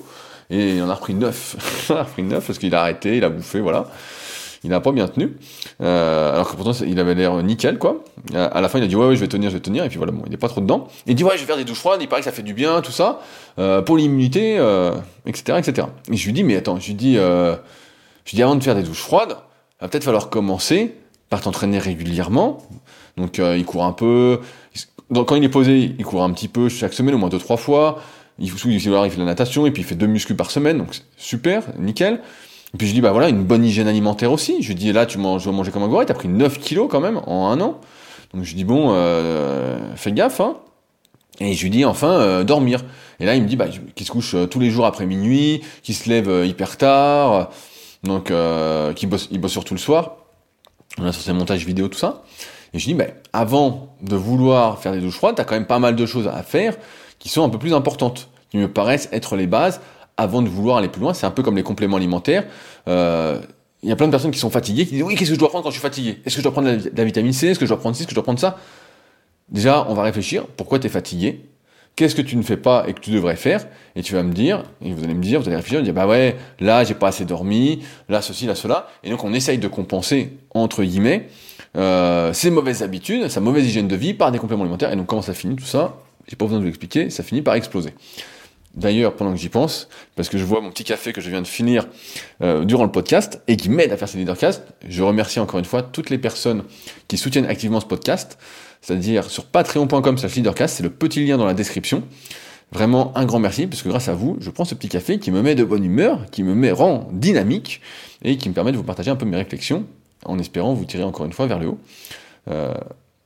et 0.51 0.77
il 0.77 0.83
en 0.83 0.88
a 0.88 0.95
repris 0.95 1.14
9. 1.14 1.57
il 1.88 1.95
en 1.95 1.99
a 1.99 2.03
repris 2.03 2.23
9 2.25 2.45
parce 2.45 2.59
qu'il 2.59 2.75
a 2.75 2.81
arrêté, 2.81 3.17
il 3.17 3.25
a 3.25 3.29
bouffé, 3.29 3.61
voilà 3.61 3.87
il 4.64 4.71
n'a 4.71 4.81
pas 4.81 4.92
bien 4.92 5.07
tenu. 5.07 5.37
Euh, 5.81 6.35
alors 6.35 6.51
que 6.51 6.57
pourtant, 6.57 6.73
il 6.85 6.99
avait 6.99 7.14
l'air 7.14 7.42
nickel, 7.42 7.79
quoi. 7.79 8.03
À 8.35 8.61
la 8.61 8.68
fin, 8.68 8.79
il 8.79 8.85
a 8.85 8.87
dit, 8.87 8.97
ouais, 8.97 9.07
ouais, 9.07 9.16
je 9.16 9.21
vais 9.21 9.29
tenir, 9.29 9.51
je 9.51 9.57
vais 9.57 9.62
tenir. 9.62 9.85
Et 9.85 9.88
puis 9.88 9.99
voilà, 9.99 10.12
bon, 10.12 10.23
il 10.27 10.31
n'est 10.31 10.37
pas 10.37 10.49
trop 10.49 10.61
dedans. 10.61 10.88
Il 11.07 11.14
dit, 11.14 11.25
ouais, 11.25 11.35
je 11.35 11.40
vais 11.40 11.47
faire 11.47 11.57
des 11.57 11.64
douches 11.64 11.79
froides, 11.79 12.01
il 12.03 12.09
paraît 12.09 12.23
que 12.23 12.25
ça 12.25 12.33
fait 12.33 12.42
du 12.42 12.55
bien, 12.55 12.81
tout 12.81 12.92
ça, 12.92 13.21
euh, 13.59 13.83
pour 13.83 13.97
l'immunité, 13.97 14.59
euh, 14.59 14.92
etc., 15.27 15.59
etc. 15.59 15.87
Et 16.11 16.16
je 16.16 16.27
lui 16.27 16.33
dis, 16.33 16.44
mais 16.44 16.57
attends, 16.57 16.81
je 16.81 16.88
lui 16.88 16.94
dis, 16.94 17.18
euh, 17.18 17.55
je 18.25 18.33
lui 18.33 18.37
dis, 18.37 18.42
avant 18.42 18.57
de 18.57 18.62
faire 18.62 18.75
des 18.75 18.83
douches 18.83 19.03
froides, 19.03 19.37
va 19.81 19.88
peut-être 19.88 20.05
falloir 20.05 20.29
commencer 20.29 20.94
par 21.31 21.40
t'entraîner 21.40 21.79
régulièrement. 21.79 22.59
Donc 23.16 23.38
il 23.38 23.64
court 23.64 23.85
un 23.85 23.92
peu. 23.92 24.40
quand 25.12 25.35
il 25.35 25.44
est 25.44 25.49
posé, 25.49 25.94
il 25.99 26.05
court 26.05 26.23
un 26.23 26.33
petit 26.33 26.49
peu 26.49 26.68
chaque 26.68 26.94
semaine, 26.94 27.14
au 27.14 27.18
moins 27.18 27.29
deux 27.29 27.38
trois 27.38 27.57
fois. 27.57 28.01
Il, 28.38 28.47
il, 28.47 28.73
il 28.75 28.81
fait 28.81 29.18
la 29.18 29.25
natation 29.25 29.66
et 29.66 29.73
puis 29.73 29.83
il 29.83 29.85
fait 29.85 29.97
deux 29.97 30.07
muscles 30.07 30.37
par 30.37 30.51
semaine, 30.51 30.79
donc 30.79 30.88
super, 31.16 31.64
nickel. 31.79 32.21
Et 32.74 32.76
puis 32.76 32.87
je 32.87 32.92
dis, 32.92 33.00
bah 33.00 33.12
voilà, 33.12 33.28
une 33.28 33.44
bonne 33.44 33.64
hygiène 33.64 33.88
alimentaire 33.88 34.31
aussi. 34.33 34.62
Je 34.62 34.72
dis, 34.72 34.92
là, 34.92 35.07
tu 35.07 35.18
manges, 35.18 35.44
dois 35.44 35.52
manger 35.52 35.70
comme 35.70 35.83
un 35.83 35.88
gorille, 35.88 36.07
t'as 36.07 36.14
pris 36.14 36.28
9 36.28 36.59
kilos 36.59 36.88
quand 36.90 37.00
même 37.00 37.20
en 37.26 37.48
un 37.48 37.61
an. 37.61 37.81
Donc 38.35 38.44
je 38.44 38.54
dis, 38.54 38.64
bon, 38.64 38.90
euh, 38.92 39.78
fais 39.96 40.12
gaffe, 40.12 40.40
hein. 40.40 40.57
Et 41.40 41.54
je 41.54 41.62
lui 41.62 41.70
dis, 41.70 41.85
enfin, 41.85 42.11
euh, 42.11 42.44
dormir. 42.44 42.85
Et 43.20 43.24
là, 43.24 43.35
il 43.35 43.42
me 43.42 43.48
dit, 43.48 43.57
bah, 43.57 43.66
qu'il 43.94 44.07
se 44.07 44.11
couche 44.11 44.35
euh, 44.35 44.46
tous 44.46 44.61
les 44.61 44.70
jours 44.70 44.87
après 44.87 45.07
minuit, 45.07 45.62
qu'il 45.83 45.94
se 45.94 46.09
lève 46.09 46.28
euh, 46.28 46.46
hyper 46.46 46.76
tard, 46.76 47.50
donc 48.02 48.31
euh, 48.31 48.92
qu'il 48.92 49.09
bosse, 49.09 49.28
il 49.31 49.40
bosse 49.40 49.52
surtout 49.52 49.74
le 49.74 49.81
soir. 49.81 50.16
On 50.98 51.07
a 51.07 51.12
sur 51.12 51.22
ses 51.22 51.33
montages 51.33 51.64
vidéo, 51.64 51.88
tout 51.88 51.98
ça. 51.98 52.22
Et 52.74 52.78
je 52.78 52.85
dis, 52.85 52.94
bah, 52.94 53.07
avant 53.33 53.94
de 54.02 54.16
vouloir 54.16 54.78
faire 54.78 54.92
des 54.92 55.00
douches 55.00 55.16
froides, 55.16 55.37
t'as 55.37 55.44
quand 55.44 55.54
même 55.54 55.66
pas 55.66 55.78
mal 55.78 55.96
de 55.96 56.07
choses 56.07 56.28
à 56.28 56.42
faire 56.42 56.76
qui 57.18 57.28
sont 57.28 57.42
un 57.42 57.48
peu 57.48 57.59
plus 57.59 57.74
importantes, 57.74 58.28
qui 58.50 58.59
me 58.59 58.68
paraissent 58.68 59.09
être 59.12 59.37
les 59.37 59.46
bases 59.46 59.81
avant 60.18 60.42
de 60.42 60.48
vouloir 60.48 60.76
aller 60.76 60.88
plus 60.88 61.00
loin. 61.00 61.14
C'est 61.14 61.24
un 61.24 61.31
peu 61.31 61.42
comme 61.42 61.57
les 61.57 61.62
compléments 61.62 61.96
alimentaires. 61.96 62.44
Euh, 62.88 63.40
il 63.83 63.88
y 63.88 63.92
a 63.92 63.96
plein 63.96 64.07
de 64.07 64.11
personnes 64.11 64.33
qui 64.33 64.40
sont 64.40 64.50
fatiguées, 64.50 64.85
qui 64.85 64.94
disent 64.94 65.04
oui, 65.04 65.14
qu'est-ce 65.14 65.31
que 65.31 65.37
je 65.37 65.40
dois 65.40 65.48
prendre 65.48 65.64
quand 65.64 65.70
je 65.70 65.76
suis 65.76 65.83
fatigué? 65.83 66.18
Est-ce 66.26 66.35
que 66.35 66.40
je 66.40 66.42
dois 66.42 66.52
prendre 66.52 66.68
de 66.68 66.90
la, 66.94 67.04
vitamine 67.04 67.33
C? 67.33 67.46
Est-ce 67.46 67.59
que 67.59 67.64
je 67.64 67.70
dois 67.70 67.78
prendre 67.78 67.94
ci? 67.94 68.02
Est-ce 68.02 68.09
que 68.09 68.11
je 68.11 68.16
dois 68.16 68.24
prendre 68.24 68.40
ça? 68.40 68.59
Déjà, 69.48 69.87
on 69.88 69.94
va 69.94 70.02
réfléchir. 70.02 70.44
Pourquoi 70.57 70.78
tu 70.78 70.88
es 70.88 70.90
fatigué? 70.90 71.40
Qu'est-ce 71.94 72.14
que 72.14 72.22
tu 72.22 72.37
ne 72.37 72.42
fais 72.42 72.57
pas 72.57 72.85
et 72.87 72.94
que 72.94 73.00
tu 73.00 73.11
devrais 73.11 73.37
faire? 73.37 73.66
Et 73.96 74.02
tu 74.02 74.14
vas 74.14 74.22
me 74.22 74.33
dire, 74.33 74.62
et 74.83 74.92
vous 74.92 75.02
allez 75.02 75.14
me 75.14 75.22
dire, 75.22 75.40
vous 75.40 75.46
allez 75.46 75.57
réfléchir, 75.57 75.78
vous 75.78 75.85
dire 75.85 75.94
bah 75.94 76.07
ouais, 76.07 76.37
là 76.61 76.85
j'ai 76.85 76.94
pas 76.94 77.09
assez 77.09 77.24
dormi, 77.24 77.81
là 78.09 78.22
ceci, 78.22 78.46
là 78.46 78.54
cela. 78.54 78.88
Et 79.02 79.11
donc 79.11 79.24
on 79.24 79.33
essaye 79.33 79.59
de 79.59 79.66
compenser 79.66 80.38
entre 80.54 80.85
guillemets 80.85 81.28
euh, 81.76 82.33
ces 82.33 82.50
mauvaises 82.50 82.83
habitudes, 82.83 83.28
sa 83.28 83.40
mauvaise 83.40 83.66
hygiène 83.66 83.88
de 83.88 83.96
vie 83.96 84.14
par 84.14 84.31
des 84.31 84.38
compléments 84.38 84.62
alimentaires. 84.62 84.92
Et 84.92 84.96
donc 84.96 85.07
comment 85.07 85.22
ça 85.22 85.35
finit 85.35 85.57
tout 85.57 85.64
ça? 85.64 85.96
J'ai 86.28 86.37
pas 86.37 86.44
besoin 86.44 86.59
de 86.59 86.62
vous 86.62 86.68
l'expliquer, 86.68 87.11
ça 87.11 87.22
finit 87.22 87.42
par 87.42 87.54
exploser. 87.54 87.90
D'ailleurs, 88.79 89.17
pendant 89.17 89.33
que 89.33 89.38
j'y 89.38 89.49
pense, 89.49 89.88
parce 90.14 90.29
que 90.29 90.38
je 90.38 90.45
vois 90.45 90.61
mon 90.61 90.71
petit 90.71 90.85
café 90.85 91.12
que 91.12 91.21
je 91.21 91.29
viens 91.31 91.43
de 91.43 91.47
finir 91.47 91.88
euh, 92.43 92.64
durant 92.64 92.85
le 92.85 92.93
podcast 92.93 93.43
et 93.49 93.57
qui 93.57 93.71
m'aide 93.71 93.91
à 93.93 93.97
faire 93.97 94.09
ces 94.09 94.19
leadercasts, 94.19 94.62
je 94.88 95.03
remercie 95.03 95.41
encore 95.41 95.59
une 95.59 95.64
fois 95.64 95.83
toutes 95.83 96.11
les 96.11 96.19
personnes 96.19 96.62
qui 97.09 97.19
soutiennent 97.19 97.47
activement 97.47 97.81
ce 97.81 97.87
podcast, 97.87 98.38
c'est-à-dire 98.81 99.31
sur 99.31 99.47
patreon.com 99.47 100.17
slash 100.17 100.37
leadercast, 100.37 100.77
c'est 100.77 100.85
le 100.85 100.91
petit 100.91 101.27
lien 101.27 101.37
dans 101.37 101.47
la 101.47 101.55
description. 101.55 102.05
Vraiment 102.71 103.17
un 103.17 103.25
grand 103.25 103.41
merci, 103.41 103.67
parce 103.67 103.83
que 103.83 103.88
grâce 103.88 104.09
à 104.09 104.14
vous, 104.14 104.37
je 104.41 104.51
prends 104.51 104.64
ce 104.64 104.77
petit 104.77 104.88
café 104.88 105.19
qui 105.19 105.33
me 105.33 105.43
met 105.43 105.57
de 105.57 105.64
bonne 105.64 105.85
humeur, 105.85 106.27
qui 106.31 106.45
me 106.45 106.55
met, 106.55 106.71
rend 106.71 107.09
dynamique, 107.12 107.81
et 108.23 108.37
qui 108.37 108.49
me 108.49 108.55
permet 108.55 108.71
de 108.71 108.77
vous 108.77 108.85
partager 108.85 109.11
un 109.11 109.17
peu 109.17 109.27
mes 109.27 109.38
réflexions, 109.38 109.87
en 110.25 110.38
espérant 110.38 110.73
vous 110.73 110.85
tirer 110.85 111.03
encore 111.03 111.27
une 111.27 111.33
fois 111.33 111.47
vers 111.47 111.59
le 111.59 111.69
haut. 111.69 111.79
Euh, 112.49 112.75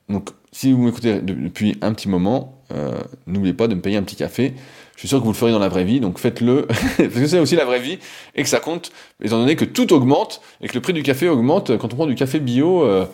donc, 0.08 0.30
si 0.52 0.72
vous 0.72 0.82
m'écoutez 0.82 1.20
depuis 1.20 1.76
un 1.80 1.92
petit 1.94 2.08
moment, 2.08 2.62
euh, 2.72 2.92
n'oubliez 3.26 3.54
pas 3.54 3.68
de 3.68 3.74
me 3.74 3.80
payer 3.80 3.96
un 3.96 4.02
petit 4.02 4.16
café. 4.16 4.54
Je 4.94 5.00
suis 5.00 5.08
sûr 5.08 5.18
que 5.18 5.24
vous 5.24 5.32
le 5.32 5.36
ferez 5.36 5.50
dans 5.50 5.58
la 5.58 5.68
vraie 5.68 5.84
vie, 5.84 5.98
donc 5.98 6.18
faites-le, 6.18 6.66
parce 6.96 7.08
que 7.08 7.26
c'est 7.26 7.38
aussi 7.38 7.56
la 7.56 7.64
vraie 7.64 7.80
vie, 7.80 7.98
et 8.34 8.42
que 8.42 8.48
ça 8.48 8.60
compte, 8.60 8.92
étant 9.22 9.38
donné 9.38 9.56
que 9.56 9.64
tout 9.64 9.92
augmente, 9.92 10.42
et 10.60 10.68
que 10.68 10.74
le 10.74 10.80
prix 10.80 10.92
du 10.92 11.02
café 11.02 11.28
augmente, 11.28 11.76
quand 11.78 11.92
on 11.92 11.96
prend 11.96 12.06
du 12.06 12.14
café 12.14 12.38
bio, 12.38 12.82
euh, 12.82 13.06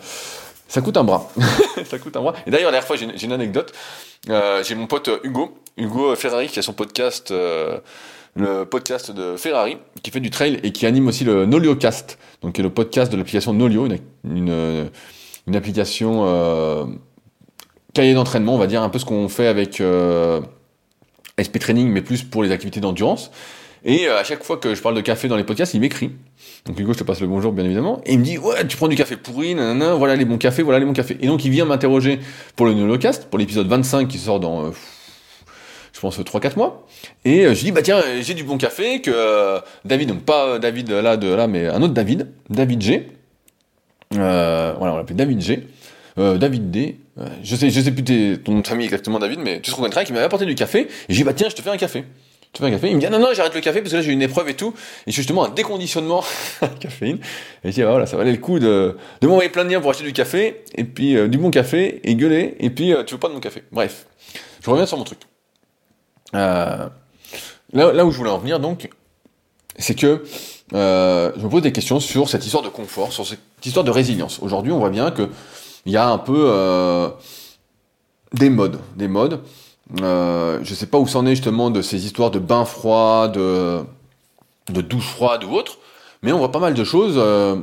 ça 0.67 0.81
coûte 0.81 0.97
un 0.97 1.03
bras. 1.03 1.31
ça 1.85 1.97
coûte 1.97 2.15
un 2.17 2.21
bras. 2.21 2.33
Et 2.45 2.51
d'ailleurs, 2.51 2.71
la 2.71 2.79
dernière 2.79 2.87
fois, 2.87 2.95
j'ai 2.95 3.25
une 3.25 3.31
anecdote, 3.31 3.73
euh, 4.29 4.63
j'ai 4.63 4.75
mon 4.75 4.85
pote 4.85 5.09
Hugo, 5.23 5.57
Hugo 5.77 6.15
Ferrari, 6.15 6.47
qui 6.47 6.59
a 6.59 6.61
son 6.61 6.73
podcast, 6.73 7.31
euh, 7.31 7.79
le 8.35 8.65
podcast 8.65 9.11
de 9.11 9.37
Ferrari, 9.37 9.77
qui 10.03 10.11
fait 10.11 10.19
du 10.19 10.29
trail, 10.29 10.59
et 10.63 10.71
qui 10.71 10.85
anime 10.85 11.07
aussi 11.07 11.23
le 11.23 11.45
NolioCast, 11.45 12.19
donc 12.41 12.53
qui 12.53 12.61
est 12.61 12.63
le 12.63 12.69
podcast 12.69 13.11
de 13.11 13.17
l'application 13.17 13.53
Nolio, 13.53 13.85
une, 13.85 13.97
une, 14.25 14.89
une 15.47 15.55
application 15.55 16.25
euh, 16.27 16.85
cahier 17.93 18.13
d'entraînement, 18.13 18.55
on 18.55 18.59
va 18.59 18.67
dire, 18.67 18.81
un 18.83 18.89
peu 18.89 18.99
ce 18.99 19.05
qu'on 19.05 19.29
fait 19.29 19.47
avec... 19.47 19.81
Euh, 19.81 20.41
SP 21.41 21.59
Training, 21.59 21.89
mais 21.89 22.01
plus 22.01 22.23
pour 22.23 22.43
les 22.43 22.51
activités 22.51 22.79
d'endurance. 22.79 23.31
Et 23.85 24.07
euh, 24.07 24.19
à 24.19 24.23
chaque 24.23 24.43
fois 24.43 24.57
que 24.57 24.75
je 24.75 24.81
parle 24.81 24.95
de 24.95 25.01
café 25.01 25.27
dans 25.27 25.37
les 25.37 25.43
podcasts, 25.43 25.73
il 25.73 25.79
m'écrit. 25.79 26.11
Donc 26.65 26.77
Hugo, 26.77 26.93
je 26.93 26.99
te 26.99 27.03
passe 27.03 27.21
le 27.21 27.27
bonjour, 27.27 27.53
bien 27.53 27.63
évidemment. 27.63 28.01
Et 28.05 28.13
il 28.13 28.19
me 28.19 28.23
dit, 28.23 28.37
ouais, 28.37 28.67
tu 28.67 28.75
prends 28.75 28.89
du 28.89 28.95
café 28.95 29.15
pourri, 29.15 29.55
nanana, 29.55 29.93
voilà 29.93 30.15
les 30.15 30.25
bons 30.25 30.37
cafés, 30.37 30.63
voilà 30.63 30.79
les 30.79 30.85
bons 30.85 30.93
cafés. 30.93 31.17
Et 31.21 31.27
donc 31.27 31.45
il 31.45 31.51
vient 31.51 31.65
m'interroger 31.65 32.19
pour 32.55 32.65
le 32.65 32.73
Nolocast, 32.73 33.29
pour 33.29 33.39
l'épisode 33.39 33.67
25 33.67 34.07
qui 34.07 34.17
sort 34.17 34.41
dans, 34.41 34.65
euh, 34.65 34.71
je 35.93 35.99
pense, 36.01 36.19
3-4 36.19 36.57
mois. 36.57 36.85
Et 37.23 37.43
je 37.55 37.63
dis, 37.63 37.71
bah 37.71 37.81
tiens, 37.81 38.01
j'ai 38.21 38.33
du 38.33 38.43
bon 38.43 38.57
café 38.57 38.99
que 39.01 39.59
David, 39.85 40.09
donc 40.09 40.23
pas 40.23 40.59
David 40.59 40.91
là, 40.91 41.15
de 41.15 41.33
là, 41.33 41.47
mais 41.47 41.67
un 41.67 41.81
autre 41.81 41.93
David, 41.93 42.27
David 42.49 42.81
G. 42.81 43.11
voilà, 44.11 44.75
on 44.79 44.97
l'appelle 44.97 45.15
David 45.15 45.41
G. 45.41 45.67
David 46.37 46.71
D. 46.71 46.99
je 47.43 47.55
sais, 47.55 47.69
je 47.69 47.81
sais 47.81 47.91
plus 47.91 48.03
ton 48.43 48.51
nom 48.53 48.59
de 48.59 48.67
famille 48.67 48.85
exactement, 48.85 49.19
David, 49.19 49.39
mais 49.39 49.61
tu 49.61 49.71
te 49.71 49.75
reconnaîtras, 49.75 50.03
qui 50.03 50.13
m'avait 50.13 50.25
apporté 50.25 50.45
du 50.45 50.55
café. 50.55 50.81
Et 50.81 50.87
j'ai 51.09 51.17
dit, 51.17 51.23
bah 51.23 51.33
tiens, 51.33 51.49
je 51.49 51.55
te 51.55 51.61
fais 51.61 51.69
un 51.69 51.77
café. 51.77 52.03
Tu 52.51 52.61
fais 52.61 52.67
un 52.67 52.71
café 52.71 52.89
Il 52.89 52.95
me 52.95 52.99
dit, 52.99 53.05
ah, 53.05 53.09
non, 53.09 53.19
non, 53.19 53.27
j'arrête 53.33 53.53
le 53.53 53.61
café 53.61 53.79
parce 53.81 53.91
que 53.91 53.97
là 53.97 54.01
j'ai 54.01 54.11
une 54.11 54.21
épreuve 54.21 54.49
et 54.49 54.55
tout. 54.55 54.73
Et 55.05 55.11
justement 55.11 55.45
un 55.45 55.49
déconditionnement 55.49 56.23
à 56.61 56.67
caféine. 56.67 57.19
Et 57.63 57.69
je 57.69 57.75
dis, 57.75 57.83
ah, 57.83 57.89
voilà, 57.91 58.05
ça 58.05 58.17
valait 58.17 58.31
le 58.31 58.37
coup 58.37 58.59
de, 58.59 58.97
de 59.21 59.27
m'envoyer 59.27 59.49
plein 59.49 59.65
de 59.65 59.69
liens 59.69 59.81
pour 59.81 59.91
acheter 59.91 60.03
du 60.03 60.13
café, 60.13 60.63
et 60.75 60.83
puis 60.83 61.15
euh, 61.15 61.27
du 61.27 61.37
bon 61.37 61.51
café, 61.51 62.01
et 62.03 62.15
gueuler, 62.15 62.55
et 62.59 62.69
puis 62.69 62.93
euh, 62.93 63.03
tu 63.03 63.13
veux 63.13 63.19
pas 63.19 63.29
de 63.29 63.33
mon 63.33 63.39
café. 63.39 63.63
Bref. 63.71 64.07
Je 64.61 64.69
reviens 64.69 64.85
sur 64.85 64.97
mon 64.97 65.03
truc. 65.03 65.19
Euh, 66.35 66.89
là, 67.73 67.93
là 67.93 68.05
où 68.05 68.11
je 68.11 68.17
voulais 68.17 68.29
en 68.29 68.37
venir, 68.37 68.59
donc, 68.59 68.89
c'est 69.77 69.95
que 69.95 70.23
euh, 70.73 71.31
je 71.37 71.43
me 71.43 71.49
pose 71.49 71.61
des 71.61 71.71
questions 71.71 71.99
sur 71.99 72.29
cette 72.29 72.45
histoire 72.45 72.63
de 72.63 72.69
confort, 72.69 73.11
sur 73.11 73.25
cette 73.25 73.39
histoire 73.65 73.83
de 73.83 73.91
résilience. 73.91 74.39
Aujourd'hui, 74.41 74.71
on 74.71 74.79
voit 74.79 74.89
bien 74.89 75.11
que 75.11 75.29
il 75.89 75.93
y 75.93 75.97
a 75.97 76.07
un 76.07 76.19
peu 76.19 76.43
euh, 76.45 77.09
des 78.33 78.51
modes, 78.51 78.79
des 78.95 79.07
modes. 79.07 79.41
Euh, 80.01 80.63
sais 80.63 80.85
pas 80.85 80.99
où 80.99 81.07
c'en 81.07 81.25
est 81.25 81.31
justement 81.31 81.71
de 81.71 81.81
ces 81.81 82.05
histoires 82.05 82.29
de 82.29 82.37
bain 82.37 82.63
froid, 82.63 83.27
de, 83.27 83.79
de 84.71 84.81
douche 84.81 85.07
froide 85.07 85.43
ou 85.45 85.55
autre, 85.55 85.79
mais 86.21 86.31
on 86.31 86.37
voit 86.37 86.51
pas 86.51 86.59
mal 86.59 86.75
de 86.75 86.83
choses 86.83 87.15
euh, 87.17 87.55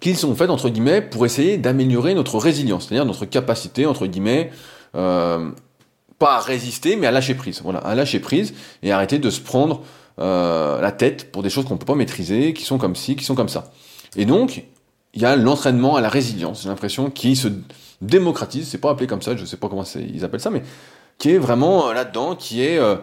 qui 0.00 0.14
sont 0.14 0.34
faites 0.34 0.48
entre 0.48 0.70
guillemets 0.70 1.02
pour 1.02 1.26
essayer 1.26 1.58
d'améliorer 1.58 2.14
notre 2.14 2.38
résilience, 2.38 2.86
c'est-à-dire 2.88 3.04
notre 3.04 3.26
capacité 3.26 3.84
entre 3.84 4.06
guillemets 4.06 4.50
pas 4.92 6.34
à 6.34 6.40
résister, 6.40 6.96
mais 6.96 7.06
à 7.06 7.10
lâcher 7.10 7.34
prise. 7.34 7.60
Voilà, 7.62 7.80
à 7.80 7.94
lâcher 7.94 8.20
prise 8.20 8.54
et 8.82 8.90
arrêter 8.90 9.18
de 9.18 9.28
se 9.28 9.40
prendre 9.42 9.82
la 10.16 10.92
tête 10.92 11.30
pour 11.30 11.42
des 11.42 11.50
choses 11.50 11.66
qu'on 11.66 11.76
peut 11.76 11.84
pas 11.84 11.94
maîtriser, 11.94 12.54
qui 12.54 12.64
sont 12.64 12.78
comme 12.78 12.96
ci, 12.96 13.16
qui 13.16 13.24
sont 13.24 13.34
comme 13.34 13.50
ça. 13.50 13.70
Et 14.16 14.24
donc, 14.24 14.64
il 15.18 15.22
y 15.22 15.24
a 15.24 15.34
l'entraînement 15.34 15.96
à 15.96 16.00
la 16.00 16.08
résilience, 16.08 16.62
j'ai 16.62 16.68
l'impression, 16.68 17.10
qui 17.10 17.34
se 17.34 17.48
démocratise, 18.00 18.68
c'est 18.68 18.78
pas 18.78 18.90
appelé 18.90 19.08
comme 19.08 19.20
ça, 19.20 19.34
je 19.34 19.44
sais 19.44 19.56
pas 19.56 19.68
comment 19.68 19.82
ils 19.96 20.24
appellent 20.24 20.38
ça, 20.38 20.50
mais 20.50 20.62
qui 21.18 21.32
est 21.32 21.38
vraiment 21.38 21.88
euh, 21.88 21.92
là-dedans, 21.92 22.36
qui 22.36 22.62
est, 22.62 22.78
euh, 22.78 22.94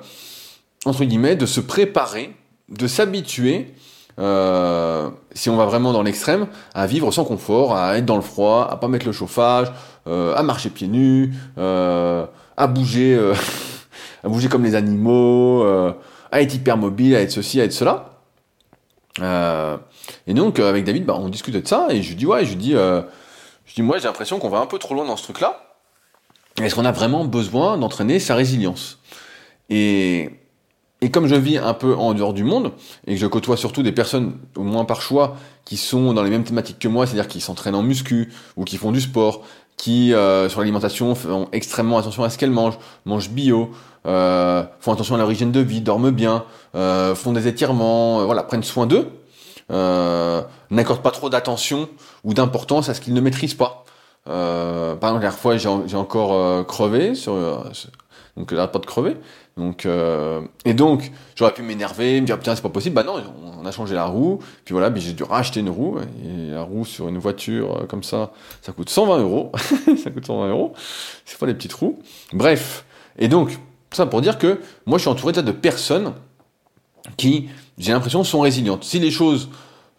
entre 0.86 1.04
guillemets, 1.04 1.36
de 1.36 1.46
se 1.46 1.60
préparer, 1.60 2.34
de 2.70 2.88
s'habituer, 2.88 3.74
euh, 4.18 5.10
si 5.34 5.50
on 5.50 5.58
va 5.58 5.66
vraiment 5.66 5.92
dans 5.92 6.04
l'extrême, 6.04 6.48
à 6.74 6.88
vivre 6.88 7.12
sans 7.12 7.26
confort, 7.26 7.76
à 7.76 7.98
être 7.98 8.06
dans 8.06 8.16
le 8.16 8.22
froid, 8.22 8.66
à 8.72 8.78
pas 8.78 8.88
mettre 8.88 9.06
le 9.06 9.12
chauffage, 9.12 9.68
à 10.06 10.42
marcher 10.42 10.70
pieds 10.70 10.88
nus, 10.88 11.34
à 11.58 12.68
bouger, 12.68 13.20
à 14.24 14.30
bouger 14.30 14.48
comme 14.48 14.64
les 14.64 14.76
animaux, 14.76 15.66
à 16.32 16.42
être 16.42 16.56
hyper 16.56 16.78
mobile, 16.78 17.14
à 17.14 17.22
être 17.22 17.32
ceci, 17.32 17.60
à 17.60 17.66
être 17.66 17.74
cela. 17.74 18.22
Et 20.28 20.34
donc, 20.34 20.60
euh, 20.60 20.70
avec 20.70 20.84
David, 20.84 21.06
bah, 21.06 21.16
on 21.18 21.30
discutait 21.30 21.62
de 21.62 21.68
ça, 21.68 21.88
et 21.90 22.02
je 22.02 22.10
lui 22.10 22.16
dis, 22.16 22.26
ouais, 22.26 22.46
je 22.46 22.50
lui 22.50 22.58
dis, 22.58 22.76
euh, 22.76 23.02
je 23.66 23.76
dis, 23.76 23.82
moi, 23.82 23.98
j'ai 23.98 24.06
l'impression 24.06 24.40
qu'on 24.40 24.50
va 24.50 24.60
un 24.60 24.66
peu 24.66 24.78
trop 24.80 24.94
loin 24.94 25.06
dans 25.06 25.18
ce 25.18 25.24
truc-là. 25.24 25.62
Est-ce 26.62 26.76
qu'on 26.76 26.86
a 26.86 26.92
vraiment 26.92 27.26
besoin 27.26 27.78
d'entraîner 27.78 28.20
sa 28.20 28.36
résilience? 28.36 29.00
Et, 29.70 30.30
et 31.02 31.12
comme 31.12 31.28
je 31.28 31.36
vis 31.36 31.58
un 31.58 31.74
peu 31.74 31.96
en 31.96 32.14
dehors 32.14 32.34
du 32.34 32.44
monde, 32.44 32.72
et 33.08 33.16
que 33.16 33.20
je 33.20 33.28
côtoie 33.28 33.58
surtout 33.58 33.84
des 33.84 33.92
personnes, 33.92 34.38
au 34.56 34.64
moins 34.64 34.86
par 34.86 35.02
choix, 35.02 35.36
qui 35.66 35.78
sont 35.78 36.14
dans 36.14 36.24
les 36.24 36.30
mêmes 36.30 36.44
thématiques 36.44 36.80
que 36.80 36.88
moi, 36.88 37.06
c'est-à-dire 37.06 37.28
qui 37.28 37.42
s'entraînent 37.42 37.76
en 37.76 37.84
muscu, 37.84 38.32
ou 38.56 38.64
qui 38.64 38.78
font 38.78 38.92
du 38.92 39.02
sport, 39.02 39.42
qui, 39.76 40.14
euh, 40.14 40.48
sur 40.48 40.62
l'alimentation, 40.62 41.14
font 41.16 41.50
extrêmement 41.52 41.98
attention 41.98 42.24
à 42.24 42.30
ce 42.30 42.38
qu'elles 42.38 42.52
mangent, 42.52 42.80
mangent 43.04 43.30
bio, 43.30 43.72
font 44.06 44.94
attention 44.94 45.16
à 45.16 45.18
leur 45.18 45.32
hygiène 45.32 45.52
de 45.52 45.60
vie, 45.60 45.82
dorment 45.82 46.12
bien, 46.12 46.46
font 46.74 47.34
des 47.34 47.48
étirements, 47.48 48.24
voilà, 48.24 48.44
prennent 48.44 48.64
soin 48.64 48.86
d'eux, 48.86 49.10
euh, 49.72 50.42
n'accorde 50.70 51.02
pas 51.02 51.12
trop 51.12 51.30
d'attention 51.30 51.90
ou 52.24 52.34
d'importance 52.34 52.90
à 52.90 52.94
ce 52.94 53.02
qu'il 53.02 53.14
ne 53.14 53.22
maîtrise 53.22 53.54
pas. 53.54 53.86
Euh, 54.28 54.96
par 54.96 55.10
exemple, 55.10 55.24
la 55.24 55.30
dernière 55.30 55.40
fois, 55.40 55.58
j'ai 55.58 55.98
encore 55.98 56.34
euh, 56.34 56.64
crevé, 56.64 57.16
sur, 57.16 57.34
euh, 57.34 57.58
donc 58.38 58.54
j'arrête 58.54 58.72
pas 58.72 58.80
de 58.80 58.86
crever. 58.86 59.18
Donc, 59.58 59.88
et 60.66 60.74
donc, 60.74 61.14
j'aurais 61.36 61.54
pu 61.54 61.62
m'énerver, 61.62 62.20
me 62.20 62.26
dire 62.26 62.38
putain 62.38 62.56
c'est 62.56 62.62
pas 62.62 62.68
possible. 62.68 62.94
Bah 62.94 63.04
non, 63.04 63.24
on 63.58 63.66
a 63.66 63.72
changé 63.72 63.96
la 63.96 64.04
roue. 64.04 64.40
Puis 64.66 64.74
voilà, 64.74 64.94
j'ai 64.94 65.14
dû 65.14 65.24
racheter 65.24 65.62
une 65.62 65.70
roue. 65.70 65.98
Et 66.26 66.52
la 66.52 66.64
roue 66.64 66.84
sur 66.84 67.08
une 67.08 67.20
voiture 67.20 67.86
comme 67.88 68.04
ça, 68.04 68.34
ça 68.62 68.74
coûte 68.74 68.90
120 68.90 69.20
euros. 69.20 69.54
ça 70.04 70.12
coûte 70.12 70.26
120 70.26 70.50
euros. 70.50 70.74
C'est 71.24 71.40
pas 71.40 71.46
des 71.46 71.54
petites 71.54 71.72
roues. 71.72 72.00
Bref. 72.34 72.84
Et 73.18 73.30
donc, 73.30 73.58
ça 73.92 74.06
pour 74.06 74.20
dire 74.20 74.38
que 74.38 74.60
moi 74.86 74.98
je 74.98 75.04
suis 75.04 75.10
entouré 75.10 75.32
de 75.32 75.52
personnes 75.54 76.12
qui 77.16 77.48
j'ai 77.78 77.92
l'impression, 77.92 78.24
sont 78.24 78.42
résilientes. 78.42 78.84
Si 78.84 79.00
les 79.00 79.12
choses 79.12 79.50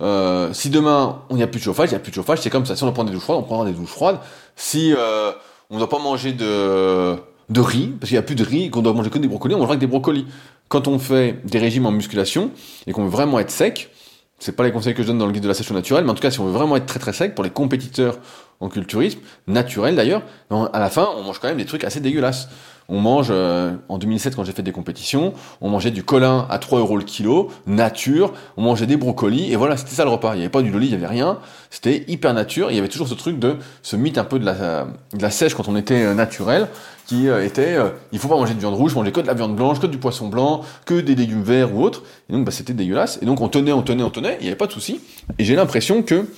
euh, 0.02 0.52
si 0.52 0.68
demain 0.68 1.22
on 1.30 1.36
n'y 1.36 1.42
a 1.42 1.46
plus 1.46 1.58
de 1.58 1.64
chauffage, 1.64 1.90
il 1.90 1.94
n'y 1.94 1.96
a 1.96 2.00
plus 2.00 2.10
de 2.10 2.16
chauffage, 2.16 2.40
c'est 2.40 2.50
comme 2.50 2.66
ça. 2.66 2.76
Si 2.76 2.84
on 2.84 2.92
prendre 2.92 3.08
des 3.08 3.14
douches 3.14 3.24
froides, 3.24 3.38
on 3.38 3.42
prendra 3.42 3.64
des 3.64 3.72
douches 3.72 3.88
froides. 3.88 4.18
Si 4.54 4.92
euh, 4.92 5.32
on 5.70 5.74
ne 5.74 5.78
doit 5.78 5.88
pas 5.88 5.98
manger 5.98 6.32
de, 6.32 7.16
de 7.48 7.60
riz, 7.60 7.88
parce 7.98 8.08
qu'il 8.08 8.16
n'y 8.16 8.18
a 8.18 8.22
plus 8.22 8.34
de 8.34 8.44
riz, 8.44 8.70
qu'on 8.70 8.82
doit 8.82 8.92
manger 8.92 9.10
que 9.10 9.18
des 9.18 9.28
brocolis, 9.28 9.54
on 9.54 9.58
mangera 9.58 9.76
que 9.76 9.80
des 9.80 9.86
brocolis. 9.86 10.26
Quand 10.68 10.88
on 10.88 10.98
fait 10.98 11.40
des 11.44 11.58
régimes 11.58 11.86
en 11.86 11.92
musculation 11.92 12.50
et 12.86 12.92
qu'on 12.92 13.04
veut 13.04 13.10
vraiment 13.10 13.38
être 13.38 13.50
sec, 13.50 13.90
c'est 14.38 14.54
pas 14.54 14.64
les 14.64 14.72
conseils 14.72 14.94
que 14.94 15.02
je 15.02 15.06
donne 15.06 15.18
dans 15.18 15.26
le 15.26 15.32
guide 15.32 15.44
de 15.44 15.48
la 15.48 15.54
sèche 15.54 15.70
naturelle, 15.70 16.04
mais 16.04 16.10
en 16.10 16.14
tout 16.14 16.20
cas, 16.20 16.30
si 16.30 16.40
on 16.40 16.44
veut 16.44 16.52
vraiment 16.52 16.76
être 16.76 16.86
très 16.86 16.98
très 16.98 17.12
sec, 17.12 17.34
pour 17.34 17.44
les 17.44 17.50
compétiteurs 17.50 18.18
en 18.60 18.68
culturisme, 18.68 19.20
naturel 19.46 19.96
d'ailleurs, 19.96 20.22
à 20.50 20.78
la 20.78 20.90
fin, 20.90 21.08
on 21.16 21.22
mange 21.22 21.38
quand 21.38 21.48
même 21.48 21.56
des 21.56 21.64
trucs 21.64 21.84
assez 21.84 22.00
dégueulasses. 22.00 22.48
On 22.89 23.01
mange, 23.01 23.28
euh, 23.30 23.74
en 23.89 23.99
2007 23.99 24.37
quand 24.37 24.45
j'ai 24.45 24.53
fait 24.53 24.62
des 24.62 24.72
compétitions, 24.72 25.34
on 25.61 25.70
mangeait 25.70 25.91
du 25.91 26.05
colin 26.05 26.47
à 26.49 26.59
3 26.59 26.78
euros 26.78 26.97
le 26.97 27.03
kilo, 27.03 27.51
nature, 27.66 28.32
on 28.57 28.62
mangeait 28.62 28.87
des 28.87 28.97
brocolis, 28.97 29.53
et 29.53 29.57
voilà, 29.57 29.76
c'était 29.76 29.95
ça 29.95 30.05
le 30.05 30.11
repas. 30.11 30.34
Il 30.34 30.39
n'y 30.39 30.43
avait 30.43 30.51
pas 30.51 30.62
du 30.62 30.70
loli, 30.70 30.87
il 30.87 30.91
n'y 30.91 30.95
avait 30.95 31.09
rien, 31.09 31.39
c'était 31.70 32.05
hyper 32.07 32.32
nature, 32.32 32.70
il 32.70 32.76
y 32.76 32.78
avait 32.78 32.89
toujours 32.89 33.09
ce 33.09 33.14
truc 33.14 33.41
de, 33.41 33.57
ce 33.82 33.97
mythe 33.97 34.18
un 34.18 34.24
peu 34.24 34.39
de 34.39 34.45
la, 34.45 34.87
de 35.12 35.28
sèche 35.28 35.55
quand 35.55 35.68
on 35.68 35.76
était 35.76 36.05
euh, 36.05 36.14
naturel, 36.14 36.68
qui 37.07 37.28
euh, 37.28 37.45
était, 37.45 37.76
il 38.12 38.18
faut 38.20 38.28
pas 38.28 38.37
manger 38.37 38.55
de 38.55 38.61
viande 38.61 38.74
rouge, 38.74 38.95
manger 38.95 39.11
que 39.11 39.20
de 39.20 39.26
la 39.26 39.34
viande 39.34 39.57
blanche, 39.57 39.80
que 39.80 39.87
du 39.87 39.99
poisson 39.99 40.28
blanc, 40.28 40.62
que 40.84 41.01
des 41.01 41.16
légumes 41.16 41.43
verts 41.43 41.74
ou 41.74 41.82
autres, 41.82 42.05
et 42.30 42.32
donc 42.32 42.45
bah, 42.45 42.53
c'était 42.53 42.72
dégueulasse, 42.72 43.18
et 43.20 43.26
donc 43.26 43.41
on 43.41 43.49
tenait, 43.49 43.72
on 43.72 43.82
tenait, 43.82 44.05
on 44.05 44.11
tenait, 44.11 44.37
il 44.41 44.43
n'y 44.43 44.49
avait 44.49 44.57
pas 44.57 44.68
de 44.68 44.72
souci, 44.72 45.01
et 45.39 45.45
j'ai 45.45 45.57
l'impression 45.57 46.03
que, 46.03 46.28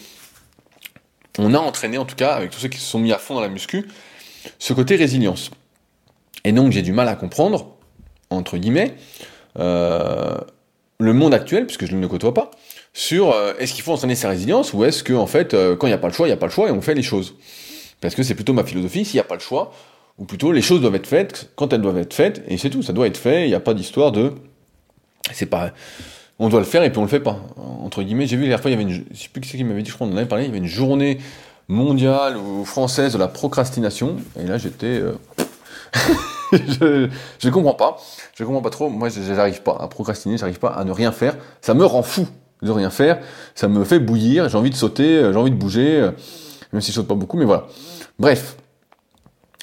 on 1.38 1.52
a 1.54 1.58
entraîné, 1.58 1.98
en 1.98 2.04
tout 2.04 2.16
cas, 2.16 2.32
avec 2.32 2.50
tous 2.50 2.58
ceux 2.58 2.68
qui 2.68 2.78
se 2.78 2.86
sont 2.86 2.98
mis 2.98 3.12
à 3.12 3.18
fond 3.18 3.34
dans 3.34 3.40
la 3.40 3.48
muscu, 3.48 3.86
ce 4.58 4.72
côté 4.72 4.96
résilience. 4.96 5.50
Et 6.48 6.52
donc 6.52 6.72
j'ai 6.72 6.80
du 6.80 6.92
mal 6.92 7.08
à 7.08 7.14
comprendre, 7.14 7.76
entre 8.30 8.56
guillemets, 8.56 8.94
euh, 9.58 10.38
le 10.98 11.12
monde 11.12 11.34
actuel, 11.34 11.66
puisque 11.66 11.84
je 11.84 11.94
ne 11.94 12.00
le 12.00 12.08
côtoie 12.08 12.32
pas, 12.32 12.50
sur 12.94 13.32
euh, 13.32 13.52
est-ce 13.58 13.74
qu'il 13.74 13.84
faut 13.84 13.92
entraîner 13.92 14.14
sa 14.14 14.30
résilience 14.30 14.72
ou 14.72 14.82
est-ce 14.82 15.04
que 15.04 15.12
en 15.12 15.26
fait, 15.26 15.52
euh, 15.52 15.76
quand 15.76 15.86
il 15.86 15.90
n'y 15.90 15.94
a 15.94 15.98
pas 15.98 16.08
le 16.08 16.14
choix, 16.14 16.26
il 16.26 16.30
n'y 16.30 16.34
a 16.34 16.38
pas 16.38 16.46
le 16.46 16.52
choix 16.52 16.70
et 16.70 16.70
on 16.70 16.80
fait 16.80 16.94
les 16.94 17.02
choses? 17.02 17.34
Parce 18.00 18.14
que 18.14 18.22
c'est 18.22 18.34
plutôt 18.34 18.54
ma 18.54 18.64
philosophie, 18.64 19.04
s'il 19.04 19.16
n'y 19.16 19.20
a 19.20 19.24
pas 19.24 19.34
le 19.34 19.42
choix, 19.42 19.74
ou 20.16 20.24
plutôt 20.24 20.50
les 20.50 20.62
choses 20.62 20.80
doivent 20.80 20.94
être 20.94 21.06
faites 21.06 21.50
quand 21.54 21.70
elles 21.74 21.82
doivent 21.82 21.98
être 21.98 22.14
faites, 22.14 22.42
et 22.48 22.56
c'est 22.56 22.70
tout, 22.70 22.82
ça 22.82 22.94
doit 22.94 23.06
être 23.06 23.18
fait, 23.18 23.44
il 23.44 23.48
n'y 23.48 23.54
a 23.54 23.60
pas 23.60 23.74
d'histoire 23.74 24.10
de... 24.10 24.32
C'est 25.34 25.44
pas... 25.44 25.72
On 26.38 26.48
doit 26.48 26.60
le 26.60 26.66
faire 26.66 26.82
et 26.82 26.88
puis 26.88 26.98
on 26.98 27.02
le 27.02 27.08
fait 27.08 27.20
pas. 27.20 27.42
Entre 27.58 28.02
guillemets, 28.02 28.26
j'ai 28.26 28.36
vu 28.36 28.44
la 28.44 28.48
dernière 28.56 28.62
fois, 28.62 28.70
il 28.70 28.80
y 28.80 28.82
avait 28.82 28.90
une... 28.90 29.04
Je 29.12 29.20
sais 29.20 29.28
plus 29.30 29.42
qui 29.42 29.50
c'est 29.50 29.58
qui 29.58 29.64
m'avait 29.64 29.82
dit, 29.82 29.90
je 29.90 29.94
crois, 29.94 30.06
on 30.06 30.12
en 30.14 30.16
avait 30.16 30.24
parlé, 30.24 30.44
il 30.44 30.46
y 30.46 30.50
avait 30.50 30.60
une 30.60 30.64
journée 30.64 31.18
mondiale 31.68 32.38
ou 32.38 32.64
française 32.64 33.12
de 33.12 33.18
la 33.18 33.28
procrastination, 33.28 34.16
et 34.40 34.44
là 34.44 34.56
j'étais... 34.56 35.02
je, 36.52 37.08
je 37.38 37.50
comprends 37.50 37.74
pas. 37.74 37.98
Je 38.34 38.44
comprends 38.44 38.62
pas 38.62 38.70
trop. 38.70 38.88
Moi, 38.88 39.08
j'arrive 39.08 39.62
pas 39.62 39.76
à 39.80 39.88
procrastiner, 39.88 40.38
j'arrive 40.38 40.58
pas 40.58 40.70
à 40.70 40.84
ne 40.84 40.92
rien 40.92 41.12
faire. 41.12 41.36
Ça 41.60 41.74
me 41.74 41.84
rend 41.84 42.02
fou 42.02 42.26
de 42.62 42.70
rien 42.70 42.90
faire. 42.90 43.20
Ça 43.54 43.68
me 43.68 43.84
fait 43.84 43.98
bouillir. 43.98 44.48
J'ai 44.48 44.58
envie 44.58 44.70
de 44.70 44.76
sauter, 44.76 45.18
euh, 45.18 45.32
j'ai 45.32 45.38
envie 45.38 45.50
de 45.50 45.56
bouger, 45.56 46.00
euh, 46.00 46.10
même 46.72 46.82
si 46.82 46.90
je 46.90 46.96
saute 46.96 47.08
pas 47.08 47.14
beaucoup, 47.14 47.36
mais 47.36 47.44
voilà. 47.44 47.66
Bref. 48.18 48.56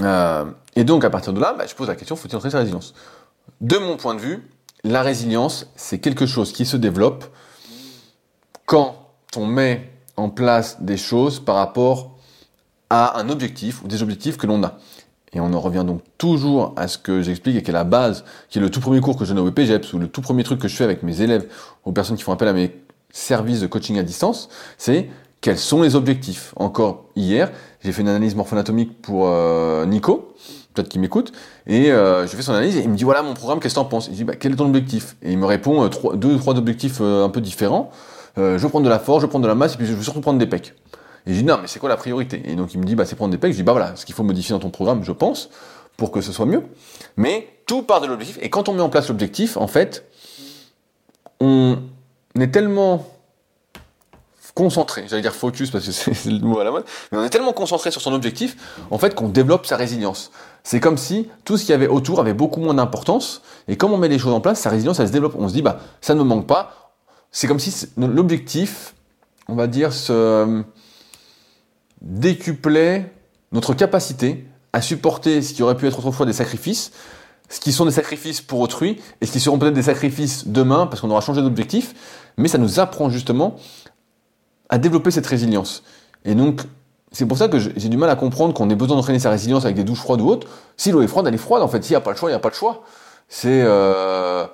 Euh, 0.01 0.45
et 0.75 0.83
donc, 0.83 1.03
à 1.03 1.09
partir 1.09 1.33
de 1.33 1.39
là, 1.39 1.53
bah, 1.57 1.65
je 1.67 1.75
pose 1.75 1.87
la 1.87 1.95
question 1.95 2.15
faut-il 2.15 2.35
entraîner 2.35 2.51
sa 2.51 2.59
résilience? 2.59 2.93
De 3.61 3.77
mon 3.77 3.97
point 3.97 4.15
de 4.15 4.19
vue, 4.19 4.47
la 4.83 5.01
résilience, 5.01 5.67
c'est 5.75 5.99
quelque 5.99 6.25
chose 6.25 6.51
qui 6.51 6.65
se 6.65 6.77
développe 6.77 7.25
quand 8.65 8.95
on 9.35 9.45
met 9.45 9.91
en 10.17 10.29
place 10.29 10.81
des 10.81 10.97
choses 10.97 11.39
par 11.39 11.55
rapport 11.55 12.17
à 12.89 13.19
un 13.19 13.29
objectif 13.29 13.83
ou 13.83 13.87
des 13.87 14.03
objectifs 14.03 14.37
que 14.37 14.47
l'on 14.47 14.63
a. 14.63 14.77
Et 15.35 15.41
on 15.41 15.53
en 15.53 15.59
revient 15.59 15.83
donc 15.85 16.01
toujours 16.17 16.73
à 16.77 16.87
ce 16.87 16.97
que 16.97 17.21
j'explique 17.21 17.57
et 17.57 17.61
qui 17.61 17.69
est 17.69 17.73
la 17.73 17.83
base, 17.83 18.23
qui 18.49 18.57
est 18.57 18.61
le 18.61 18.71
tout 18.71 18.79
premier 18.79 19.01
cours 19.01 19.17
que 19.17 19.25
je 19.25 19.33
donne 19.33 19.45
au 19.45 19.49
EPGEPS 19.49 19.93
ou 19.93 19.99
le 19.99 20.07
tout 20.07 20.21
premier 20.21 20.43
truc 20.43 20.59
que 20.59 20.69
je 20.69 20.75
fais 20.75 20.85
avec 20.85 21.03
mes 21.03 21.21
élèves, 21.21 21.45
aux 21.83 21.91
personnes 21.91 22.15
qui 22.15 22.23
font 22.23 22.31
appel 22.31 22.47
à 22.47 22.53
mes 22.53 22.73
services 23.11 23.59
de 23.59 23.67
coaching 23.67 23.99
à 23.99 24.03
distance, 24.03 24.49
c'est 24.77 25.09
quels 25.41 25.57
sont 25.57 25.81
les 25.81 25.95
objectifs. 25.95 26.53
Encore 26.55 27.05
hier, 27.17 27.51
j'ai 27.83 27.91
fait 27.91 28.01
une 28.01 28.07
analyse 28.07 28.33
morpho-anatomique 28.33 29.01
pour 29.01 29.27
euh, 29.27 29.85
Nico, 29.85 30.33
peut-être 30.73 30.87
qu'il 30.89 31.01
m'écoute, 31.01 31.33
et 31.67 31.91
euh, 31.91 32.25
je 32.25 32.35
fais 32.35 32.41
son 32.41 32.53
analyse 32.53 32.77
et 32.77 32.81
il 32.81 32.89
me 32.89 32.95
dit 32.95 33.03
voilà 33.03 33.21
mon 33.21 33.33
programme, 33.33 33.59
qu'est-ce 33.59 33.75
que 33.75 33.79
t'en 33.79 33.85
penses? 33.85 34.07
Il 34.07 34.15
dit 34.15 34.23
bah, 34.23 34.35
quel 34.39 34.53
est 34.53 34.55
ton 34.55 34.65
objectif? 34.65 35.17
Et 35.21 35.33
il 35.33 35.37
me 35.37 35.45
répond 35.45 35.83
euh, 35.83 36.15
deux 36.15 36.35
ou 36.35 36.37
trois 36.37 36.55
objectifs 36.55 37.01
un 37.01 37.29
peu 37.29 37.41
différents. 37.41 37.91
je 38.37 38.57
veux 38.57 38.69
prendre 38.69 38.85
de 38.85 38.89
la 38.89 38.99
force, 38.99 39.19
je 39.19 39.25
veux 39.25 39.29
prendre 39.29 39.43
de 39.43 39.49
la 39.49 39.55
masse 39.55 39.73
et 39.73 39.77
puis 39.77 39.85
je 39.85 39.93
veux 39.93 40.03
surtout 40.03 40.21
prendre 40.21 40.39
des 40.39 40.47
pecs. 40.47 40.73
Et 41.27 41.33
je 41.33 41.39
dis 41.39 41.43
non, 41.43 41.57
mais 41.61 41.67
c'est 41.67 41.79
quoi 41.79 41.89
la 41.89 41.97
priorité? 41.97 42.41
Et 42.45 42.55
donc 42.55 42.73
il 42.73 42.79
me 42.79 42.85
dit 42.85 42.95
bah 42.95 43.05
c'est 43.05 43.15
prendre 43.15 43.31
des 43.31 43.37
pecs. 43.37 43.51
Je 43.51 43.57
dis 43.57 43.63
bah 43.63 43.71
voilà, 43.71 43.95
ce 43.95 44.05
qu'il 44.05 44.15
faut 44.15 44.23
modifier 44.23 44.53
dans 44.53 44.59
ton 44.59 44.69
programme, 44.69 45.03
je 45.03 45.11
pense, 45.11 45.49
pour 45.97 46.11
que 46.11 46.21
ce 46.21 46.31
soit 46.31 46.45
mieux. 46.45 46.63
Mais 47.17 47.47
tout 47.65 47.81
part 47.81 48.01
de 48.01 48.07
l'objectif. 48.07 48.37
Et 48.41 48.49
quand 48.49 48.69
on 48.69 48.73
met 48.73 48.81
en 48.81 48.89
place 48.89 49.07
l'objectif, 49.07 49.57
en 49.57 49.67
fait, 49.67 50.05
on 51.39 51.77
est 52.39 52.51
tellement 52.51 53.07
concentré, 54.53 55.03
j'allais 55.09 55.21
dire 55.21 55.35
focus 55.35 55.69
parce 55.69 55.85
que 55.85 55.91
c'est 55.91 56.29
le 56.29 56.39
mot 56.39 56.59
à 56.59 56.63
la 56.63 56.71
mode, 56.71 56.85
mais 57.11 57.17
on 57.17 57.23
est 57.25 57.29
tellement 57.29 57.51
concentré 57.51 57.91
sur 57.91 57.99
son 58.01 58.13
objectif, 58.13 58.55
en 58.89 58.97
fait, 58.97 59.13
qu'on 59.13 59.27
développe 59.27 59.65
sa 59.65 59.75
résilience. 59.75 60.31
C'est 60.63 60.79
comme 60.79 60.97
si 60.97 61.27
tout 61.43 61.57
ce 61.57 61.65
qu'il 61.65 61.71
y 61.71 61.75
avait 61.75 61.89
autour 61.89 62.21
avait 62.21 62.33
beaucoup 62.33 62.61
moins 62.61 62.73
d'importance, 62.73 63.41
et 63.67 63.75
comme 63.75 63.91
on 63.91 63.97
met 63.97 64.07
les 64.07 64.17
choses 64.17 64.31
en 64.31 64.39
place, 64.39 64.61
sa 64.61 64.69
résilience, 64.69 64.99
elle 64.99 65.07
se 65.07 65.11
développe. 65.11 65.35
On 65.37 65.49
se 65.49 65.53
dit, 65.53 65.61
bah, 65.61 65.79
ça 65.99 66.13
ne 66.13 66.19
me 66.19 66.23
manque 66.23 66.47
pas. 66.47 66.93
C'est 67.31 67.47
comme 67.47 67.59
si 67.59 67.87
l'objectif, 67.97 68.95
on 69.49 69.55
va 69.55 69.67
dire, 69.67 69.91
se, 69.91 70.63
décuplait 72.05 73.11
notre 73.51 73.73
capacité 73.73 74.45
à 74.73 74.81
supporter 74.81 75.41
ce 75.41 75.53
qui 75.53 75.63
aurait 75.63 75.75
pu 75.75 75.87
être 75.87 75.97
autrefois 75.97 76.25
des 76.25 76.33
sacrifices, 76.33 76.91
ce 77.49 77.59
qui 77.59 77.71
sont 77.71 77.85
des 77.85 77.91
sacrifices 77.91 78.41
pour 78.41 78.59
autrui, 78.59 79.01
et 79.21 79.25
ce 79.25 79.31
qui 79.31 79.39
seront 79.39 79.57
peut-être 79.57 79.73
des 79.73 79.83
sacrifices 79.83 80.47
demain, 80.47 80.87
parce 80.87 81.01
qu'on 81.01 81.09
aura 81.09 81.21
changé 81.21 81.41
d'objectif, 81.41 81.93
mais 82.37 82.47
ça 82.47 82.57
nous 82.57 82.79
apprend 82.79 83.09
justement 83.09 83.55
à 84.69 84.77
développer 84.77 85.11
cette 85.11 85.27
résilience. 85.27 85.83
Et 86.25 86.35
donc, 86.35 86.61
c'est 87.11 87.25
pour 87.25 87.37
ça 87.37 87.47
que 87.47 87.59
j'ai 87.59 87.89
du 87.89 87.97
mal 87.97 88.09
à 88.09 88.15
comprendre 88.15 88.53
qu'on 88.53 88.69
ait 88.69 88.75
besoin 88.75 88.97
d'entraîner 88.97 89.19
sa 89.19 89.29
résilience 89.29 89.63
avec 89.63 89.77
des 89.77 89.83
douches 89.83 89.99
froides 89.99 90.21
ou 90.21 90.27
autres. 90.27 90.47
Si 90.75 90.91
l'eau 90.91 91.01
est 91.01 91.07
froide, 91.07 91.27
elle 91.27 91.33
est 91.35 91.37
froide, 91.37 91.63
en 91.63 91.67
fait. 91.67 91.83
S'il 91.83 91.93
n'y 91.93 91.97
a 91.97 92.01
pas 92.01 92.11
le 92.11 92.17
choix, 92.17 92.29
il 92.29 92.33
n'y 92.33 92.37
a 92.37 92.39
pas 92.39 92.49
le 92.49 92.55
choix. 92.55 92.83
C'est... 93.29 93.61
Euh... 93.63 94.45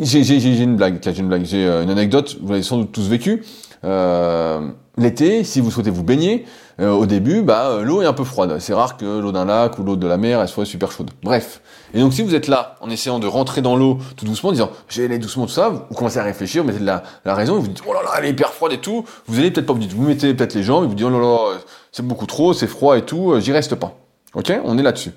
J'ai 0.00 0.62
une 0.62 0.76
blague, 0.76 0.98
j'ai 1.02 1.18
une 1.18 1.28
blague, 1.28 1.44
j'ai 1.44 1.66
euh, 1.66 1.82
une 1.82 1.90
anecdote, 1.90 2.38
vous 2.40 2.50
l'avez 2.50 2.62
sans 2.62 2.78
doute 2.78 2.92
tous 2.92 3.08
vécu. 3.08 3.44
Euh, 3.84 4.70
L'été, 4.98 5.44
si 5.44 5.60
vous 5.60 5.70
souhaitez 5.70 5.90
vous 5.90 6.04
baigner, 6.04 6.46
euh, 6.80 6.90
au 6.90 7.04
début, 7.04 7.42
bah, 7.42 7.66
euh, 7.66 7.82
l'eau 7.82 8.00
est 8.00 8.06
un 8.06 8.14
peu 8.14 8.24
froide. 8.24 8.56
C'est 8.60 8.72
rare 8.72 8.96
que 8.96 9.04
l'eau 9.04 9.30
d'un 9.30 9.44
lac 9.44 9.78
ou 9.78 9.82
l'eau 9.82 9.94
de 9.94 10.06
la 10.06 10.16
mer, 10.16 10.40
elle 10.40 10.48
soit 10.48 10.64
super 10.64 10.90
chaude. 10.90 11.10
Bref. 11.22 11.60
Et 11.92 12.00
donc, 12.00 12.14
si 12.14 12.22
vous 12.22 12.34
êtes 12.34 12.48
là, 12.48 12.76
en 12.80 12.88
essayant 12.88 13.18
de 13.18 13.26
rentrer 13.26 13.60
dans 13.60 13.76
l'eau 13.76 13.98
tout 14.16 14.24
doucement, 14.24 14.48
en 14.48 14.52
disant, 14.52 14.70
j'ai 14.88 15.04
aller 15.04 15.18
doucement, 15.18 15.44
tout 15.44 15.52
ça, 15.52 15.68
vous 15.68 15.94
commencez 15.94 16.18
à 16.18 16.22
réfléchir, 16.22 16.62
vous 16.62 16.68
mettez 16.68 16.80
de 16.80 16.86
la, 16.86 17.02
raison, 17.26 17.58
vous 17.58 17.68
dites, 17.68 17.82
oh 17.86 17.92
là 17.92 18.02
là, 18.02 18.10
elle 18.18 18.24
est 18.24 18.30
hyper 18.30 18.54
froide 18.54 18.72
et 18.72 18.78
tout. 18.78 19.04
Vous 19.26 19.38
allez 19.38 19.50
peut-être 19.50 19.66
pas 19.66 19.74
vous 19.74 19.80
dites, 19.80 19.92
vous 19.92 20.02
mettez 20.02 20.32
peut-être 20.32 20.54
les 20.54 20.62
jambes, 20.62 20.84
et 20.84 20.86
vous 20.86 20.94
dites, 20.94 21.06
oh 21.06 21.10
là 21.10 21.18
là, 21.18 21.58
c'est 21.92 22.04
beaucoup 22.04 22.26
trop, 22.26 22.54
c'est 22.54 22.66
froid 22.66 22.96
et 22.96 23.02
tout, 23.02 23.32
euh, 23.32 23.40
j'y 23.40 23.52
reste 23.52 23.74
pas. 23.74 23.98
Ok? 24.32 24.50
On 24.64 24.78
est 24.78 24.82
là-dessus. 24.82 25.12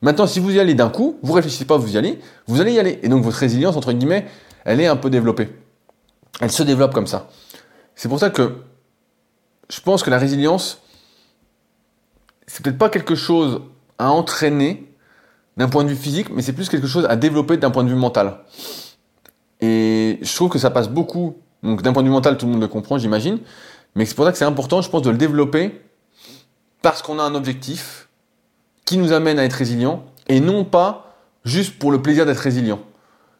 Maintenant, 0.00 0.28
si 0.28 0.38
vous 0.38 0.54
y 0.54 0.60
allez 0.60 0.74
d'un 0.74 0.90
coup, 0.90 1.18
vous 1.22 1.32
réfléchissez 1.32 1.64
pas, 1.64 1.76
vous 1.76 1.92
y 1.92 1.98
allez, 1.98 2.20
vous 2.46 2.60
allez 2.60 2.72
y 2.72 2.78
aller. 2.78 3.00
Et 3.02 3.08
donc, 3.08 3.24
votre 3.24 3.36
résilience, 3.36 3.76
entre 3.76 3.92
guillemets, 3.92 4.26
elle 4.64 4.80
est 4.80 4.86
un 4.86 4.96
peu 4.96 5.10
développée. 5.10 5.48
Elle 6.40 6.52
se 6.52 6.62
développe 6.62 6.94
comme 6.94 7.08
ça. 7.08 7.26
C'est 7.94 8.08
pour 8.08 8.18
ça 8.18 8.30
que 8.30 8.56
je 9.70 9.80
pense 9.80 10.02
que 10.02 10.10
la 10.10 10.18
résilience, 10.18 10.82
c'est 12.46 12.62
peut-être 12.62 12.78
pas 12.78 12.90
quelque 12.90 13.14
chose 13.14 13.62
à 13.98 14.10
entraîner 14.10 14.92
d'un 15.56 15.68
point 15.68 15.84
de 15.84 15.88
vue 15.88 15.96
physique, 15.96 16.30
mais 16.30 16.42
c'est 16.42 16.52
plus 16.52 16.68
quelque 16.68 16.86
chose 16.86 17.06
à 17.08 17.16
développer 17.16 17.56
d'un 17.56 17.70
point 17.70 17.84
de 17.84 17.88
vue 17.88 17.94
mental. 17.94 18.38
Et 19.60 20.18
je 20.20 20.34
trouve 20.34 20.50
que 20.50 20.58
ça 20.58 20.70
passe 20.70 20.88
beaucoup. 20.88 21.36
Donc 21.62 21.82
d'un 21.82 21.92
point 21.92 22.02
de 22.02 22.08
vue 22.08 22.12
mental, 22.12 22.36
tout 22.36 22.46
le 22.46 22.52
monde 22.52 22.60
le 22.60 22.68
comprend, 22.68 22.98
j'imagine. 22.98 23.38
Mais 23.94 24.04
c'est 24.04 24.14
pour 24.14 24.24
ça 24.24 24.32
que 24.32 24.38
c'est 24.38 24.44
important, 24.44 24.82
je 24.82 24.90
pense, 24.90 25.02
de 25.02 25.10
le 25.10 25.16
développer 25.16 25.80
parce 26.82 27.00
qu'on 27.00 27.18
a 27.18 27.22
un 27.22 27.34
objectif 27.34 28.08
qui 28.84 28.98
nous 28.98 29.12
amène 29.12 29.38
à 29.38 29.44
être 29.44 29.54
résilient 29.54 30.04
et 30.28 30.40
non 30.40 30.64
pas 30.64 31.16
juste 31.44 31.78
pour 31.78 31.92
le 31.92 32.02
plaisir 32.02 32.26
d'être 32.26 32.38
résilient. 32.38 32.80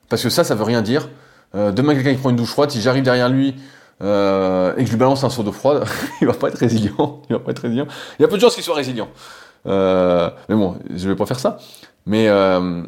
Parce 0.08 0.22
que 0.22 0.30
ça, 0.30 0.44
ça 0.44 0.54
veut 0.54 0.64
rien 0.64 0.80
dire. 0.80 1.08
Euh, 1.54 1.72
demain, 1.72 1.94
quelqu'un 1.94 2.12
qui 2.14 2.20
prend 2.20 2.30
une 2.30 2.36
douche 2.36 2.50
froide, 2.50 2.70
si 2.70 2.80
j'arrive 2.80 3.02
derrière 3.02 3.28
lui 3.28 3.56
euh, 4.02 4.74
et 4.76 4.80
que 4.80 4.86
je 4.86 4.90
lui 4.90 4.98
balance 4.98 5.22
un 5.24 5.30
seau 5.30 5.42
d'eau 5.42 5.52
froide, 5.52 5.84
il 6.20 6.26
va 6.26 6.34
pas 6.34 6.48
être 6.48 6.58
résilient. 6.58 7.22
Il 7.28 7.34
va 7.34 7.40
pas 7.40 7.52
être 7.52 7.60
résilient. 7.60 7.86
Il 8.18 8.22
y 8.22 8.24
a 8.24 8.28
peu 8.28 8.36
de 8.36 8.40
chances 8.40 8.54
qu'il 8.54 8.64
soit 8.64 8.74
résilient. 8.74 9.08
Euh, 9.66 10.30
mais 10.48 10.54
bon, 10.54 10.76
je 10.94 11.08
vais 11.08 11.16
pas 11.16 11.26
faire 11.26 11.38
ça. 11.38 11.58
Mais 12.06 12.28
euh, 12.28 12.82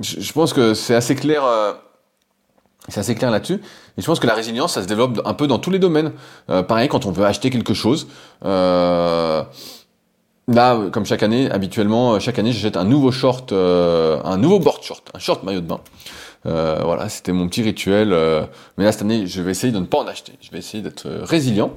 je, 0.00 0.20
je, 0.20 0.32
pense 0.32 0.52
que 0.52 0.74
c'est 0.74 0.94
assez 0.94 1.14
clair. 1.14 1.42
C'est 2.88 3.00
assez 3.00 3.14
clair 3.14 3.30
là-dessus. 3.30 3.60
Et 3.98 4.02
je 4.02 4.06
pense 4.06 4.20
que 4.20 4.26
la 4.26 4.34
résilience, 4.34 4.74
ça 4.74 4.82
se 4.82 4.86
développe 4.86 5.20
un 5.24 5.34
peu 5.34 5.46
dans 5.46 5.58
tous 5.58 5.70
les 5.70 5.78
domaines. 5.78 6.12
Pareil, 6.46 6.88
quand 6.88 7.06
on 7.06 7.10
veut 7.10 7.24
acheter 7.24 7.50
quelque 7.50 7.74
chose. 7.74 8.06
là, 8.42 9.46
comme 10.92 11.06
chaque 11.06 11.24
année, 11.24 11.50
habituellement, 11.50 12.20
chaque 12.20 12.38
année, 12.38 12.52
j'achète 12.52 12.76
un 12.76 12.84
nouveau 12.84 13.10
short, 13.10 13.52
un 13.52 14.36
nouveau 14.36 14.60
board 14.60 14.82
short, 14.84 15.10
un 15.14 15.18
short 15.18 15.42
maillot 15.42 15.62
de 15.62 15.66
bain. 15.66 15.80
Euh, 16.46 16.80
voilà, 16.84 17.08
c'était 17.08 17.32
mon 17.32 17.48
petit 17.48 17.62
rituel. 17.62 18.12
Euh, 18.12 18.46
mais 18.78 18.84
là, 18.84 18.92
cette 18.92 19.02
année, 19.02 19.26
je 19.26 19.42
vais 19.42 19.50
essayer 19.50 19.72
de 19.72 19.78
ne 19.78 19.86
pas 19.86 19.98
en 19.98 20.06
acheter. 20.06 20.32
Je 20.40 20.50
vais 20.50 20.58
essayer 20.58 20.82
d'être 20.82 21.06
euh, 21.06 21.24
résilient. 21.24 21.72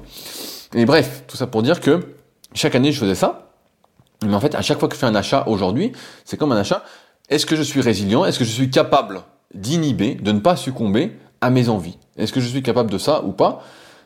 Et 0.74 0.84
bref, 0.84 1.24
tout 1.26 1.36
ça 1.36 1.46
pour 1.46 1.62
dire 1.62 1.80
que 1.80 2.14
chaque 2.54 2.74
année, 2.74 2.92
je 2.92 3.00
faisais 3.00 3.14
ça. 3.14 3.52
Mais 4.24 4.34
en 4.34 4.40
fait, 4.40 4.54
à 4.54 4.62
chaque 4.62 4.78
fois 4.78 4.88
que 4.88 4.94
je 4.94 5.00
fais 5.00 5.06
un 5.06 5.14
achat 5.14 5.44
aujourd'hui, 5.46 5.92
c'est 6.24 6.36
comme 6.36 6.52
un 6.52 6.56
achat. 6.56 6.84
Est-ce 7.28 7.46
que 7.46 7.56
je 7.56 7.62
suis 7.62 7.80
résilient? 7.80 8.24
Est-ce 8.24 8.38
que 8.38 8.44
je 8.44 8.50
suis 8.50 8.70
capable 8.70 9.22
d'inhiber, 9.54 10.14
de 10.14 10.32
ne 10.32 10.40
pas 10.40 10.56
succomber 10.56 11.16
à 11.40 11.50
mes 11.50 11.68
envies? 11.68 11.98
Est-ce 12.16 12.32
que 12.32 12.40
je 12.40 12.48
suis 12.48 12.62
capable 12.62 12.90
de 12.90 12.98
ça 12.98 13.24
ou 13.24 13.32
pas? 13.32 13.62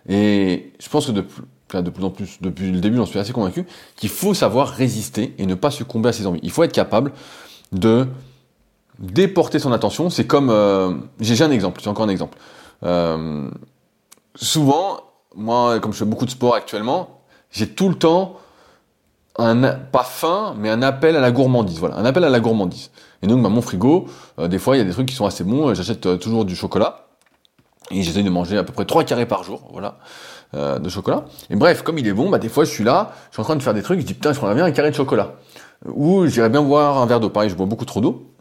Et 0.08 0.72
je 0.78 0.88
pense 0.88 1.06
que 1.06 1.12
de, 1.12 1.24
de 1.72 1.90
plus 1.90 2.04
en 2.04 2.10
plus, 2.10 2.38
depuis 2.40 2.70
le 2.70 2.80
début, 2.80 2.96
j'en 2.96 3.06
suis 3.06 3.18
assez 3.18 3.32
convaincu, 3.32 3.66
qu'il 3.96 4.08
faut 4.08 4.34
savoir 4.34 4.68
résister 4.68 5.34
et 5.38 5.46
ne 5.46 5.54
pas 5.54 5.70
succomber 5.70 6.10
à 6.10 6.12
ses 6.12 6.26
envies. 6.26 6.40
Il 6.42 6.50
faut 6.50 6.62
être 6.62 6.72
capable 6.72 7.12
de 7.72 8.06
déporter 8.98 9.58
son 9.58 9.72
attention. 9.72 10.10
C'est 10.10 10.26
comme, 10.26 10.50
euh, 10.50 10.92
j'ai 11.20 11.42
un 11.42 11.50
exemple, 11.50 11.80
j'ai 11.82 11.90
encore 11.90 12.04
un 12.04 12.10
exemple. 12.10 12.38
Euh, 12.84 13.48
souvent, 14.34 15.00
moi, 15.34 15.80
comme 15.80 15.92
je 15.92 15.98
fais 15.98 16.04
beaucoup 16.04 16.26
de 16.26 16.30
sport 16.30 16.54
actuellement, 16.54 17.20
j'ai 17.50 17.68
tout 17.68 17.88
le 17.88 17.94
temps 17.94 18.36
un, 19.38 19.56
pas 19.62 20.04
faim, 20.04 20.54
mais 20.58 20.70
un 20.70 20.82
appel 20.82 21.16
à 21.16 21.20
la 21.20 21.32
gourmandise. 21.32 21.78
Voilà, 21.78 21.96
un 21.96 22.04
appel 22.04 22.24
à 22.24 22.30
la 22.30 22.40
gourmandise. 22.40 22.90
Et 23.22 23.26
donc, 23.26 23.42
bah, 23.42 23.48
mon 23.48 23.62
frigo, 23.62 24.06
euh, 24.38 24.48
des 24.48 24.58
fois, 24.58 24.76
il 24.76 24.78
y 24.78 24.82
a 24.82 24.84
des 24.84 24.92
trucs 24.92 25.08
qui 25.08 25.14
sont 25.14 25.26
assez 25.26 25.44
bons. 25.44 25.74
J'achète 25.74 26.18
toujours 26.18 26.44
du 26.44 26.54
chocolat. 26.54 27.00
Et 27.90 28.02
j'essaie 28.02 28.22
de 28.22 28.30
manger 28.30 28.56
à 28.56 28.64
peu 28.64 28.72
près 28.72 28.86
3 28.86 29.04
carrés 29.04 29.26
par 29.26 29.44
jour, 29.44 29.68
voilà, 29.70 29.98
de 30.54 30.88
chocolat. 30.88 31.26
Et 31.50 31.56
bref, 31.56 31.82
comme 31.82 31.98
il 31.98 32.06
est 32.06 32.14
bon, 32.14 32.30
bah, 32.30 32.38
des 32.38 32.48
fois, 32.48 32.64
je 32.64 32.70
suis 32.70 32.82
là, 32.82 33.12
je 33.28 33.34
suis 33.34 33.42
en 33.42 33.44
train 33.44 33.56
de 33.56 33.62
faire 33.62 33.74
des 33.74 33.82
trucs, 33.82 34.00
je 34.00 34.06
dis, 34.06 34.14
putain, 34.14 34.32
je 34.32 34.38
prendrais 34.38 34.54
bien 34.54 34.64
un 34.64 34.70
carré 34.70 34.90
de 34.90 34.96
chocolat. 34.96 35.34
Ou 35.84 36.26
j'irais 36.26 36.48
bien 36.48 36.62
boire 36.62 36.96
un 36.96 37.04
verre 37.04 37.20
d'eau. 37.20 37.28
Pareil, 37.28 37.50
je 37.50 37.54
bois 37.54 37.66
beaucoup 37.66 37.84
trop 37.84 38.00
d'eau. 38.00 38.33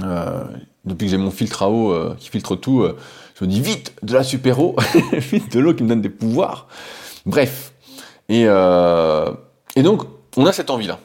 Euh, 0.00 0.44
depuis 0.84 1.06
que 1.06 1.10
j'ai 1.10 1.18
mon 1.18 1.30
filtre 1.30 1.62
à 1.62 1.70
eau 1.70 1.92
euh, 1.92 2.14
qui 2.18 2.30
filtre 2.30 2.56
tout, 2.56 2.82
euh, 2.82 2.96
je 3.38 3.44
me 3.44 3.50
dis 3.50 3.60
vite 3.60 3.94
de 4.02 4.14
la 4.14 4.24
super 4.24 4.60
eau, 4.60 4.76
vite 5.12 5.52
de 5.52 5.60
l'eau 5.60 5.74
qui 5.74 5.82
me 5.82 5.88
donne 5.88 6.00
des 6.00 6.08
pouvoirs. 6.08 6.66
Bref. 7.26 7.72
Et, 8.28 8.42
et 8.42 9.82
donc, 9.82 10.02
on 10.36 10.46
a 10.46 10.52
cette 10.52 10.70
envie-là. 10.70 10.98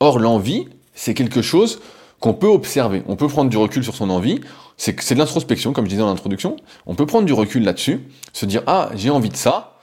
Or, 0.00 0.18
l'envie, 0.18 0.68
c'est 0.94 1.14
quelque 1.14 1.42
chose 1.42 1.80
qu'on 2.20 2.34
peut 2.34 2.46
observer. 2.46 3.02
On 3.06 3.16
peut 3.16 3.26
prendre 3.26 3.50
du 3.50 3.56
recul 3.56 3.82
sur 3.82 3.96
son 3.96 4.10
envie. 4.10 4.40
C'est 4.76 5.12
de 5.14 5.18
l'introspection, 5.18 5.72
comme 5.72 5.86
je 5.86 5.90
disais 5.90 6.02
en 6.02 6.10
introduction. 6.10 6.56
On 6.86 6.94
peut 6.94 7.06
prendre 7.06 7.26
du 7.26 7.32
recul 7.32 7.64
là-dessus, 7.64 8.00
se 8.32 8.46
dire 8.46 8.62
ah 8.66 8.90
j'ai 8.94 9.10
envie 9.10 9.28
de 9.28 9.36
ça. 9.36 9.80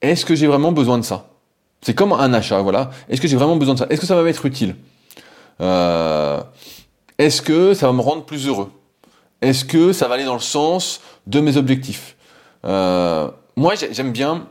Est-ce 0.00 0.24
que 0.24 0.34
j'ai 0.34 0.46
vraiment 0.46 0.72
besoin 0.72 0.98
de 0.98 1.04
ça? 1.04 1.30
C'est 1.82 1.94
comme 1.94 2.12
un 2.12 2.32
achat, 2.32 2.60
voilà. 2.60 2.90
Est-ce 3.08 3.20
que 3.20 3.28
j'ai 3.28 3.36
vraiment 3.36 3.56
besoin 3.56 3.74
de 3.74 3.80
ça? 3.80 3.86
Est-ce 3.90 4.00
que 4.00 4.06
ça 4.06 4.14
va 4.14 4.22
m'être 4.22 4.46
utile? 4.46 4.76
Est-ce 7.18 7.42
que 7.42 7.74
ça 7.74 7.86
va 7.86 7.92
me 7.92 8.00
rendre 8.00 8.24
plus 8.24 8.46
heureux? 8.46 8.70
Est-ce 9.40 9.64
que 9.64 9.92
ça 9.92 10.08
va 10.08 10.14
aller 10.14 10.24
dans 10.24 10.34
le 10.34 10.40
sens 10.40 11.00
de 11.26 11.40
mes 11.40 11.56
objectifs? 11.56 12.16
Euh, 12.64 13.30
Moi, 13.56 13.74
j'aime 13.90 14.12
bien 14.12 14.48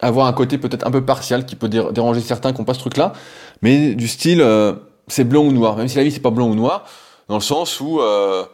avoir 0.00 0.26
un 0.26 0.32
côté 0.32 0.58
peut-être 0.58 0.86
un 0.86 0.90
peu 0.90 1.04
partial 1.04 1.46
qui 1.46 1.56
peut 1.56 1.68
déranger 1.68 2.20
certains 2.20 2.52
qui 2.52 2.58
n'ont 2.58 2.64
pas 2.64 2.74
ce 2.74 2.80
truc-là, 2.80 3.12
mais 3.62 3.94
du 3.94 4.08
style 4.08 4.40
euh, 4.40 4.74
c'est 5.08 5.24
blanc 5.24 5.44
ou 5.44 5.52
noir, 5.52 5.76
même 5.76 5.88
si 5.88 5.96
la 5.96 6.04
vie 6.04 6.10
c'est 6.12 6.20
pas 6.20 6.30
blanc 6.30 6.48
ou 6.48 6.54
noir, 6.54 6.84
dans 7.28 7.36
le 7.36 7.40
sens 7.42 7.80
où 7.80 8.00
euh, 8.00 8.44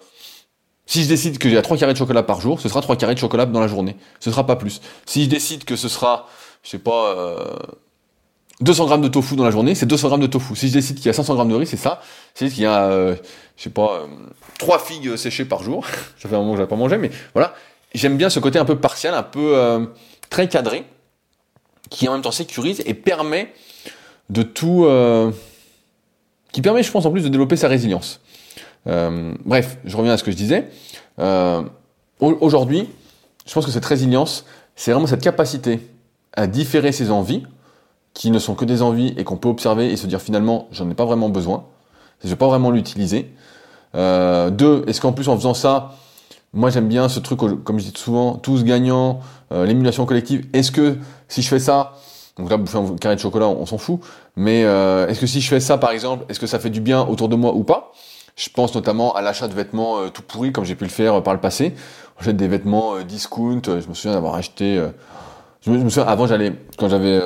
si 0.87 1.03
je 1.03 1.09
décide 1.09 1.39
que 1.39 1.49
j'ai 1.49 1.61
trois 1.63 1.77
carrés 1.77 1.93
de 1.93 1.99
chocolat 1.99 2.23
par 2.23 2.41
jour, 2.41 2.61
ce 2.61 2.69
sera 2.69 2.83
trois 2.83 2.97
carrés 2.97 3.15
de 3.15 3.21
chocolat 3.21 3.47
dans 3.47 3.61
la 3.61 3.69
journée, 3.69 3.97
ce 4.21 4.31
sera 4.31 4.47
pas 4.47 4.57
plus. 4.57 4.81
Si 5.07 5.25
je 5.25 5.29
décide 5.29 5.65
que 5.65 5.77
ce 5.77 5.89
sera, 5.89 6.29
je 6.63 6.71
sais 6.71 6.79
pas, 6.79 7.17
200 8.61 8.87
grammes 8.87 9.03
de 9.03 9.09
tofu 9.09 9.37
dans 9.37 9.45
la 9.45 9.51
journée, 9.51 9.75
c'est 9.75 9.87
200 9.87 10.09
grammes 10.09 10.21
de 10.21 10.27
tofu. 10.27 10.55
Si 10.55 10.69
je 10.69 10.75
décide 10.75 10.97
qu'il 10.97 11.07
y 11.07 11.09
a 11.09 11.13
500 11.13 11.35
grammes 11.35 11.49
de 11.49 11.55
riz, 11.55 11.67
c'est 11.67 11.77
ça. 11.77 12.01
Si 12.35 12.49
je 12.49 12.55
qu'il 12.55 12.65
y 12.65 12.67
a, 12.67 12.85
euh, 12.85 13.15
je 13.57 13.63
sais 13.63 13.71
pas, 13.71 14.03
euh, 14.03 14.07
trois 14.59 14.79
figues 14.79 15.17
séchées 15.17 15.47
par 15.47 15.63
jour, 15.63 15.87
ça 16.19 16.29
fait 16.29 16.35
un 16.35 16.39
moment 16.39 16.55
que 16.55 16.61
je 16.61 16.65
pas 16.65 16.77
mangé, 16.77 16.99
mais 16.99 17.11
voilà. 17.33 17.55
J'aime 17.95 18.17
bien 18.17 18.31
ce 18.31 18.39
côté 18.39 18.59
un 18.59 18.65
peu 18.65 18.77
partiel, 18.77 19.15
un 19.15 19.23
peu 19.23 19.57
euh, 19.57 19.87
très 20.29 20.47
cadré, 20.49 20.85
qui 21.89 22.07
en 22.09 22.13
même 22.13 22.23
temps 22.23 22.31
sécurise 22.31 22.83
et 22.87 22.95
permet 22.95 23.53
de 24.29 24.43
tout, 24.43 24.87
qui 26.53 26.63
permet, 26.63 26.85
je 26.85 26.91
pense, 26.93 27.05
en 27.05 27.11
plus 27.11 27.25
de 27.25 27.29
développer 27.29 27.57
sa 27.57 27.67
résilience. 27.67 28.21
bref, 28.87 29.79
je 29.85 29.97
reviens 29.97 30.13
à 30.13 30.17
ce 30.17 30.23
que 30.23 30.31
je 30.31 30.37
disais. 30.37 30.69
Aujourd'hui, 32.21 32.89
je 33.45 33.53
pense 33.53 33.67
que 33.67 33.73
cette 33.73 33.85
résilience, 33.85 34.45
c'est 34.77 34.93
vraiment 34.93 35.09
cette 35.09 35.23
capacité 35.23 35.81
à 36.33 36.47
différer 36.47 36.93
ses 36.93 37.11
envies 37.11 37.43
qui 38.15 38.31
ne 38.31 38.39
sont 38.39 38.55
que 38.55 38.65
des 38.65 38.83
envies 38.83 39.15
et 39.17 39.25
qu'on 39.25 39.37
peut 39.37 39.49
observer 39.49 39.91
et 39.91 39.97
se 39.97 40.07
dire 40.07 40.21
finalement 40.21 40.69
j'en 40.73 40.89
ai 40.91 40.95
pas 40.95 41.05
vraiment 41.05 41.29
besoin, 41.29 41.65
je 42.23 42.29
vais 42.29 42.37
pas 42.37 42.49
vraiment 42.49 42.71
l'utiliser. 42.71 43.33
Euh, 43.95 44.51
deux, 44.51 44.85
est-ce 44.87 45.01
qu'en 45.01 45.13
plus 45.13 45.29
en 45.29 45.37
faisant 45.37 45.55
ça, 45.55 45.93
moi 46.53 46.71
j'aime 46.71 46.89
bien 46.89 47.09
ce 47.09 47.21
truc, 47.21 47.39
comme 47.39 47.79
je 47.79 47.85
dis 47.85 47.93
souvent, 47.97 48.35
tous 48.35 48.65
gagnants, 48.65 49.21
euh, 49.53 49.65
l'émulation 49.67 50.07
collective. 50.07 50.47
Est-ce 50.53 50.73
que 50.73 50.97
si 51.29 51.43
je 51.43 51.49
fais 51.49 51.59
ça, 51.59 51.95
donc 52.37 52.51
là 52.51 52.57
bouffer 52.57 52.79
un 52.79 52.97
carré 52.97 53.17
de 53.17 53.21
chocolat, 53.21 53.47
on, 53.47 53.67
s'en 53.67 53.79
fout, 53.79 54.01
mais 54.37 54.65
euh, 54.65 55.07
est-ce 55.09 55.21
que 55.21 55.27
si 55.27 55.41
je 55.41 55.49
fais 55.49 55.61
ça 55.61 55.79
par 55.79 55.91
exemple, 55.91 56.25
est-ce 56.29 56.41
que 56.41 56.47
ça 56.47 56.59
fait 56.59 56.71
du 56.71 56.81
bien 56.81 57.03
autour 57.03 57.29
de 57.29 57.37
moi 57.37 57.55
ou 57.55 57.65
pas? 57.65 57.93
Je 58.37 58.49
pense 58.49 58.75
notamment 58.75 59.15
à 59.15 59.23
l'achat 59.23 59.49
de 59.49 59.55
vêtements 59.55 59.99
euh, 59.99 60.09
tout 60.09 60.23
pourris 60.23 60.53
comme 60.53 60.65
j'ai 60.65 60.75
pu 60.75 60.85
le 60.85 60.91
faire 60.91 61.23
par 61.23 61.35
le 61.35 61.41
passé. 61.41 61.75
J'achète 62.19 62.37
des 62.37 62.49
vêtements 62.49 63.01
discount, 63.01 63.63
je 63.65 63.89
me 63.89 63.95
souviens 63.95 64.13
d'avoir 64.13 64.35
acheté... 64.35 64.79
je 65.63 65.71
me 65.71 65.89
souviens, 65.89 66.07
avant 66.07 66.27
j'allais, 66.27 66.53
quand 66.77 66.91
j'avais 66.91 67.19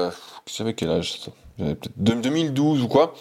j'avais 0.47 0.75
quel 0.75 0.91
âge 0.91 1.21
ça 1.21 1.33
J'avais 1.59 1.75
peut-être 1.75 1.95
2012 1.97 2.83
ou 2.83 2.89
quoi. 2.89 3.15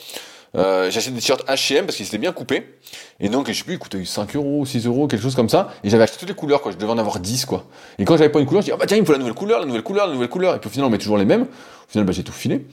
Euh, 0.55 0.91
j'ai 0.91 1.09
des 1.09 1.19
t-shirts 1.19 1.47
H&M 1.47 1.85
parce 1.85 1.97
qu'ils 1.97 2.05
étaient 2.05 2.17
bien 2.17 2.31
coupés. 2.31 2.77
Et 3.19 3.29
donc, 3.29 3.47
je 3.47 3.53
sais 3.53 3.63
plus, 3.63 3.73
ils 3.73 3.79
coûtaient 3.79 4.03
5 4.05 4.35
euros, 4.35 4.65
6 4.65 4.85
euros, 4.85 5.07
quelque 5.07 5.21
chose 5.21 5.35
comme 5.35 5.49
ça. 5.49 5.69
Et 5.83 5.89
j'avais 5.89 6.03
acheté 6.03 6.19
toutes 6.19 6.29
les 6.29 6.35
couleurs, 6.35 6.61
quoi. 6.61 6.71
Je 6.71 6.77
devais 6.77 6.91
en 6.91 6.97
avoir 6.97 7.19
10, 7.19 7.45
quoi. 7.45 7.65
Et 7.97 8.05
quand 8.05 8.17
j'avais 8.17 8.29
pas 8.29 8.39
une 8.39 8.45
couleur, 8.45 8.61
je 8.61 8.67
dis, 8.67 8.71
ah 8.71 8.77
bah 8.77 8.85
tiens, 8.85 8.97
il 8.97 9.01
me 9.01 9.05
faut 9.05 9.13
la 9.13 9.17
nouvelle 9.17 9.33
couleur, 9.33 9.59
la 9.59 9.65
nouvelle 9.65 9.81
couleur, 9.81 10.07
la 10.07 10.13
nouvelle 10.13 10.29
couleur. 10.29 10.55
Et 10.55 10.59
puis 10.59 10.67
au 10.67 10.71
final, 10.71 10.85
on 10.85 10.89
met 10.91 10.99
toujours 10.99 11.17
les 11.17 11.25
mêmes. 11.25 11.43
Au 11.43 11.91
final, 11.91 12.05
bah, 12.05 12.13
j'ai 12.13 12.23
tout 12.23 12.33
filé. 12.33 12.67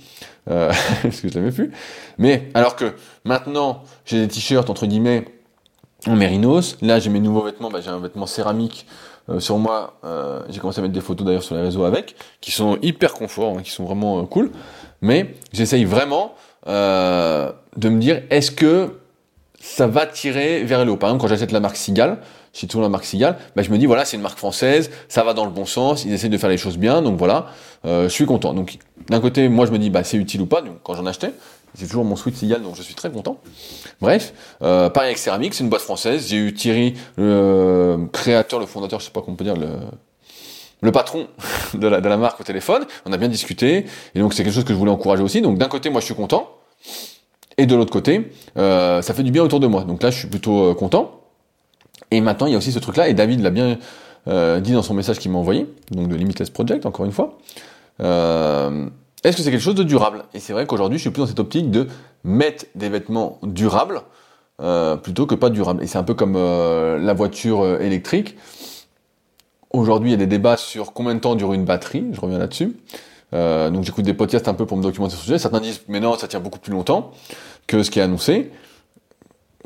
Euh, 0.50 0.72
parce 1.02 1.20
que 1.20 1.28
je 1.28 1.34
l'avais 1.34 1.52
plus. 1.52 1.70
Mais, 2.18 2.50
alors 2.52 2.76
que 2.76 2.92
maintenant, 3.24 3.82
j'ai 4.04 4.20
des 4.20 4.28
t-shirts, 4.28 4.68
entre 4.68 4.86
guillemets, 4.86 5.24
en 6.06 6.16
mérinos. 6.16 6.76
Là, 6.82 6.98
j'ai 6.98 7.08
mes 7.08 7.20
nouveaux 7.20 7.42
vêtements, 7.42 7.70
bah, 7.70 7.80
j'ai 7.80 7.90
un 7.90 8.00
vêtement 8.00 8.26
céramique 8.26 8.86
euh, 9.30 9.40
sur 9.40 9.58
moi. 9.58 9.94
Euh, 10.04 10.40
j'ai 10.48 10.60
commencé 10.60 10.80
à 10.80 10.82
mettre 10.82 10.94
des 10.94 11.00
photos 11.00 11.26
d'ailleurs 11.26 11.42
sur 11.42 11.54
les 11.54 11.62
réseaux 11.62 11.84
avec, 11.84 12.16
qui 12.40 12.50
sont 12.50 12.78
hyper 12.82 13.14
confort, 13.14 13.56
hein, 13.56 13.62
qui 13.62 13.70
sont 13.70 13.84
vraiment 13.84 14.20
euh, 14.20 14.22
cool. 14.22 14.50
Mais 15.02 15.34
j'essaye 15.52 15.84
vraiment 15.84 16.34
de 16.66 17.88
me 17.88 17.98
dire, 18.00 18.22
est-ce 18.28 18.50
que 18.50 18.98
ça 19.60 19.86
va 19.86 20.06
tirer 20.06 20.62
vers 20.64 20.84
le 20.84 20.92
haut? 20.92 20.96
Par 20.96 21.08
exemple, 21.08 21.22
quand 21.22 21.28
j'achète 21.28 21.52
la 21.52 21.60
marque 21.60 21.76
Sigal, 21.76 22.18
je 22.52 22.66
toujours 22.66 22.82
la 22.82 22.90
marque 22.90 23.04
Sigal, 23.04 23.38
bah, 23.56 23.62
je 23.62 23.70
me 23.70 23.78
dis 23.78 23.86
voilà, 23.86 24.04
c'est 24.04 24.16
une 24.16 24.22
marque 24.22 24.36
française, 24.36 24.90
ça 25.08 25.24
va 25.24 25.32
dans 25.32 25.46
le 25.46 25.50
bon 25.50 25.64
sens, 25.64 26.04
ils 26.04 26.12
essayent 26.12 26.28
de 26.28 26.36
faire 26.36 26.50
les 26.50 26.58
choses 26.58 26.76
bien, 26.76 27.00
donc 27.00 27.16
voilà, 27.16 27.46
je 27.84 28.08
suis 28.08 28.26
content. 28.26 28.52
Donc 28.52 28.78
d'un 29.08 29.20
côté, 29.20 29.48
moi 29.48 29.64
je 29.64 29.70
me 29.70 29.78
dis 29.78 29.88
bah 29.88 30.04
c'est 30.04 30.18
utile 30.18 30.42
ou 30.42 30.46
pas, 30.46 30.60
donc, 30.60 30.76
quand 30.82 30.94
j'en 30.94 31.06
achetais, 31.06 31.32
c'est 31.74 31.86
toujours 31.86 32.04
mon 32.04 32.16
sweat 32.16 32.36
Sigal, 32.36 32.62
donc 32.62 32.76
je 32.76 32.82
suis 32.82 32.94
très 32.94 33.10
content. 33.10 33.38
Bref, 34.00 34.32
euh, 34.62 34.90
pareil 34.90 35.08
avec 35.08 35.18
Céramique, 35.18 35.54
c'est 35.54 35.64
une 35.64 35.70
boîte 35.70 35.82
française. 35.82 36.26
J'ai 36.28 36.36
eu 36.36 36.54
Thierry, 36.54 36.94
le 37.16 38.08
créateur, 38.12 38.60
le 38.60 38.66
fondateur, 38.66 39.00
je 39.00 39.06
sais 39.06 39.10
pas 39.10 39.20
comment 39.20 39.34
on 39.34 39.36
peut 39.36 39.44
dire, 39.44 39.56
le, 39.56 39.68
le 40.80 40.92
patron 40.92 41.28
de 41.74 41.86
la, 41.86 42.00
de 42.00 42.08
la 42.08 42.16
marque 42.16 42.40
au 42.40 42.44
téléphone. 42.44 42.84
On 43.06 43.12
a 43.12 43.16
bien 43.16 43.28
discuté, 43.28 43.86
et 44.14 44.20
donc 44.20 44.34
c'est 44.34 44.44
quelque 44.44 44.54
chose 44.54 44.64
que 44.64 44.72
je 44.72 44.78
voulais 44.78 44.90
encourager 44.90 45.22
aussi. 45.22 45.40
Donc 45.40 45.58
d'un 45.58 45.68
côté, 45.68 45.90
moi 45.90 46.00
je 46.00 46.06
suis 46.06 46.14
content, 46.14 46.48
et 47.58 47.66
de 47.66 47.74
l'autre 47.76 47.92
côté, 47.92 48.32
euh, 48.56 49.02
ça 49.02 49.14
fait 49.14 49.22
du 49.22 49.30
bien 49.30 49.42
autour 49.42 49.60
de 49.60 49.66
moi. 49.66 49.84
Donc 49.84 50.02
là, 50.02 50.10
je 50.10 50.18
suis 50.18 50.28
plutôt 50.28 50.70
euh, 50.70 50.74
content. 50.74 51.20
Et 52.10 52.20
maintenant, 52.20 52.46
il 52.46 52.52
y 52.52 52.54
a 52.54 52.58
aussi 52.58 52.72
ce 52.72 52.78
truc-là, 52.78 53.08
et 53.08 53.14
David 53.14 53.40
l'a 53.40 53.50
bien 53.50 53.78
euh, 54.28 54.60
dit 54.60 54.72
dans 54.72 54.82
son 54.82 54.94
message 54.94 55.18
qu'il 55.18 55.30
m'a 55.30 55.38
envoyé, 55.38 55.66
donc 55.90 56.08
de 56.08 56.14
Limitless 56.16 56.50
Project, 56.50 56.86
encore 56.86 57.04
une 57.04 57.12
fois. 57.12 57.38
Euh, 58.00 58.88
est-ce 59.24 59.36
que 59.36 59.42
c'est 59.42 59.50
quelque 59.50 59.60
chose 59.60 59.74
de 59.74 59.82
durable? 59.82 60.24
Et 60.32 60.40
c'est 60.40 60.52
vrai 60.52 60.66
qu'aujourd'hui, 60.66 60.98
je 60.98 61.02
suis 61.02 61.10
plus 61.10 61.20
dans 61.20 61.26
cette 61.26 61.40
optique 61.40 61.70
de 61.70 61.88
mettre 62.24 62.66
des 62.74 62.88
vêtements 62.88 63.38
durables 63.42 64.02
euh, 64.62 64.96
plutôt 64.96 65.26
que 65.26 65.34
pas 65.34 65.50
durables. 65.50 65.82
Et 65.82 65.86
c'est 65.86 65.98
un 65.98 66.02
peu 66.02 66.14
comme 66.14 66.36
euh, 66.36 66.98
la 66.98 67.12
voiture 67.12 67.62
euh, 67.62 67.78
électrique. 67.80 68.36
Aujourd'hui, 69.72 70.10
il 70.10 70.12
y 70.12 70.14
a 70.14 70.18
des 70.18 70.26
débats 70.26 70.56
sur 70.56 70.92
combien 70.92 71.14
de 71.14 71.20
temps 71.20 71.34
dure 71.34 71.52
une 71.52 71.64
batterie. 71.64 72.04
Je 72.12 72.20
reviens 72.20 72.38
là-dessus. 72.38 72.76
donc 73.32 73.84
j'écoute 73.84 74.04
des 74.04 74.14
podcasts 74.14 74.48
un 74.48 74.54
peu 74.54 74.66
pour 74.66 74.76
me 74.76 74.82
documenter 74.82 75.12
sur 75.12 75.20
ce 75.20 75.26
sujet. 75.26 75.38
Certains 75.38 75.60
disent, 75.60 75.82
mais 75.86 76.00
non, 76.00 76.16
ça 76.16 76.26
tient 76.26 76.40
beaucoup 76.40 76.58
plus 76.58 76.72
longtemps 76.72 77.12
que 77.66 77.82
ce 77.82 77.90
qui 77.90 78.00
est 78.00 78.02
annoncé. 78.02 78.50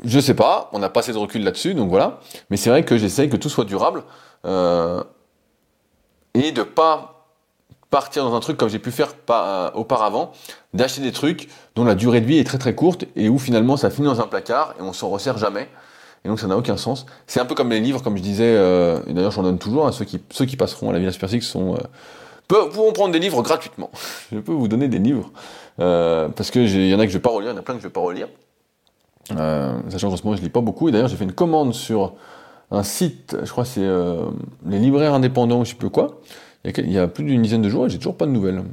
Je 0.03 0.19
sais 0.19 0.35
pas, 0.35 0.69
on 0.73 0.79
n'a 0.79 0.89
pas 0.89 0.99
assez 0.99 1.13
de 1.13 1.17
recul 1.17 1.43
là-dessus, 1.43 1.73
donc 1.73 1.89
voilà. 1.89 2.19
Mais 2.51 2.57
c'est 2.57 2.69
vrai 2.69 2.85
que 2.85 2.97
j'essaye 2.97 3.29
que 3.29 3.37
tout 3.37 3.49
soit 3.49 3.65
durable 3.65 4.03
et 6.35 6.51
de 6.51 6.61
pas 6.61 7.14
partir 7.95 8.25
dans 8.25 8.35
un 8.35 8.41
truc 8.41 8.57
comme 8.57 8.67
j'ai 8.67 8.77
pu 8.77 8.91
faire 8.91 9.13
euh, 9.29 9.71
auparavant, 9.73 10.33
d'acheter 10.73 10.99
des 10.99 11.13
trucs 11.13 11.47
dont 11.77 11.85
la 11.85 11.95
durée 11.95 12.19
de 12.19 12.25
vie 12.25 12.39
est 12.39 12.43
très 12.43 12.57
très 12.57 12.75
courte 12.75 13.05
et 13.15 13.29
où 13.29 13.39
finalement 13.39 13.77
ça 13.77 13.89
finit 13.89 14.09
dans 14.09 14.19
un 14.19 14.27
placard 14.27 14.75
et 14.77 14.81
on 14.81 14.91
s'en 14.91 15.07
resserre 15.07 15.37
jamais. 15.37 15.69
Et 16.25 16.27
donc 16.27 16.41
ça 16.41 16.47
n'a 16.47 16.57
aucun 16.57 16.75
sens. 16.75 17.05
C'est 17.25 17.39
un 17.39 17.45
peu 17.45 17.55
comme 17.55 17.69
les 17.69 17.79
livres, 17.79 18.03
comme 18.03 18.17
je 18.17 18.21
disais, 18.21 18.53
euh, 18.53 18.99
et 19.07 19.13
d'ailleurs 19.13 19.31
j'en 19.31 19.43
donne 19.43 19.59
toujours 19.59 19.87
à 19.87 19.93
ceux 19.93 20.03
qui, 20.03 20.19
ceux 20.29 20.43
qui 20.43 20.57
passeront 20.57 20.89
à 20.89 20.91
la 20.91 20.99
Villa 20.99 21.13
Supersix 21.13 21.47
sont, 21.47 21.75
euh, 21.75 22.69
pourront 22.69 22.91
prendre 22.91 23.13
des 23.13 23.19
livres 23.19 23.41
gratuitement. 23.41 23.89
je 24.33 24.39
peux 24.39 24.51
vous 24.51 24.67
donner 24.67 24.89
des 24.89 24.99
livres, 24.99 25.31
euh, 25.79 26.27
parce 26.27 26.51
que 26.51 26.59
il 26.59 26.89
y 26.89 26.95
en 26.95 26.99
a 26.99 27.05
que 27.05 27.13
je 27.13 27.17
vais 27.17 27.21
pas 27.21 27.29
relire, 27.29 27.51
il 27.51 27.53
y 27.53 27.55
en 27.55 27.59
a 27.59 27.63
plein 27.63 27.75
que 27.75 27.79
je 27.79 27.87
vais 27.87 27.93
pas 27.93 28.01
relire. 28.01 28.27
Sachant 29.29 30.09
qu'en 30.09 30.17
ce 30.17 30.23
moment 30.23 30.35
je 30.35 30.41
lis 30.41 30.49
pas 30.49 30.59
beaucoup, 30.59 30.89
et 30.89 30.91
d'ailleurs 30.91 31.07
j'ai 31.07 31.15
fait 31.15 31.23
une 31.23 31.31
commande 31.31 31.73
sur 31.73 32.11
un 32.71 32.83
site, 32.83 33.37
je 33.41 33.49
crois 33.49 33.63
c'est 33.63 33.87
les 34.65 34.79
libraires 34.79 35.13
indépendants, 35.13 35.63
je 35.63 35.69
sais 35.69 35.75
plus 35.75 35.89
quoi, 35.89 36.19
il 36.77 36.91
y 36.91 36.99
a 36.99 37.07
plus 37.07 37.23
d'une 37.23 37.41
dizaine 37.41 37.61
de 37.61 37.69
jours 37.69 37.85
et 37.85 37.89
j'ai 37.89 37.97
toujours 37.97 38.17
pas 38.17 38.25
de 38.25 38.31
nouvelles. 38.31 38.63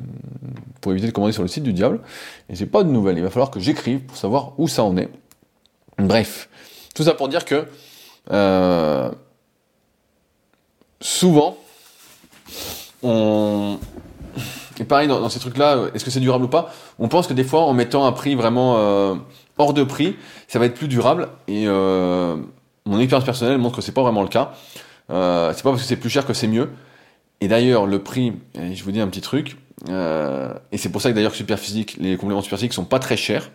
Pour 0.81 0.93
éviter 0.93 1.07
de 1.07 1.13
commander 1.13 1.33
sur 1.33 1.43
le 1.43 1.49
site 1.49 1.63
du 1.63 1.73
diable. 1.73 2.01
Et 2.49 2.57
j'ai 2.57 2.67
pas 2.67 2.83
de 2.83 2.89
nouvelles. 2.89 3.17
Il 3.17 3.23
va 3.23 3.31
falloir 3.31 3.51
que 3.51 3.61
j'écrive 3.61 4.01
pour 4.01 4.17
savoir 4.17 4.53
où 4.59 4.67
ça 4.67 4.83
en 4.83 4.97
est. 4.97 5.09
Bref. 5.99 6.49
Tout 6.95 7.05
ça 7.05 7.15
pour 7.15 7.29
dire 7.29 7.45
que 7.45 7.67
euh, 8.31 9.11
souvent, 11.01 11.57
on. 13.03 13.79
Et 14.81 14.85
pareil, 14.85 15.07
dans, 15.07 15.29
ces 15.29 15.39
trucs-là, 15.39 15.91
est-ce 15.95 16.05
que 16.05 16.11
c'est 16.11 16.21
durable 16.21 16.45
ou 16.45 16.49
pas? 16.49 16.73
On 16.99 17.09
pense 17.09 17.27
que 17.27 17.35
des 17.35 17.45
fois, 17.45 17.63
en 17.63 17.73
mettant 17.73 18.07
un 18.07 18.13
prix 18.13 18.35
vraiment 18.35 18.77
euh, 18.79 19.15
hors 19.59 19.75
de 19.75 19.85
prix, 19.85 20.17
ça 20.49 20.59
va 20.59 20.67
être 20.67 20.75
plus 20.75 20.89
durable. 20.89 21.29
Et 21.47 21.65
euh, 21.67 22.37
mon 22.87 22.99
expérience 22.99 23.25
personnelle 23.25 23.59
montre 23.59 23.77
que 23.77 23.83
c'est 23.83 23.93
pas 23.93 24.03
vraiment 24.03 24.23
le 24.23 24.29
cas. 24.29 24.53
C'est 25.09 25.15
pas 25.63 25.71
parce 25.71 25.83
que 25.83 25.87
c'est 25.87 25.97
plus 25.97 26.11
cher 26.11 26.27
que 26.27 26.33
c'est 26.33 26.49
mieux. 26.49 26.71
Et 27.43 27.49
d'ailleurs, 27.49 27.87
le 27.87 27.99
prix, 27.99 28.35
je 28.55 28.85
vous 28.85 28.93
dis 28.93 29.01
un 29.01 29.09
petit 29.09 29.21
truc, 29.21 29.57
euh, 29.89 30.55
et 30.71 30.79
c'est 30.79 30.91
pour 30.91 31.03
ça 31.03 31.11
que 31.11 31.17
d'ailleurs 31.17 31.35
Superphysique, 31.35 31.97
les 31.99 32.17
compléments 32.17 32.41
Superphysique 32.41 32.73
sont 32.73 32.85
pas 32.85 33.01
très 33.01 33.17
chers. 33.17 33.51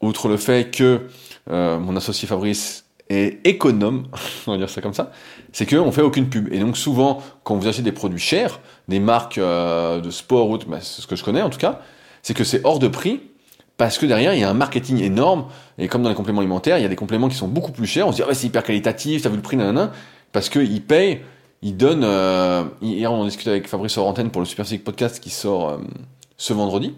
Outre 0.00 0.28
le 0.28 0.38
fait 0.38 0.74
que 0.74 1.02
euh, 1.50 1.78
mon 1.78 1.94
associé 1.94 2.26
Fabrice 2.26 2.86
est 3.10 3.46
économe, 3.46 4.06
on 4.46 4.52
va 4.52 4.56
dire 4.56 4.70
ça 4.70 4.80
comme 4.80 4.94
ça, 4.94 5.12
c'est 5.52 5.66
qu'on 5.66 5.92
fait 5.92 6.00
aucune 6.00 6.30
pub. 6.30 6.50
Et 6.54 6.58
donc 6.58 6.78
souvent, 6.78 7.22
quand 7.44 7.54
vous 7.54 7.68
achetez 7.68 7.82
des 7.82 7.92
produits 7.92 8.18
chers, 8.18 8.60
des 8.88 8.98
marques 8.98 9.36
euh, 9.36 10.00
de 10.00 10.10
sport 10.10 10.48
ou 10.48 10.56
bah, 10.56 10.78
c'est 10.80 11.02
ce 11.02 11.06
que 11.06 11.16
je 11.16 11.22
connais 11.22 11.42
en 11.42 11.50
tout 11.50 11.58
cas, 11.58 11.82
c'est 12.22 12.32
que 12.32 12.44
c'est 12.44 12.64
hors 12.64 12.78
de 12.78 12.88
prix 12.88 13.20
parce 13.76 13.98
que 13.98 14.06
derrière 14.06 14.32
il 14.32 14.40
y 14.40 14.44
a 14.44 14.48
un 14.48 14.54
marketing 14.54 15.02
énorme 15.02 15.48
et 15.76 15.86
comme 15.86 16.02
dans 16.02 16.08
les 16.08 16.14
compléments 16.14 16.40
alimentaires, 16.40 16.78
il 16.78 16.82
y 16.82 16.86
a 16.86 16.88
des 16.88 16.96
compléments 16.96 17.28
qui 17.28 17.36
sont 17.36 17.48
beaucoup 17.48 17.72
plus 17.72 17.86
chers. 17.86 18.08
On 18.08 18.12
se 18.12 18.16
dit 18.16 18.22
ah 18.26 18.32
c'est 18.32 18.46
hyper 18.46 18.64
qualitatif, 18.64 19.20
t'as 19.20 19.28
vu 19.28 19.36
le 19.36 19.42
prix, 19.42 19.58
nanana, 19.58 19.92
parce 20.32 20.48
qu'ils 20.48 20.80
payent 20.80 21.20
il 21.62 21.76
donne. 21.76 22.04
Euh, 22.04 22.64
hier, 22.80 23.12
on 23.12 23.22
en 23.22 23.24
discutait 23.24 23.50
avec 23.50 23.68
Fabrice 23.68 23.96
Orantène 23.98 24.30
pour 24.30 24.40
le 24.40 24.46
Super 24.46 24.64
Physique 24.64 24.84
Podcast 24.84 25.20
qui 25.20 25.30
sort 25.30 25.70
euh, 25.70 25.78
ce 26.36 26.52
vendredi. 26.52 26.94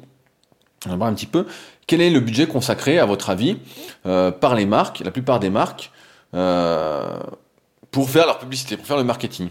On 0.86 0.90
va 0.90 0.96
voir 0.96 1.08
un 1.08 1.14
petit 1.14 1.26
peu. 1.26 1.46
Quel 1.86 2.00
est 2.00 2.10
le 2.10 2.20
budget 2.20 2.46
consacré, 2.46 2.98
à 2.98 3.06
votre 3.06 3.30
avis, 3.30 3.58
euh, 4.06 4.30
par 4.30 4.54
les 4.54 4.66
marques, 4.66 5.00
la 5.00 5.10
plupart 5.10 5.40
des 5.40 5.50
marques, 5.50 5.90
pour 7.90 8.08
faire 8.08 8.26
leur 8.26 8.38
publicité, 8.38 8.76
pour 8.76 8.86
faire 8.86 8.96
le 8.96 9.04
marketing 9.04 9.48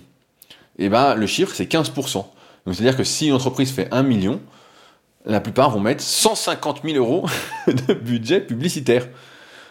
Et 0.80 0.86
eh 0.86 0.90
ben, 0.90 1.14
le 1.14 1.28
chiffre, 1.28 1.54
c'est 1.54 1.72
15%. 1.72 2.14
Donc, 2.14 2.26
c'est-à-dire 2.66 2.98
que 2.98 3.04
si 3.04 3.28
une 3.28 3.34
entreprise 3.34 3.72
fait 3.72 3.88
1 3.92 4.02
million, 4.04 4.42
la 5.26 5.40
plupart 5.40 5.70
vont 5.70 5.80
mettre 5.80 6.02
150 6.02 6.82
000 6.84 6.98
euros 6.98 7.28
de 7.68 7.94
budget 7.94 8.42
publicitaire. 8.42 9.08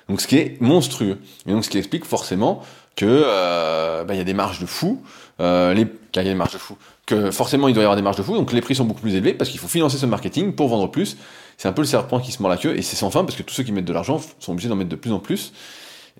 Donc, 0.08 0.20
ce 0.20 0.28
qui 0.28 0.36
est 0.36 0.60
monstrueux. 0.60 1.18
Et 1.46 1.50
donc, 1.50 1.64
ce 1.64 1.70
qui 1.70 1.78
explique 1.78 2.04
forcément 2.04 2.62
que 2.94 4.04
bah, 4.04 4.14
il 4.14 4.18
y 4.18 4.20
a 4.20 4.24
des 4.24 4.34
marges 4.34 4.60
de 4.60 4.66
fou. 4.66 5.02
Euh, 5.40 5.72
les, 5.74 5.82
y 5.82 6.18
a 6.18 6.22
des 6.22 6.34
marges 6.34 6.52
de 6.52 6.58
fou, 6.58 6.76
que 7.06 7.30
forcément 7.30 7.68
il 7.68 7.74
doit 7.74 7.82
y 7.82 7.84
avoir 7.84 7.96
des 7.96 8.02
marges 8.02 8.16
de 8.16 8.22
fou, 8.22 8.34
donc 8.34 8.52
les 8.52 8.60
prix 8.60 8.74
sont 8.74 8.84
beaucoup 8.84 9.00
plus 9.00 9.14
élevés 9.14 9.32
parce 9.32 9.50
qu'il 9.50 9.58
faut 9.58 9.68
financer 9.68 9.96
ce 9.96 10.06
marketing 10.06 10.52
pour 10.52 10.68
vendre 10.68 10.90
plus. 10.90 11.16
C'est 11.56 11.68
un 11.68 11.72
peu 11.72 11.82
le 11.82 11.86
serpent 11.86 12.20
qui 12.20 12.32
se 12.32 12.42
mord 12.42 12.50
la 12.50 12.56
queue 12.56 12.76
et 12.76 12.82
c'est 12.82 12.96
sans 12.96 13.10
fin 13.10 13.24
parce 13.24 13.36
que 13.36 13.42
tous 13.42 13.54
ceux 13.54 13.62
qui 13.62 13.72
mettent 13.72 13.86
de 13.86 13.92
l'argent 13.92 14.20
sont 14.38 14.52
obligés 14.52 14.68
d'en 14.68 14.76
mettre 14.76 14.90
de 14.90 14.96
plus 14.96 15.12
en 15.12 15.18
plus. 15.18 15.52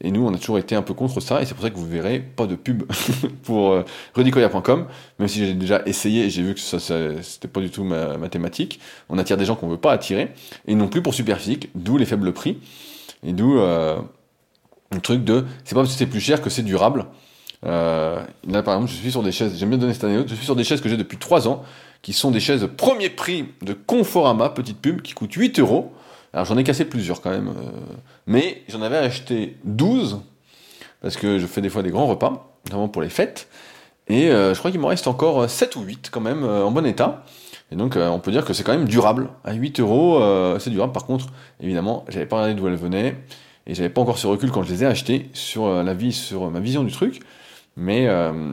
Et 0.02 0.10
nous, 0.10 0.26
on 0.26 0.32
a 0.32 0.38
toujours 0.38 0.58
été 0.58 0.74
un 0.74 0.82
peu 0.82 0.94
contre 0.94 1.20
ça, 1.20 1.42
et 1.42 1.46
c'est 1.46 1.54
pour 1.54 1.62
ça 1.62 1.70
que 1.70 1.76
vous 1.76 1.86
verrez 1.86 2.20
pas 2.20 2.46
de 2.46 2.54
pub 2.54 2.84
pour 3.42 3.72
euh, 3.72 3.84
rudicoya.com, 4.14 4.86
même 5.18 5.28
si 5.28 5.44
j'ai 5.44 5.52
déjà 5.52 5.82
essayé 5.84 6.24
et 6.24 6.30
j'ai 6.30 6.42
vu 6.42 6.54
que 6.54 6.60
ça, 6.60 6.78
c'était 6.78 7.48
pas 7.48 7.60
du 7.60 7.70
tout 7.70 7.84
ma, 7.84 8.28
thématique. 8.28 8.80
On 9.10 9.18
attire 9.18 9.36
des 9.36 9.44
gens 9.44 9.56
qu'on 9.56 9.68
veut 9.68 9.76
pas 9.76 9.92
attirer, 9.92 10.32
et 10.66 10.74
non 10.74 10.88
plus 10.88 11.02
pour 11.02 11.12
Superphysique, 11.12 11.68
d'où 11.74 11.98
les 11.98 12.06
faibles 12.06 12.32
prix, 12.32 12.58
et 13.26 13.32
d'où 13.32 13.58
euh, 13.58 13.98
le 14.92 15.00
truc 15.00 15.22
de, 15.22 15.44
c'est 15.64 15.74
pas 15.74 15.82
parce 15.82 15.92
que 15.92 15.98
c'est 15.98 16.06
plus 16.06 16.20
cher 16.20 16.40
que 16.40 16.48
c'est 16.48 16.62
durable. 16.62 17.04
Euh, 17.66 18.22
là, 18.48 18.62
par 18.62 18.74
exemple, 18.74 18.90
je 18.90 18.96
suis 18.96 19.10
sur 19.10 19.22
des 19.22 19.32
chaises, 19.32 19.56
j'aime 19.56 19.70
bien 19.70 19.78
donner 19.78 19.92
cette 19.92 20.04
anecdote, 20.04 20.28
je 20.28 20.34
suis 20.34 20.44
sur 20.44 20.56
des 20.56 20.64
chaises 20.64 20.80
que 20.80 20.88
j'ai 20.88 20.96
depuis 20.96 21.18
3 21.18 21.48
ans, 21.48 21.62
qui 22.02 22.12
sont 22.12 22.30
des 22.30 22.40
chaises 22.40 22.68
premier 22.76 23.10
prix 23.10 23.46
de 23.62 23.74
Conforama, 23.74 24.48
petite 24.50 24.80
pub, 24.80 25.02
qui 25.02 25.12
coûtent 25.12 25.34
8 25.34 25.58
euros. 25.60 25.92
Alors 26.32 26.46
j'en 26.46 26.56
ai 26.56 26.64
cassé 26.64 26.84
plusieurs 26.84 27.20
quand 27.20 27.30
même, 27.30 27.48
euh, 27.48 27.70
mais 28.26 28.62
j'en 28.68 28.82
avais 28.82 28.96
acheté 28.96 29.56
12, 29.64 30.20
parce 31.02 31.16
que 31.16 31.38
je 31.38 31.46
fais 31.46 31.60
des 31.60 31.68
fois 31.68 31.82
des 31.82 31.90
grands 31.90 32.06
repas, 32.06 32.54
notamment 32.66 32.88
pour 32.88 33.02
les 33.02 33.08
fêtes, 33.08 33.48
et 34.08 34.30
euh, 34.30 34.54
je 34.54 34.58
crois 34.58 34.70
qu'il 34.70 34.80
m'en 34.80 34.88
reste 34.88 35.06
encore 35.06 35.48
7 35.48 35.76
ou 35.76 35.82
8 35.82 36.10
quand 36.10 36.20
même 36.20 36.44
en 36.44 36.70
bon 36.70 36.86
état. 36.86 37.24
Et 37.72 37.76
donc 37.76 37.96
on 37.96 38.18
peut 38.18 38.32
dire 38.32 38.44
que 38.44 38.52
c'est 38.52 38.64
quand 38.64 38.72
même 38.72 38.88
durable. 38.88 39.28
À 39.44 39.52
8 39.52 39.78
euros, 39.78 40.20
c'est 40.58 40.70
durable. 40.70 40.92
Par 40.92 41.06
contre, 41.06 41.26
évidemment, 41.60 42.04
j'avais 42.08 42.26
pas 42.26 42.36
regardé 42.36 42.60
d'où 42.60 42.66
elles 42.66 42.74
venaient, 42.74 43.16
et 43.68 43.76
j'avais 43.76 43.90
pas 43.90 44.00
encore 44.00 44.18
ce 44.18 44.26
recul 44.26 44.50
quand 44.50 44.64
je 44.64 44.72
les 44.72 44.82
ai 44.82 44.86
achetés 44.86 45.30
sur 45.34 45.68
la 45.84 45.94
vie, 45.94 46.12
sur 46.12 46.50
ma 46.50 46.58
vision 46.58 46.82
du 46.82 46.90
truc. 46.90 47.20
Mais 47.76 48.06
euh, 48.06 48.52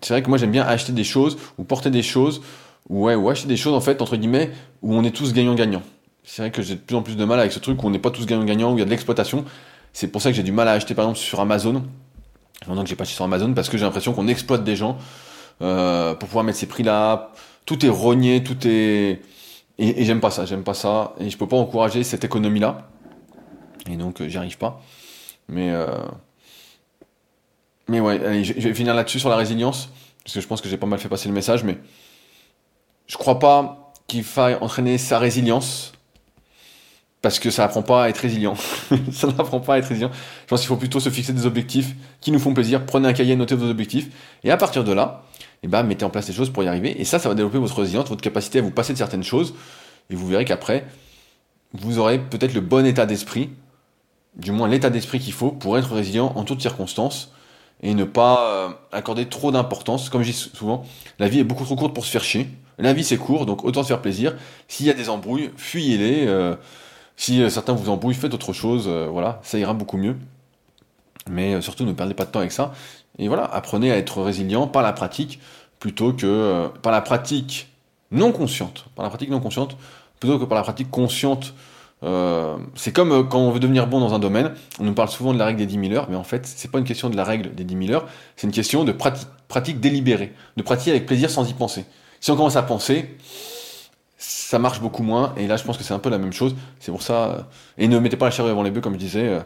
c'est 0.00 0.14
vrai 0.14 0.22
que 0.22 0.28
moi 0.28 0.38
j'aime 0.38 0.50
bien 0.50 0.64
acheter 0.64 0.92
des 0.92 1.04
choses 1.04 1.38
ou 1.58 1.64
porter 1.64 1.90
des 1.90 2.02
choses 2.02 2.42
ou, 2.88 3.04
ouais, 3.04 3.14
ou 3.14 3.28
acheter 3.28 3.48
des 3.48 3.56
choses 3.56 3.74
en 3.74 3.80
fait 3.80 4.02
entre 4.02 4.16
guillemets 4.16 4.50
où 4.82 4.94
on 4.94 5.04
est 5.04 5.10
tous 5.10 5.32
gagnant-gagnant. 5.32 5.82
C'est 6.24 6.42
vrai 6.42 6.50
que 6.50 6.62
j'ai 6.62 6.76
de 6.76 6.80
plus 6.80 6.96
en 6.96 7.02
plus 7.02 7.16
de 7.16 7.24
mal 7.24 7.40
avec 7.40 7.52
ce 7.52 7.58
truc 7.58 7.82
où 7.82 7.86
on 7.86 7.90
n'est 7.90 7.98
pas 7.98 8.10
tous 8.10 8.26
gagnant-gagnant, 8.26 8.72
où 8.72 8.76
il 8.76 8.78
y 8.78 8.82
a 8.82 8.84
de 8.84 8.90
l'exploitation. 8.90 9.44
C'est 9.92 10.08
pour 10.08 10.22
ça 10.22 10.30
que 10.30 10.36
j'ai 10.36 10.42
du 10.42 10.52
mal 10.52 10.68
à 10.68 10.72
acheter 10.72 10.94
par 10.94 11.04
exemple 11.04 11.18
sur 11.18 11.40
Amazon. 11.40 11.82
Maintenant 12.66 12.84
que 12.84 12.88
j'ai 12.88 12.96
pas 12.96 13.02
acheté 13.02 13.16
sur 13.16 13.24
Amazon 13.24 13.52
parce 13.54 13.68
que 13.68 13.76
j'ai 13.76 13.84
l'impression 13.84 14.12
qu'on 14.12 14.28
exploite 14.28 14.64
des 14.64 14.76
gens 14.76 14.98
euh, 15.60 16.14
pour 16.14 16.28
pouvoir 16.28 16.44
mettre 16.44 16.58
ces 16.58 16.66
prix-là. 16.66 17.32
Tout 17.66 17.84
est 17.84 17.88
rogné, 17.88 18.42
tout 18.42 18.56
est 18.66 19.20
et, 19.78 20.04
j'aime 20.04 20.20
pas 20.20 20.30
ça, 20.30 20.44
j'aime 20.44 20.62
pas 20.62 20.74
ça 20.74 21.14
et 21.18 21.30
je 21.30 21.36
peux 21.36 21.48
pas 21.48 21.56
encourager 21.56 22.04
cette 22.04 22.24
économie-là. 22.24 22.88
Et 23.90 23.96
donc 23.96 24.20
euh, 24.20 24.28
j'y 24.28 24.38
arrive 24.38 24.58
pas. 24.58 24.80
Mais 25.48 25.70
euh, 25.70 25.86
mais 27.92 28.00
ouais, 28.00 28.24
allez, 28.24 28.42
je 28.42 28.54
vais 28.54 28.72
finir 28.72 28.94
là-dessus 28.94 29.20
sur 29.20 29.28
la 29.28 29.36
résilience, 29.36 29.90
parce 30.24 30.34
que 30.34 30.40
je 30.40 30.46
pense 30.46 30.62
que 30.62 30.68
j'ai 30.70 30.78
pas 30.78 30.86
mal 30.86 30.98
fait 30.98 31.10
passer 31.10 31.28
le 31.28 31.34
message, 31.34 31.62
mais 31.62 31.76
je 33.06 33.18
crois 33.18 33.38
pas 33.38 33.92
qu'il 34.06 34.24
faille 34.24 34.56
entraîner 34.62 34.96
sa 34.96 35.18
résilience, 35.18 35.92
parce 37.20 37.38
que 37.38 37.50
ça 37.50 37.64
apprend 37.64 37.82
pas 37.82 38.04
à 38.04 38.08
être 38.08 38.16
résilient. 38.16 38.54
ça 39.12 39.26
n'apprend 39.26 39.60
pas 39.60 39.74
à 39.74 39.78
être 39.78 39.88
résilient. 39.88 40.10
Je 40.14 40.46
pense 40.46 40.60
qu'il 40.60 40.68
faut 40.68 40.76
plutôt 40.76 41.00
se 41.00 41.10
fixer 41.10 41.34
des 41.34 41.44
objectifs 41.44 41.94
qui 42.22 42.32
nous 42.32 42.38
font 42.38 42.54
plaisir. 42.54 42.86
Prenez 42.86 43.08
un 43.08 43.12
cahier, 43.12 43.36
notez 43.36 43.56
vos 43.56 43.68
objectifs, 43.68 44.08
et 44.42 44.50
à 44.50 44.56
partir 44.56 44.84
de 44.84 44.92
là, 44.92 45.24
eh 45.62 45.68
ben, 45.68 45.82
mettez 45.82 46.06
en 46.06 46.10
place 46.10 46.26
des 46.26 46.32
choses 46.32 46.48
pour 46.48 46.64
y 46.64 46.68
arriver. 46.68 46.98
Et 46.98 47.04
ça, 47.04 47.18
ça 47.18 47.28
va 47.28 47.34
développer 47.34 47.58
votre 47.58 47.78
résilience, 47.78 48.08
votre 48.08 48.22
capacité 48.22 48.60
à 48.60 48.62
vous 48.62 48.70
passer 48.70 48.94
de 48.94 48.98
certaines 48.98 49.22
choses, 49.22 49.52
et 50.08 50.14
vous 50.14 50.26
verrez 50.26 50.46
qu'après, 50.46 50.86
vous 51.74 51.98
aurez 51.98 52.18
peut-être 52.18 52.54
le 52.54 52.62
bon 52.62 52.86
état 52.86 53.04
d'esprit, 53.04 53.50
du 54.34 54.50
moins 54.50 54.66
l'état 54.66 54.88
d'esprit 54.88 55.18
qu'il 55.18 55.34
faut 55.34 55.50
pour 55.50 55.76
être 55.76 55.92
résilient 55.92 56.32
en 56.36 56.44
toutes 56.44 56.62
circonstances 56.62 57.32
et 57.82 57.94
ne 57.94 58.04
pas 58.04 58.50
euh, 58.50 58.68
accorder 58.92 59.26
trop 59.26 59.50
d'importance. 59.50 60.08
Comme 60.08 60.22
je 60.22 60.30
dis 60.30 60.50
souvent, 60.54 60.84
la 61.18 61.28
vie 61.28 61.40
est 61.40 61.44
beaucoup 61.44 61.64
trop 61.64 61.76
courte 61.76 61.94
pour 61.94 62.04
se 62.04 62.10
faire 62.10 62.24
chier. 62.24 62.48
La 62.78 62.92
vie 62.92 63.04
c'est 63.04 63.18
court, 63.18 63.46
donc 63.46 63.64
autant 63.64 63.82
se 63.82 63.88
faire 63.88 64.00
plaisir. 64.00 64.34
S'il 64.68 64.86
y 64.86 64.90
a 64.90 64.94
des 64.94 65.08
embrouilles, 65.08 65.50
fuyez-les. 65.56 66.26
Euh, 66.26 66.54
si 67.16 67.42
euh, 67.42 67.50
certains 67.50 67.74
vous 67.74 67.90
embrouillent, 67.90 68.14
faites 68.14 68.34
autre 68.34 68.52
chose. 68.52 68.88
voilà, 68.88 69.40
ça 69.42 69.58
ira 69.58 69.74
beaucoup 69.74 69.96
mieux. 69.96 70.16
Mais 71.30 71.60
surtout, 71.60 71.84
ne 71.84 71.92
perdez 71.92 72.14
pas 72.14 72.24
de 72.24 72.30
temps 72.30 72.40
avec 72.40 72.52
ça. 72.52 72.72
Et 73.18 73.28
voilà, 73.28 73.44
apprenez 73.44 73.92
à 73.92 73.96
être 73.96 74.22
résilient 74.22 74.66
par 74.66 74.82
la 74.82 74.92
pratique 74.92 75.38
plutôt 75.78 76.12
que 76.12 76.68
par 76.82 76.92
la 76.92 77.00
pratique 77.00 77.68
non 78.10 78.32
consciente. 78.32 78.86
Par 78.96 79.04
la 79.04 79.10
pratique 79.10 79.30
non 79.30 79.40
consciente 79.40 79.76
plutôt 80.18 80.38
que 80.38 80.44
par 80.44 80.56
la 80.56 80.62
pratique 80.62 80.90
consciente 80.90 81.52
euh, 82.04 82.56
c'est 82.74 82.92
comme 82.92 83.12
euh, 83.12 83.22
quand 83.22 83.38
on 83.38 83.50
veut 83.50 83.60
devenir 83.60 83.86
bon 83.86 84.00
dans 84.00 84.12
un 84.12 84.18
domaine, 84.18 84.52
on 84.80 84.84
nous 84.84 84.94
parle 84.94 85.08
souvent 85.08 85.32
de 85.32 85.38
la 85.38 85.46
règle 85.46 85.58
des 85.58 85.66
10 85.66 85.88
000 85.88 85.92
heures, 85.92 86.08
mais 86.10 86.16
en 86.16 86.24
fait, 86.24 86.46
c'est 86.46 86.70
pas 86.70 86.78
une 86.78 86.84
question 86.84 87.10
de 87.10 87.16
la 87.16 87.24
règle 87.24 87.54
des 87.54 87.64
10 87.64 87.86
000 87.86 87.92
heures, 87.92 88.08
c'est 88.36 88.46
une 88.46 88.52
question 88.52 88.84
de 88.84 88.92
pratique, 88.92 89.28
pratique 89.48 89.80
délibérée, 89.80 90.32
de 90.56 90.62
pratiquer 90.62 90.90
avec 90.90 91.06
plaisir 91.06 91.30
sans 91.30 91.48
y 91.48 91.54
penser. 91.54 91.84
Si 92.20 92.30
on 92.30 92.36
commence 92.36 92.56
à 92.56 92.62
penser, 92.62 93.16
ça 94.18 94.58
marche 94.58 94.80
beaucoup 94.80 95.02
moins, 95.02 95.32
et 95.36 95.46
là, 95.46 95.56
je 95.56 95.64
pense 95.64 95.78
que 95.78 95.84
c'est 95.84 95.94
un 95.94 96.00
peu 96.00 96.10
la 96.10 96.18
même 96.18 96.32
chose. 96.32 96.56
C'est 96.80 96.90
pour 96.90 97.02
ça, 97.02 97.14
euh, 97.14 97.40
et 97.78 97.86
ne 97.86 97.98
mettez 97.98 98.16
pas 98.16 98.26
la 98.26 98.30
charrue 98.32 98.50
avant 98.50 98.64
les 98.64 98.70
bœufs, 98.70 98.80
comme 98.80 98.94
je 98.94 98.98
disais, 98.98 99.40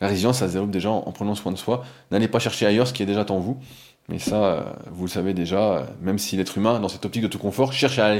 la 0.00 0.08
résilience, 0.08 0.38
ça 0.38 0.48
se 0.48 0.52
développe 0.52 0.70
déjà 0.70 0.90
en, 0.90 1.12
prenant 1.12 1.34
soin 1.34 1.52
de 1.52 1.58
soi. 1.58 1.84
N'allez 2.10 2.28
pas 2.28 2.40
chercher 2.40 2.66
ailleurs 2.66 2.88
ce 2.88 2.92
qui 2.92 3.02
est 3.02 3.06
déjà 3.06 3.24
en 3.28 3.38
vous. 3.38 3.60
Mais 4.08 4.18
ça, 4.18 4.74
vous 4.90 5.04
le 5.04 5.10
savez 5.10 5.34
déjà, 5.34 5.86
même 6.00 6.18
si 6.18 6.36
l'être 6.36 6.58
humain, 6.58 6.80
dans 6.80 6.88
cette 6.88 7.04
optique 7.04 7.22
de 7.22 7.28
tout 7.28 7.38
confort, 7.38 7.72
cherche 7.72 7.98
à 7.98 8.16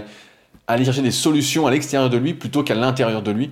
aller 0.69 0.85
chercher 0.85 1.03
des 1.03 1.11
solutions 1.11 1.67
à 1.67 1.71
l'extérieur 1.71 2.11
de 2.11 2.17
lui 2.17 2.35
plutôt 2.35 2.63
qu'à 2.63 2.75
l'intérieur 2.75 3.23
de 3.23 3.31
lui. 3.31 3.51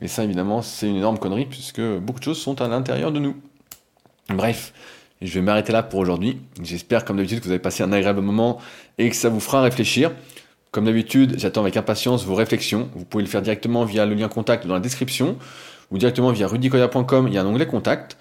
Et 0.00 0.08
ça, 0.08 0.24
évidemment, 0.24 0.62
c'est 0.62 0.88
une 0.88 0.96
énorme 0.96 1.18
connerie 1.18 1.46
puisque 1.46 1.80
beaucoup 1.80 2.20
de 2.20 2.24
choses 2.24 2.40
sont 2.40 2.60
à 2.60 2.68
l'intérieur 2.68 3.12
de 3.12 3.18
nous. 3.18 3.36
Bref, 4.28 4.72
je 5.20 5.34
vais 5.34 5.40
m'arrêter 5.40 5.72
là 5.72 5.82
pour 5.82 6.00
aujourd'hui. 6.00 6.40
J'espère, 6.62 7.04
comme 7.04 7.16
d'habitude, 7.16 7.40
que 7.40 7.44
vous 7.44 7.50
avez 7.50 7.58
passé 7.58 7.82
un 7.82 7.92
agréable 7.92 8.20
moment 8.20 8.58
et 8.98 9.10
que 9.10 9.16
ça 9.16 9.28
vous 9.28 9.40
fera 9.40 9.62
réfléchir. 9.62 10.12
Comme 10.70 10.84
d'habitude, 10.84 11.34
j'attends 11.38 11.62
avec 11.62 11.76
impatience 11.76 12.24
vos 12.24 12.34
réflexions. 12.34 12.88
Vous 12.94 13.04
pouvez 13.04 13.24
le 13.24 13.28
faire 13.28 13.42
directement 13.42 13.84
via 13.84 14.06
le 14.06 14.14
lien 14.14 14.28
contact 14.28 14.66
dans 14.66 14.74
la 14.74 14.80
description 14.80 15.36
ou 15.90 15.98
directement 15.98 16.30
via 16.30 16.46
rudicoya.com. 16.46 17.26
Il 17.26 17.34
y 17.34 17.38
a 17.38 17.42
un 17.42 17.46
onglet 17.46 17.66
contact. 17.66 18.16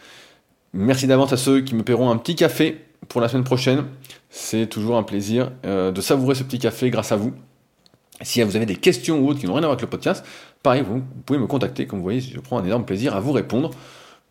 Merci 0.73 1.07
d'avance 1.07 1.33
à 1.33 1.37
ceux 1.37 1.61
qui 1.61 1.75
me 1.75 1.83
paieront 1.83 2.09
un 2.09 2.17
petit 2.17 2.35
café 2.35 2.81
pour 3.09 3.21
la 3.21 3.27
semaine 3.27 3.43
prochaine. 3.43 3.85
C'est 4.29 4.67
toujours 4.67 4.97
un 4.97 5.03
plaisir 5.03 5.51
euh, 5.65 5.91
de 5.91 6.01
savourer 6.01 6.35
ce 6.35 6.43
petit 6.43 6.59
café 6.59 6.89
grâce 6.89 7.11
à 7.11 7.15
vous. 7.15 7.33
Si 8.21 8.41
vous 8.41 8.55
avez 8.55 8.65
des 8.65 8.75
questions 8.75 9.19
ou 9.19 9.29
autres 9.29 9.39
qui 9.39 9.45
n'ont 9.45 9.53
rien 9.53 9.63
à 9.63 9.67
voir 9.67 9.73
avec 9.73 9.81
le 9.81 9.89
podcast, 9.89 10.25
pareil, 10.63 10.83
vous, 10.87 11.01
pouvez 11.25 11.39
me 11.39 11.47
contacter. 11.47 11.85
Comme 11.87 11.99
vous 11.99 12.03
voyez, 12.03 12.21
je 12.21 12.39
prends 12.39 12.57
un 12.57 12.65
énorme 12.65 12.85
plaisir 12.85 13.15
à 13.15 13.19
vous 13.19 13.31
répondre 13.31 13.71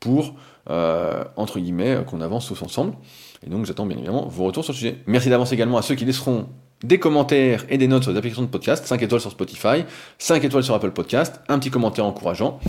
pour, 0.01 0.35
euh, 0.71 1.25
entre 1.37 1.59
guillemets, 1.59 1.99
qu'on 2.07 2.21
avance 2.21 2.47
tous 2.47 2.63
ensemble. 2.63 2.95
Et 3.47 3.51
donc, 3.51 3.67
j'attends 3.67 3.87
bien 3.87 3.97
évidemment 3.97 4.27
vos 4.27 4.45
retours 4.45 4.65
sur 4.65 4.73
le 4.73 4.79
sujet. 4.79 4.99
Merci 5.07 5.29
d'avance 5.29 5.53
également 5.53 5.79
à 5.79 5.83
ceux 5.83 5.95
qui 5.95 6.05
laisseront 6.05 6.47
des 6.83 6.99
commentaires 6.99 7.65
et 7.69 7.79
des 7.79 7.89
notes 7.89 8.03
sur 8.03 8.13
les 8.13 8.19
applications 8.19 8.43
de 8.43 8.49
podcast, 8.49 8.87
5 8.87 9.03
étoiles 9.03 9.21
sur 9.21 9.31
Spotify, 9.31 9.85
5 10.19 10.45
étoiles 10.45 10.63
sur 10.63 10.75
Apple 10.75 10.91
Podcast, 10.91 11.41
un 11.49 11.59
petit 11.59 11.71
commentaire 11.71 12.05
encourageant. 12.05 12.61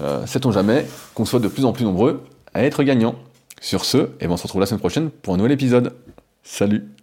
Euh, 0.00 0.26
Sait-on 0.26 0.52
jamais 0.52 0.86
qu'on 1.14 1.24
soit 1.24 1.40
de 1.40 1.48
plus 1.48 1.64
en 1.64 1.72
plus 1.72 1.84
nombreux 1.84 2.22
à 2.54 2.62
être 2.64 2.82
gagnants? 2.82 3.16
Sur 3.60 3.84
ce, 3.84 3.98
et 3.98 4.08
eh 4.20 4.26
ben, 4.26 4.34
on 4.34 4.36
se 4.36 4.44
retrouve 4.44 4.60
la 4.60 4.66
semaine 4.66 4.78
prochaine 4.78 5.10
pour 5.10 5.34
un 5.34 5.36
nouvel 5.36 5.50
épisode. 5.52 5.92
Salut 6.44 6.97